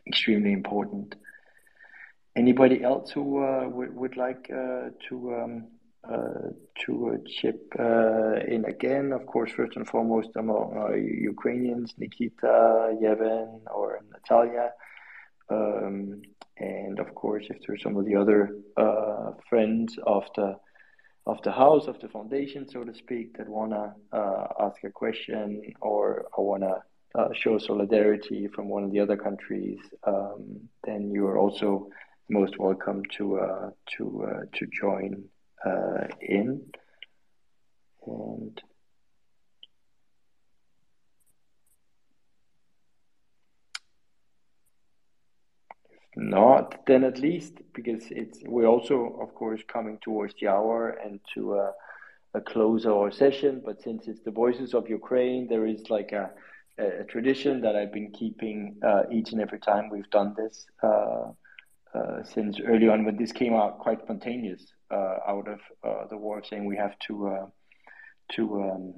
extremely 0.08 0.52
important. 0.52 1.16
Anybody 2.36 2.84
else 2.84 3.12
who 3.12 3.44
uh, 3.44 3.68
would, 3.70 3.96
would 3.96 4.18
like 4.18 4.50
uh, 4.52 4.90
to 5.10 5.36
um, 5.36 5.68
uh, 6.04 6.50
to 6.86 7.24
chip 7.28 7.62
uh, 7.80 8.36
in 8.48 8.66
again? 8.66 9.14
Of 9.14 9.26
course, 9.26 9.52
first 9.52 9.78
and 9.78 9.88
foremost 9.88 10.30
among 10.36 10.76
uh, 10.78 10.96
Ukrainians, 10.96 11.94
Nikita, 11.98 12.98
Yevhen, 13.02 13.62
or 13.74 14.00
Natalia. 14.12 14.72
Um, 15.50 16.22
and 16.58 17.00
of 17.00 17.14
course, 17.16 17.46
if 17.50 17.58
there's 17.66 17.82
some 17.82 17.96
of 17.98 18.06
the 18.06 18.16
other 18.16 18.56
uh, 18.78 19.32
friends 19.50 19.98
of 20.06 20.24
the 20.36 20.58
of 21.26 21.42
the 21.44 21.52
house 21.52 21.88
of 21.88 22.00
the 22.02 22.10
foundation, 22.10 22.68
so 22.68 22.84
to 22.84 22.94
speak, 22.94 23.38
that 23.38 23.48
wanna 23.48 23.96
uh, 24.12 24.48
ask 24.60 24.84
a 24.84 24.90
question 24.90 25.62
or, 25.82 26.26
or 26.36 26.46
wanna 26.46 26.76
uh, 27.16 27.30
show 27.34 27.58
solidarity 27.58 28.48
from 28.48 28.68
one 28.70 28.84
of 28.84 28.92
the 28.92 29.00
other 29.00 29.16
countries, 29.16 29.80
um, 30.06 30.60
then 30.84 31.12
you 31.12 31.26
are 31.28 31.38
also 31.38 31.88
most 32.30 32.58
welcome 32.58 33.04
to 33.18 33.38
uh, 33.38 33.70
to 33.98 34.26
uh, 34.28 34.42
to 34.58 34.66
join 34.82 35.24
uh, 35.66 36.08
in. 36.22 36.62
And 38.06 38.62
not, 46.16 46.86
then 46.86 47.04
at 47.04 47.18
least 47.18 47.54
because 47.74 48.04
it's 48.12 48.40
we're 48.46 48.68
also 48.68 49.18
of 49.22 49.34
course 49.34 49.62
coming 49.68 49.98
towards 50.02 50.34
the 50.40 50.48
hour 50.48 50.90
and 50.90 51.20
to 51.34 51.56
uh, 51.56 51.72
a 52.36 52.42
close 52.42 52.86
our 52.86 53.12
session. 53.12 53.62
But 53.66 53.82
since 53.82 54.08
it's 54.08 54.22
the 54.22 54.32
voices 54.32 54.74
of 54.74 54.90
Ukraine, 54.90 55.48
there 55.48 55.66
is 55.66 55.90
like 55.90 56.12
a, 56.12 56.30
a 56.78 57.04
tradition 57.06 57.62
that 57.62 57.76
I've 57.76 57.92
been 57.92 58.12
keeping 58.12 58.78
uh, 58.86 59.04
each 59.12 59.32
and 59.32 59.42
every 59.42 59.60
time 59.60 59.90
we've 59.90 60.10
done 60.10 60.36
this 60.38 60.66
uh, 60.82 61.32
uh 61.96 62.24
since 62.24 62.60
early 62.60 62.90
on 62.90 63.06
when 63.06 63.18
this 63.18 63.32
came 63.32 63.54
out 63.54 63.78
quite 63.78 64.02
spontaneous 64.02 64.64
uh, 64.90 65.18
out 65.28 65.48
of 65.48 65.60
uh, 65.84 66.08
the 66.10 66.18
war, 66.18 66.44
saying 66.44 66.66
we 66.66 66.78
have 66.78 66.98
to 67.08 67.52
to 68.36 68.64
um, 68.64 68.94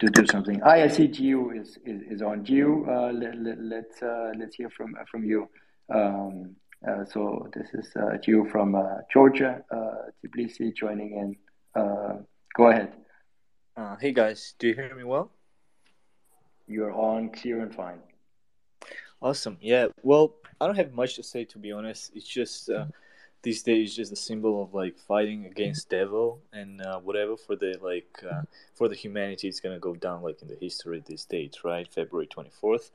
to 0.00 0.06
do 0.08 0.26
something. 0.26 0.62
I 0.62 0.88
see 0.88 1.08
Gio 1.08 1.58
is, 1.58 1.78
is, 1.84 2.02
is 2.12 2.22
on. 2.22 2.44
Gio, 2.44 2.86
let, 3.18 3.36
let, 3.38 3.58
let's 3.58 4.02
let's 4.38 4.56
hear 4.56 4.68
from 4.68 4.94
from 5.10 5.24
you. 5.24 5.48
Um, 5.92 6.56
uh, 6.88 7.04
so 7.04 7.48
this 7.54 7.68
is 7.74 7.92
uh, 7.96 8.16
Gio 8.24 8.50
from 8.50 8.74
uh, 8.74 8.98
Georgia, 9.12 9.62
uh, 9.70 10.10
Tbilisi, 10.24 10.74
joining 10.74 11.12
in. 11.12 11.80
Uh, 11.80 12.18
go 12.56 12.70
ahead. 12.70 12.92
Uh, 13.76 13.96
hey 14.00 14.12
guys, 14.12 14.54
do 14.58 14.68
you 14.68 14.74
hear 14.74 14.94
me 14.94 15.04
well? 15.04 15.30
You're 16.66 16.92
on, 16.92 17.30
clear 17.30 17.60
and 17.60 17.74
fine. 17.74 17.98
Awesome. 19.20 19.58
Yeah. 19.60 19.86
Well, 20.02 20.34
I 20.60 20.66
don't 20.66 20.76
have 20.76 20.92
much 20.92 21.16
to 21.16 21.22
say 21.22 21.44
to 21.44 21.58
be 21.58 21.72
honest. 21.72 22.10
It's 22.14 22.26
just 22.26 22.70
uh, 22.70 22.86
these 23.42 23.62
days 23.62 23.94
just 23.94 24.12
a 24.12 24.16
symbol 24.16 24.62
of 24.62 24.74
like 24.74 24.98
fighting 24.98 25.46
against 25.46 25.90
devil 25.90 26.40
and 26.52 26.80
uh, 26.82 26.98
whatever 26.98 27.36
for 27.36 27.54
the 27.54 27.76
like 27.82 28.22
uh, 28.28 28.42
for 28.74 28.88
the 28.88 28.94
humanity. 28.94 29.48
It's 29.48 29.60
gonna 29.60 29.78
go 29.78 29.94
down 29.94 30.22
like 30.22 30.42
in 30.42 30.48
the 30.48 30.56
history 30.60 30.98
of 30.98 31.04
this 31.04 31.24
date, 31.24 31.58
right? 31.62 31.86
February 31.86 32.26
twenty 32.26 32.50
fourth 32.50 32.90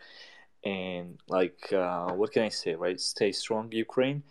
and 0.64 1.20
like 1.28 1.72
uh, 1.74 2.12
what 2.14 2.32
can 2.32 2.44
I 2.44 2.50
say, 2.50 2.76
right? 2.76 3.00
Stay 3.00 3.32
strong, 3.32 3.72
Ukraine. 3.72 4.24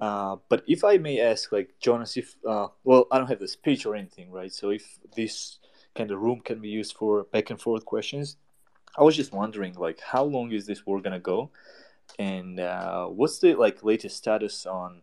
Uh, 0.00 0.36
but 0.48 0.62
if 0.66 0.82
I 0.82 0.96
may 0.96 1.20
ask, 1.20 1.52
like 1.52 1.74
Jonas, 1.80 2.16
if 2.16 2.36
uh, 2.48 2.68
well, 2.84 3.06
I 3.10 3.18
don't 3.18 3.28
have 3.28 3.40
the 3.40 3.48
speech 3.48 3.84
or 3.84 3.94
anything, 3.94 4.30
right? 4.30 4.52
So 4.52 4.70
if 4.70 4.98
this 5.14 5.58
kind 5.94 6.10
of 6.10 6.20
room 6.20 6.40
can 6.40 6.60
be 6.60 6.68
used 6.68 6.96
for 6.96 7.24
back 7.24 7.50
and 7.50 7.60
forth 7.60 7.84
questions, 7.84 8.36
I 8.96 9.02
was 9.02 9.16
just 9.16 9.32
wondering, 9.32 9.74
like, 9.74 10.00
how 10.00 10.24
long 10.24 10.52
is 10.52 10.66
this 10.66 10.86
war 10.86 11.00
gonna 11.00 11.20
go, 11.20 11.50
and 12.18 12.58
uh, 12.60 13.06
what's 13.06 13.38
the 13.40 13.54
like 13.54 13.84
latest 13.84 14.16
status 14.16 14.66
on? 14.66 15.02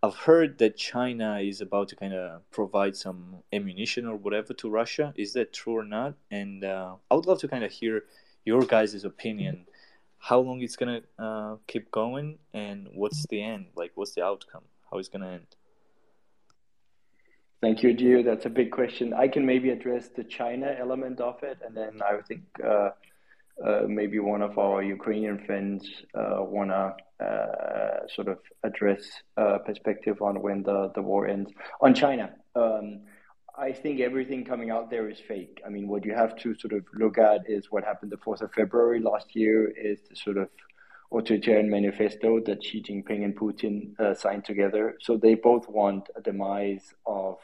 I've 0.00 0.14
heard 0.14 0.58
that 0.58 0.76
China 0.76 1.40
is 1.40 1.60
about 1.60 1.88
to 1.88 1.96
kind 1.96 2.14
of 2.14 2.48
provide 2.52 2.94
some 2.94 3.38
ammunition 3.52 4.06
or 4.06 4.14
whatever 4.14 4.54
to 4.54 4.70
Russia. 4.70 5.12
Is 5.16 5.32
that 5.32 5.52
true 5.52 5.76
or 5.76 5.84
not? 5.84 6.14
And 6.30 6.62
uh, 6.62 6.94
I 7.10 7.14
would 7.16 7.26
love 7.26 7.40
to 7.40 7.48
kind 7.48 7.64
of 7.64 7.72
hear 7.72 8.04
your 8.44 8.62
guys' 8.62 9.04
opinion 9.04 9.66
how 10.18 10.40
long 10.40 10.60
it's 10.60 10.76
gonna 10.76 11.02
uh, 11.18 11.56
keep 11.66 11.90
going 11.90 12.38
and 12.52 12.88
what's 12.94 13.26
the 13.30 13.42
end? 13.42 13.66
Like 13.76 13.92
what's 13.94 14.14
the 14.14 14.22
outcome? 14.24 14.64
How 14.90 14.98
it's 14.98 15.08
gonna 15.08 15.30
end? 15.30 15.46
Thank 17.60 17.82
you 17.82 17.92
Gio. 17.94 18.24
that's 18.24 18.46
a 18.46 18.50
big 18.50 18.70
question. 18.70 19.12
I 19.12 19.26
can 19.26 19.44
maybe 19.44 19.70
address 19.70 20.08
the 20.08 20.24
china 20.24 20.74
element 20.78 21.20
of 21.20 21.42
it 21.42 21.58
and 21.64 21.76
then 21.76 22.00
i 22.02 22.20
think 22.28 22.42
uh, 22.64 22.90
uh, 23.64 23.82
maybe 23.88 24.18
one 24.18 24.42
of 24.42 24.56
our 24.58 24.82
ukrainian 24.82 25.44
friends 25.44 25.88
uh, 26.14 26.38
wanna 26.38 26.94
uh, 27.20 28.06
sort 28.14 28.28
of 28.28 28.38
address 28.62 29.02
uh, 29.36 29.58
perspective 29.58 30.22
on 30.22 30.40
when 30.40 30.62
the, 30.62 30.92
the 30.94 31.02
war 31.02 31.26
ends. 31.26 31.50
On 31.80 31.94
china 31.94 32.30
um, 32.54 33.00
I 33.58 33.72
think 33.72 34.00
everything 34.00 34.44
coming 34.44 34.70
out 34.70 34.88
there 34.88 35.08
is 35.10 35.18
fake. 35.18 35.60
I 35.66 35.68
mean, 35.68 35.88
what 35.88 36.04
you 36.04 36.14
have 36.14 36.36
to 36.36 36.54
sort 36.54 36.72
of 36.72 36.84
look 36.94 37.18
at 37.18 37.40
is 37.48 37.72
what 37.72 37.82
happened 37.82 38.12
the 38.12 38.16
4th 38.16 38.42
of 38.42 38.52
February 38.52 39.00
last 39.00 39.34
year 39.34 39.68
is 39.70 39.98
the 40.08 40.14
sort 40.14 40.36
of 40.36 40.48
authoritarian 41.12 41.68
manifesto 41.68 42.38
that 42.46 42.62
Xi 42.62 42.82
Jinping 42.82 43.24
and 43.24 43.36
Putin 43.36 43.98
uh, 43.98 44.14
signed 44.14 44.44
together. 44.44 44.96
So 45.00 45.16
they 45.16 45.34
both 45.34 45.68
want 45.68 46.08
a 46.14 46.20
demise 46.20 46.94
of 47.04 47.38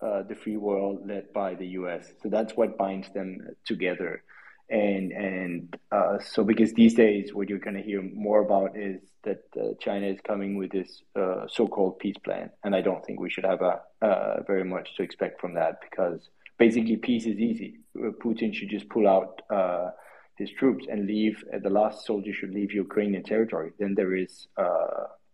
uh, 0.00 0.22
the 0.22 0.34
free 0.34 0.56
world 0.56 1.06
led 1.06 1.32
by 1.34 1.54
the 1.54 1.66
US. 1.80 2.12
So 2.22 2.30
that's 2.30 2.56
what 2.56 2.78
binds 2.78 3.10
them 3.12 3.38
together. 3.66 4.22
And, 4.68 5.12
and 5.12 5.76
uh, 5.90 6.18
so, 6.18 6.44
because 6.44 6.72
these 6.72 6.94
days, 6.94 7.34
what 7.34 7.48
you're 7.48 7.58
going 7.58 7.76
to 7.76 7.82
hear 7.82 8.00
more 8.02 8.40
about 8.40 8.76
is 8.76 9.00
that 9.24 9.42
uh, 9.60 9.74
China 9.80 10.06
is 10.06 10.18
coming 10.26 10.56
with 10.56 10.70
this 10.72 11.02
uh, 11.14 11.46
so-called 11.48 11.98
peace 11.98 12.16
plan, 12.24 12.50
and 12.64 12.74
I 12.74 12.80
don't 12.80 13.04
think 13.04 13.20
we 13.20 13.30
should 13.30 13.44
have 13.44 13.60
a 13.60 13.80
uh, 14.00 14.42
very 14.46 14.64
much 14.64 14.96
to 14.96 15.02
expect 15.02 15.40
from 15.40 15.54
that 15.54 15.80
because 15.88 16.28
basically 16.58 16.96
peace 16.96 17.26
is 17.26 17.38
easy. 17.38 17.80
Uh, 17.96 18.12
Putin 18.24 18.54
should 18.54 18.70
just 18.70 18.88
pull 18.88 19.06
out 19.06 19.42
uh, 19.50 19.90
his 20.38 20.50
troops 20.50 20.86
and 20.90 21.06
leave. 21.06 21.44
The 21.62 21.70
last 21.70 22.06
soldier 22.06 22.32
should 22.32 22.54
leave 22.54 22.72
Ukrainian 22.72 23.24
territory. 23.24 23.72
Then 23.78 23.94
there 23.94 24.16
is 24.16 24.48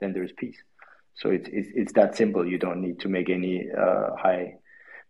then 0.00 0.12
there 0.12 0.24
is 0.24 0.32
peace. 0.32 0.58
So 1.14 1.30
it's, 1.30 1.48
it's 1.52 1.68
it's 1.74 1.92
that 1.92 2.16
simple. 2.16 2.46
You 2.46 2.58
don't 2.58 2.80
need 2.80 3.00
to 3.00 3.08
make 3.08 3.30
any 3.30 3.68
high 3.76 4.56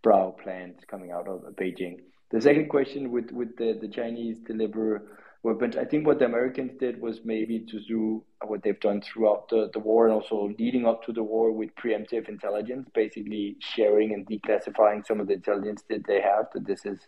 brow 0.03 0.37
plans 0.43 0.79
coming 0.89 1.11
out 1.12 1.29
of 1.29 1.43
Beijing. 1.57 1.97
The 2.31 2.41
second 2.41 2.68
question 2.68 3.11
with 3.11 3.31
with 3.33 3.57
the, 3.57 3.79
the 3.81 3.89
Chinese 3.89 4.39
deliver 4.47 5.03
weapons. 5.43 5.76
I 5.76 5.85
think 5.85 6.07
what 6.07 6.18
the 6.18 6.24
Americans 6.24 6.72
did 6.79 7.01
was 7.01 7.20
maybe 7.24 7.61
to 7.61 7.81
do 7.81 8.22
what 8.45 8.62
they've 8.62 8.81
done 8.81 9.01
throughout 9.01 9.49
the, 9.49 9.70
the 9.72 9.79
war 9.79 10.07
and 10.07 10.14
also 10.14 10.55
leading 10.59 10.87
up 10.87 11.05
to 11.05 11.12
the 11.12 11.22
war 11.22 11.53
with 11.53 11.74
preemptive 11.76 12.29
intelligence, 12.29 12.89
basically 12.95 13.57
sharing 13.61 14.12
and 14.12 14.26
declassifying 14.26 15.07
some 15.07 15.20
of 15.20 15.29
the 15.29 15.35
intelligence 15.35 15.85
that 15.89 16.07
they 16.07 16.20
have. 16.20 16.47
That 16.53 16.66
this 16.66 16.85
is 16.85 16.99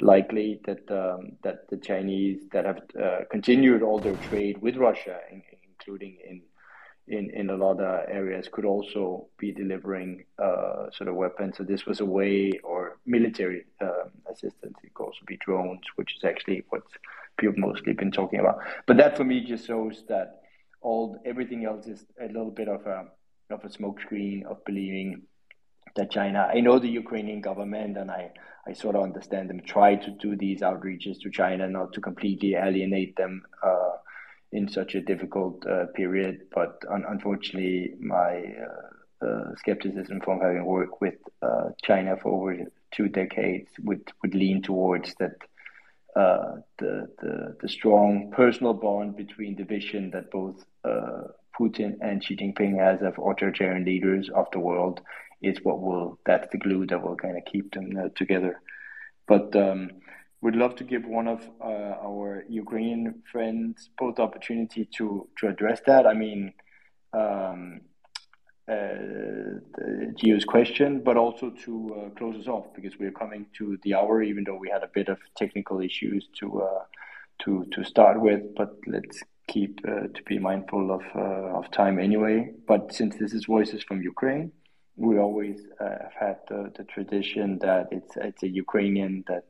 likely 0.00 0.60
that 0.66 0.90
um, 0.90 1.32
that 1.42 1.68
the 1.70 1.76
Chinese 1.76 2.42
that 2.52 2.64
have 2.64 2.80
uh, 3.02 3.20
continued 3.30 3.82
all 3.82 3.98
their 3.98 4.16
trade 4.28 4.60
with 4.60 4.76
Russia, 4.76 5.18
including 5.30 6.18
in 6.28 6.42
in, 7.08 7.30
in 7.30 7.50
a 7.50 7.56
lot 7.56 7.80
of 7.80 8.08
areas 8.08 8.48
could 8.50 8.64
also 8.64 9.28
be 9.38 9.52
delivering 9.52 10.24
uh, 10.42 10.90
sort 10.92 11.08
of 11.08 11.14
weapons. 11.14 11.56
So 11.56 11.62
this 11.64 11.86
was 11.86 12.00
a 12.00 12.04
way, 12.04 12.52
or 12.64 12.98
military 13.06 13.64
um, 13.80 14.10
assistance. 14.30 14.76
It 14.82 14.92
could 14.94 15.04
also 15.04 15.20
be 15.26 15.36
drones, 15.36 15.82
which 15.96 16.16
is 16.16 16.24
actually 16.24 16.64
what 16.70 16.82
people 17.36 17.54
mostly 17.58 17.92
been 17.92 18.10
talking 18.10 18.40
about. 18.40 18.58
But 18.86 18.96
that 18.96 19.16
for 19.16 19.24
me 19.24 19.40
just 19.40 19.66
shows 19.66 20.04
that 20.08 20.42
all 20.80 21.20
everything 21.24 21.64
else 21.64 21.86
is 21.86 22.04
a 22.20 22.26
little 22.26 22.50
bit 22.50 22.68
of 22.68 22.86
a 22.86 23.06
of 23.50 23.64
a 23.64 23.68
smokescreen 23.68 24.44
of 24.44 24.64
believing 24.64 25.22
that 25.94 26.10
China. 26.10 26.50
I 26.52 26.60
know 26.60 26.78
the 26.78 26.88
Ukrainian 26.88 27.40
government, 27.40 27.96
and 27.96 28.10
I 28.10 28.32
I 28.66 28.72
sort 28.72 28.96
of 28.96 29.02
understand 29.02 29.48
them. 29.48 29.60
Try 29.60 29.94
to 29.94 30.10
do 30.10 30.36
these 30.36 30.60
outreaches 30.60 31.20
to 31.20 31.30
China, 31.30 31.68
not 31.68 31.92
to 31.92 32.00
completely 32.00 32.54
alienate 32.54 33.14
them. 33.16 33.44
Uh, 33.62 33.92
in 34.52 34.68
such 34.68 34.94
a 34.94 35.00
difficult 35.00 35.66
uh, 35.66 35.86
period, 35.94 36.42
but 36.54 36.82
un- 36.90 37.04
unfortunately, 37.08 37.94
my 38.00 38.44
uh, 38.66 39.26
uh, 39.26 39.54
skepticism 39.56 40.20
from 40.20 40.40
having 40.40 40.64
worked 40.64 41.00
with 41.00 41.14
China 41.82 42.16
for 42.16 42.32
over 42.32 42.64
two 42.92 43.08
decades 43.08 43.68
would, 43.82 44.12
would 44.22 44.34
lean 44.34 44.62
towards 44.62 45.14
that 45.18 45.36
uh, 46.16 46.56
the, 46.78 47.06
the, 47.20 47.56
the 47.60 47.68
strong 47.68 48.32
personal 48.34 48.72
bond 48.72 49.16
between 49.16 49.54
the 49.56 49.64
vision 49.64 50.10
that 50.12 50.30
both 50.30 50.64
uh, 50.84 51.24
Putin 51.58 51.96
and 52.00 52.24
Xi 52.24 52.36
Jinping 52.36 52.78
has 52.78 53.02
of 53.02 53.18
authoritarian 53.18 53.84
leaders 53.84 54.30
of 54.34 54.46
the 54.50 54.58
world 54.58 55.02
is 55.42 55.58
what 55.62 55.80
will 55.80 56.18
that's 56.24 56.48
the 56.52 56.58
glue 56.58 56.86
that 56.86 57.02
will 57.02 57.16
kind 57.16 57.36
of 57.36 57.44
keep 57.44 57.74
them 57.74 57.92
uh, 58.02 58.08
together. 58.14 58.60
But 59.28 59.54
um, 59.56 59.90
we'd 60.40 60.56
love 60.56 60.74
to 60.76 60.84
give 60.84 61.04
one 61.06 61.28
of 61.28 61.48
uh, 61.60 61.94
our 62.08 62.44
Ukrainian 62.48 63.22
friends 63.32 63.90
both 63.98 64.18
opportunity 64.18 64.84
to 64.96 65.28
to 65.38 65.48
address 65.48 65.80
that. 65.86 66.06
I 66.06 66.14
mean. 66.14 66.52
Um, 67.12 67.80
uh, 68.68 69.60
Gio's 70.18 70.44
question, 70.44 71.00
but 71.04 71.16
also 71.16 71.50
to 71.50 71.72
uh, 71.94 72.10
close 72.18 72.36
us 72.36 72.48
off 72.48 72.66
because 72.74 72.98
we 72.98 73.06
are 73.06 73.12
coming 73.12 73.46
to 73.58 73.78
the 73.84 73.94
hour, 73.94 74.22
even 74.22 74.42
though 74.42 74.56
we 74.56 74.68
had 74.68 74.82
a 74.82 74.90
bit 74.92 75.08
of 75.08 75.18
technical 75.36 75.80
issues 75.80 76.28
to 76.40 76.62
uh, 76.62 76.84
to 77.44 77.64
to 77.72 77.84
start 77.84 78.20
with. 78.20 78.42
But 78.56 78.70
let's 78.88 79.22
keep 79.46 79.80
to 79.84 80.22
be 80.26 80.40
mindful 80.40 80.90
of 80.90 81.04
of 81.14 81.70
time 81.70 82.00
anyway. 82.00 82.50
But 82.66 82.92
since 82.92 83.14
this 83.16 83.32
is 83.32 83.44
Voices 83.44 83.84
from 83.84 84.02
Ukraine, 84.02 84.50
we 84.96 85.18
always 85.18 85.60
have 85.78 86.14
had 86.18 86.38
the, 86.48 86.72
the 86.76 86.84
tradition 86.84 87.60
that 87.60 87.86
it's 87.92 88.16
it's 88.16 88.42
a 88.42 88.48
Ukrainian 88.48 89.22
that 89.28 89.44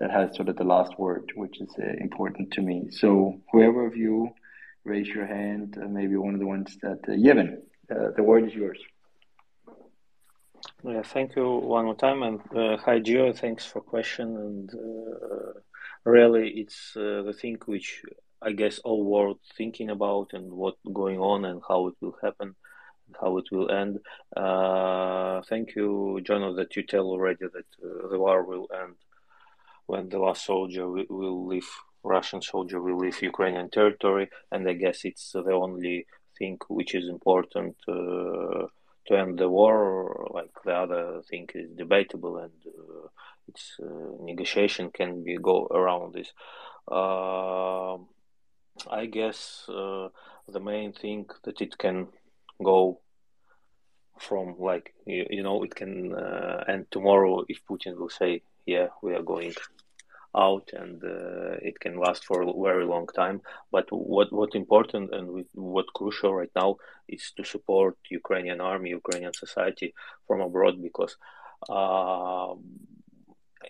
that 0.00 0.10
has 0.10 0.34
sort 0.34 0.48
of 0.48 0.56
the 0.56 0.64
last 0.64 0.98
word, 0.98 1.30
which 1.36 1.60
is 1.60 1.70
uh, 1.78 1.84
important 2.00 2.50
to 2.52 2.62
me. 2.62 2.88
So 2.90 3.40
whoever 3.52 3.86
of 3.86 3.96
you 3.96 4.30
raise 4.84 5.06
your 5.06 5.26
hand, 5.26 5.78
uh, 5.80 5.86
maybe 5.86 6.16
one 6.16 6.34
of 6.34 6.40
the 6.40 6.46
ones 6.46 6.76
that 6.82 7.00
uh, 7.06 7.94
uh, 7.94 8.10
the 8.16 8.22
word 8.22 8.46
is 8.46 8.54
yours. 8.54 8.80
Yeah, 10.82 11.02
thank 11.02 11.36
you 11.36 11.46
one 11.50 11.84
more 11.84 11.96
time, 11.96 12.22
and 12.22 12.40
uh, 12.56 12.76
hi 12.78 13.00
Gio, 13.00 13.36
thanks 13.36 13.66
for 13.66 13.80
question. 13.82 14.36
And 14.36 14.70
uh, 14.74 15.60
really, 16.04 16.48
it's 16.48 16.96
uh, 16.96 17.22
the 17.26 17.34
thing 17.38 17.58
which 17.66 18.02
I 18.40 18.52
guess 18.52 18.78
all 18.78 19.04
world 19.04 19.38
thinking 19.58 19.90
about 19.90 20.28
and 20.32 20.50
what 20.50 20.76
going 20.92 21.18
on 21.18 21.44
and 21.44 21.60
how 21.66 21.88
it 21.88 21.94
will 22.00 22.16
happen, 22.22 22.54
how 23.20 23.36
it 23.36 23.48
will 23.52 23.70
end. 23.70 23.98
Uh, 24.34 25.42
thank 25.50 25.74
you, 25.76 26.20
John, 26.22 26.56
that 26.56 26.74
you 26.76 26.84
tell 26.84 27.06
already 27.06 27.46
that 27.56 27.70
uh, 27.84 28.08
the 28.08 28.18
war 28.18 28.42
will 28.44 28.68
end 28.82 28.96
when 29.90 30.08
the 30.08 30.18
last 30.26 30.42
soldier 30.44 30.86
will, 30.88 31.46
leave, 31.46 31.70
Russian 32.04 32.42
soldier 32.42 32.80
will 32.80 32.98
leave 33.04 33.20
Ukrainian 33.32 33.68
territory, 33.70 34.26
and 34.52 34.68
I 34.68 34.74
guess 34.84 34.98
it's 35.04 35.32
the 35.32 35.56
only 35.64 36.06
thing 36.38 36.58
which 36.68 36.94
is 36.94 37.08
important 37.08 37.76
uh, 37.88 38.66
to 39.06 39.10
end 39.22 39.38
the 39.38 39.48
war. 39.48 39.80
Like 40.38 40.54
the 40.64 40.74
other 40.84 41.04
thing 41.28 41.46
is 41.54 41.70
debatable, 41.82 42.34
and 42.44 42.58
uh, 42.66 43.06
its 43.48 43.64
uh, 43.82 43.86
negotiation 44.30 44.86
can 44.98 45.10
be 45.24 45.36
go 45.50 45.66
around 45.78 46.14
this. 46.14 46.30
I 49.00 49.04
guess 49.18 49.38
the 49.66 50.60
main 50.72 50.92
thing 50.92 51.26
that 51.44 51.60
it 51.60 51.76
can 51.84 51.98
go 52.70 53.00
from 54.26 54.54
like 54.58 54.94
you, 55.06 55.26
you 55.30 55.42
know 55.42 55.62
it 55.66 55.74
can 55.74 56.14
uh, 56.14 56.64
end 56.68 56.86
tomorrow 56.90 57.44
if 57.48 57.58
Putin 57.68 57.96
will 57.96 58.10
say 58.10 58.42
yeah 58.66 58.88
we 59.02 59.14
are 59.14 59.22
going 59.22 59.54
out 60.36 60.70
and 60.72 61.02
uh, 61.02 61.56
it 61.62 61.78
can 61.80 61.98
last 61.98 62.24
for 62.24 62.42
a 62.42 62.62
very 62.62 62.84
long 62.84 63.06
time. 63.14 63.40
But 63.72 63.86
what 63.90 64.32
what 64.32 64.54
important 64.54 65.12
and 65.12 65.44
what 65.54 65.92
crucial 65.94 66.34
right 66.34 66.52
now 66.54 66.76
is 67.08 67.32
to 67.36 67.44
support 67.44 67.96
ukrainian 68.10 68.60
army 68.60 68.90
ukrainian 68.90 69.32
society 69.32 69.94
from 70.26 70.40
abroad 70.40 70.80
because 70.80 71.16
uh, 71.68 72.54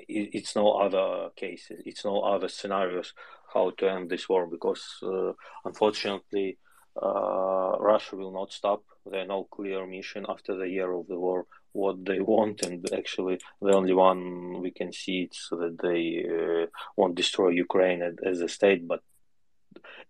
it, 0.09 0.29
it's 0.39 0.55
no 0.55 0.73
other 0.73 1.31
cases 1.37 1.81
it's 1.87 2.05
no 2.05 2.21
other 2.21 2.49
scenarios 2.49 3.15
how 3.55 3.71
to 3.79 3.91
end 3.91 4.09
this 4.11 4.29
war 4.29 4.47
because 4.47 4.83
uh, 5.03 5.33
unfortunately 5.65 6.59
uh, 7.03 7.73
russia 7.79 8.17
will 8.17 8.33
not 8.33 8.53
stop. 8.53 8.83
There 9.07 9.27
no 9.27 9.45
clear 9.45 9.87
mission 9.87 10.27
after 10.29 10.55
the 10.57 10.69
year 10.69 10.93
of 10.93 11.07
the 11.07 11.19
war 11.19 11.47
what 11.73 12.05
they 12.05 12.21
want, 12.21 12.63
and 12.63 12.87
actually 12.93 13.39
the 13.61 13.75
only 13.75 13.95
one 13.95 14.61
we 14.61 14.71
can 14.71 14.93
see 14.93 15.29
is 15.31 15.49
that 15.51 15.79
they 15.83 16.25
uh, 16.29 16.67
won't 16.97 17.15
destroy 17.15 17.51
Ukraine 17.51 18.03
as 18.25 18.41
a 18.41 18.49
state, 18.49 18.87
but 18.87 19.03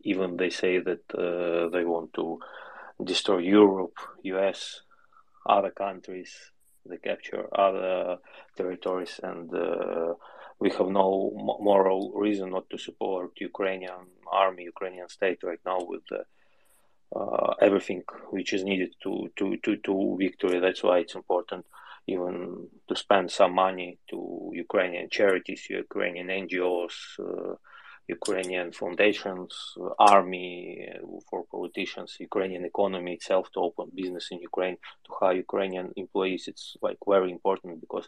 even 0.02 0.36
they 0.36 0.50
say 0.50 0.78
that 0.78 1.04
uh, 1.14 1.68
they 1.68 1.84
want 1.84 2.12
to 2.14 2.38
destroy 3.04 3.38
Europe, 3.38 3.96
US, 4.22 4.82
other 5.46 5.70
countries, 5.70 6.32
they 6.86 6.96
capture 6.96 7.46
other 7.58 8.18
territories, 8.56 9.20
and 9.22 9.52
uh, 9.54 10.14
we 10.58 10.70
have 10.70 10.88
no 10.88 11.32
moral 11.60 12.12
reason 12.14 12.50
not 12.50 12.68
to 12.70 12.78
support 12.78 13.32
Ukrainian 13.40 14.06
army, 14.30 14.64
Ukrainian 14.64 15.08
state 15.08 15.38
right 15.42 15.60
now 15.64 15.78
with 15.80 16.02
the 16.10 16.24
uh, 17.14 17.54
everything 17.60 18.02
which 18.30 18.52
is 18.52 18.64
needed 18.64 18.94
to, 19.02 19.30
to, 19.36 19.56
to, 19.64 19.76
to 19.76 20.16
victory. 20.18 20.60
That's 20.60 20.82
why 20.82 20.98
it's 20.98 21.14
important 21.14 21.66
even 22.06 22.68
to 22.88 22.96
spend 22.96 23.30
some 23.30 23.54
money 23.54 23.98
to 24.10 24.50
Ukrainian 24.54 25.08
charities, 25.10 25.62
Ukrainian 25.70 26.28
NGOs, 26.28 26.96
uh, 27.20 27.54
Ukrainian 28.08 28.72
foundations, 28.72 29.52
uh, 29.80 29.90
army 30.16 30.88
for 31.28 31.44
politicians, 31.54 32.16
Ukrainian 32.28 32.64
economy 32.64 33.12
itself 33.14 33.44
to 33.52 33.60
open 33.60 33.86
business 34.00 34.26
in 34.32 34.38
Ukraine, 34.50 34.78
to 35.04 35.10
hire 35.20 35.42
Ukrainian 35.46 35.86
employees. 36.04 36.44
It's 36.52 36.66
like 36.86 36.98
very 37.14 37.30
important 37.36 37.80
because 37.84 38.06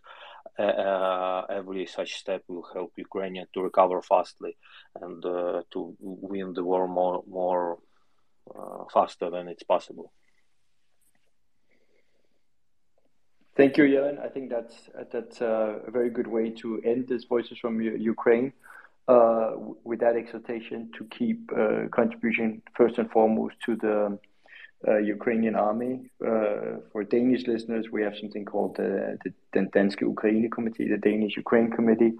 uh, 0.59 0.77
uh 0.89 1.41
every 1.59 1.85
such 1.97 2.13
step 2.23 2.43
will 2.51 2.67
help 2.77 2.91
Ukrainian 3.07 3.47
to 3.55 3.61
recover 3.69 3.99
fastly 4.13 4.53
and 5.03 5.21
uh, 5.25 5.59
to 5.73 5.79
win 6.01 6.49
the 6.57 6.65
war 6.71 6.85
more 6.99 7.19
more 7.41 7.65
uh, 8.55 8.85
faster 8.93 9.31
than 9.31 9.49
it's 9.49 9.63
possible. 9.63 10.13
Thank 13.55 13.77
you, 13.77 13.85
Yevhen. 13.85 14.19
I 14.19 14.29
think 14.29 14.49
that's 14.49 14.89
that's 15.13 15.41
a 15.43 15.81
very 15.89 16.09
good 16.09 16.27
way 16.27 16.51
to 16.63 16.81
end 16.85 17.09
this 17.09 17.25
Voices 17.25 17.59
from 17.59 17.81
Ukraine. 17.81 18.53
Uh, 19.09 19.55
with 19.83 19.99
that 19.99 20.15
exhortation 20.15 20.89
to 20.97 21.05
keep 21.07 21.51
uh, 21.59 21.89
contribution 21.91 22.63
first 22.77 22.99
and 22.99 23.11
foremost 23.11 23.57
to 23.67 23.75
the 23.75 24.17
uh, 24.87 24.99
Ukrainian 24.99 25.57
army. 25.57 26.09
Uh, 26.25 26.79
for 26.93 27.03
Danish 27.03 27.49
listeners, 27.49 27.91
we 27.91 28.01
have 28.03 28.17
something 28.17 28.45
called 28.45 28.77
the, 28.77 29.19
the, 29.25 29.33
the 29.53 29.67
Danske 29.71 30.03
Ukraine 30.03 30.49
Committee, 30.51 30.87
the 30.89 30.99
Danish 30.99 31.37
Ukraine 31.37 31.69
Committee, 31.69 32.13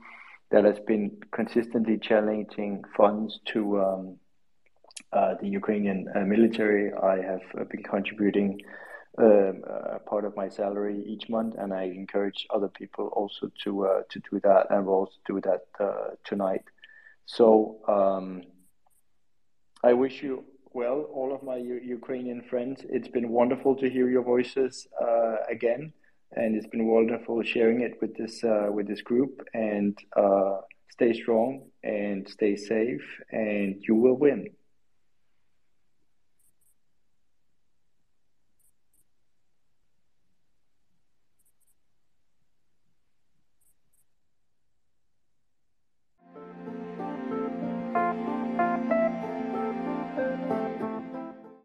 that 0.51 0.65
has 0.65 0.81
been 0.81 1.13
consistently 1.31 1.99
challenging 1.99 2.85
funds 2.97 3.39
to 3.53 3.81
um, 3.81 4.17
uh, 5.13 5.35
the 5.41 5.49
Ukrainian 5.49 6.09
uh, 6.15 6.21
military. 6.21 6.93
I 6.93 7.17
have 7.21 7.43
uh, 7.59 7.65
been 7.65 7.83
contributing 7.83 8.61
um, 9.19 9.63
a 9.67 9.99
part 9.99 10.25
of 10.25 10.35
my 10.37 10.49
salary 10.49 11.05
each 11.07 11.29
month, 11.29 11.55
and 11.59 11.73
I 11.75 11.85
encourage 11.85 12.47
other 12.55 12.69
people 12.69 13.09
also 13.09 13.51
to 13.65 13.87
uh, 13.87 14.03
to 14.09 14.21
do 14.31 14.41
that, 14.41 14.67
and 14.71 14.87
we'll 14.87 14.97
also 15.05 15.19
do 15.27 15.41
that 15.43 15.67
uh, 15.79 16.11
tonight. 16.25 16.65
So 17.27 17.79
um, 17.89 18.43
I 19.85 19.93
wish 19.93 20.23
you 20.23 20.45
well, 20.75 21.03
all 21.13 21.35
of 21.35 21.43
my 21.43 21.57
U- 21.57 21.83
Ukrainian 21.85 22.41
friends. 22.41 22.81
It's 22.89 23.09
been 23.09 23.29
wonderful 23.29 23.77
to 23.77 23.91
hear 23.91 24.09
your 24.09 24.23
voices 24.23 24.87
uh, 24.99 25.37
again, 25.51 25.93
and 26.33 26.57
it's 26.57 26.67
been 26.69 26.87
wonderful 26.87 27.43
sharing 27.43 27.83
it 27.83 28.01
with 28.01 28.17
this 28.17 28.43
with 28.77 28.87
this 28.89 29.03
group. 29.03 29.47
And 29.53 29.99
stay 30.91 31.13
strong 31.13 31.69
and 31.83 32.29
stay 32.29 32.55
safe, 32.57 33.07
and 33.31 33.83
you 33.87 33.95
will 33.95 34.15
win. 34.15 34.47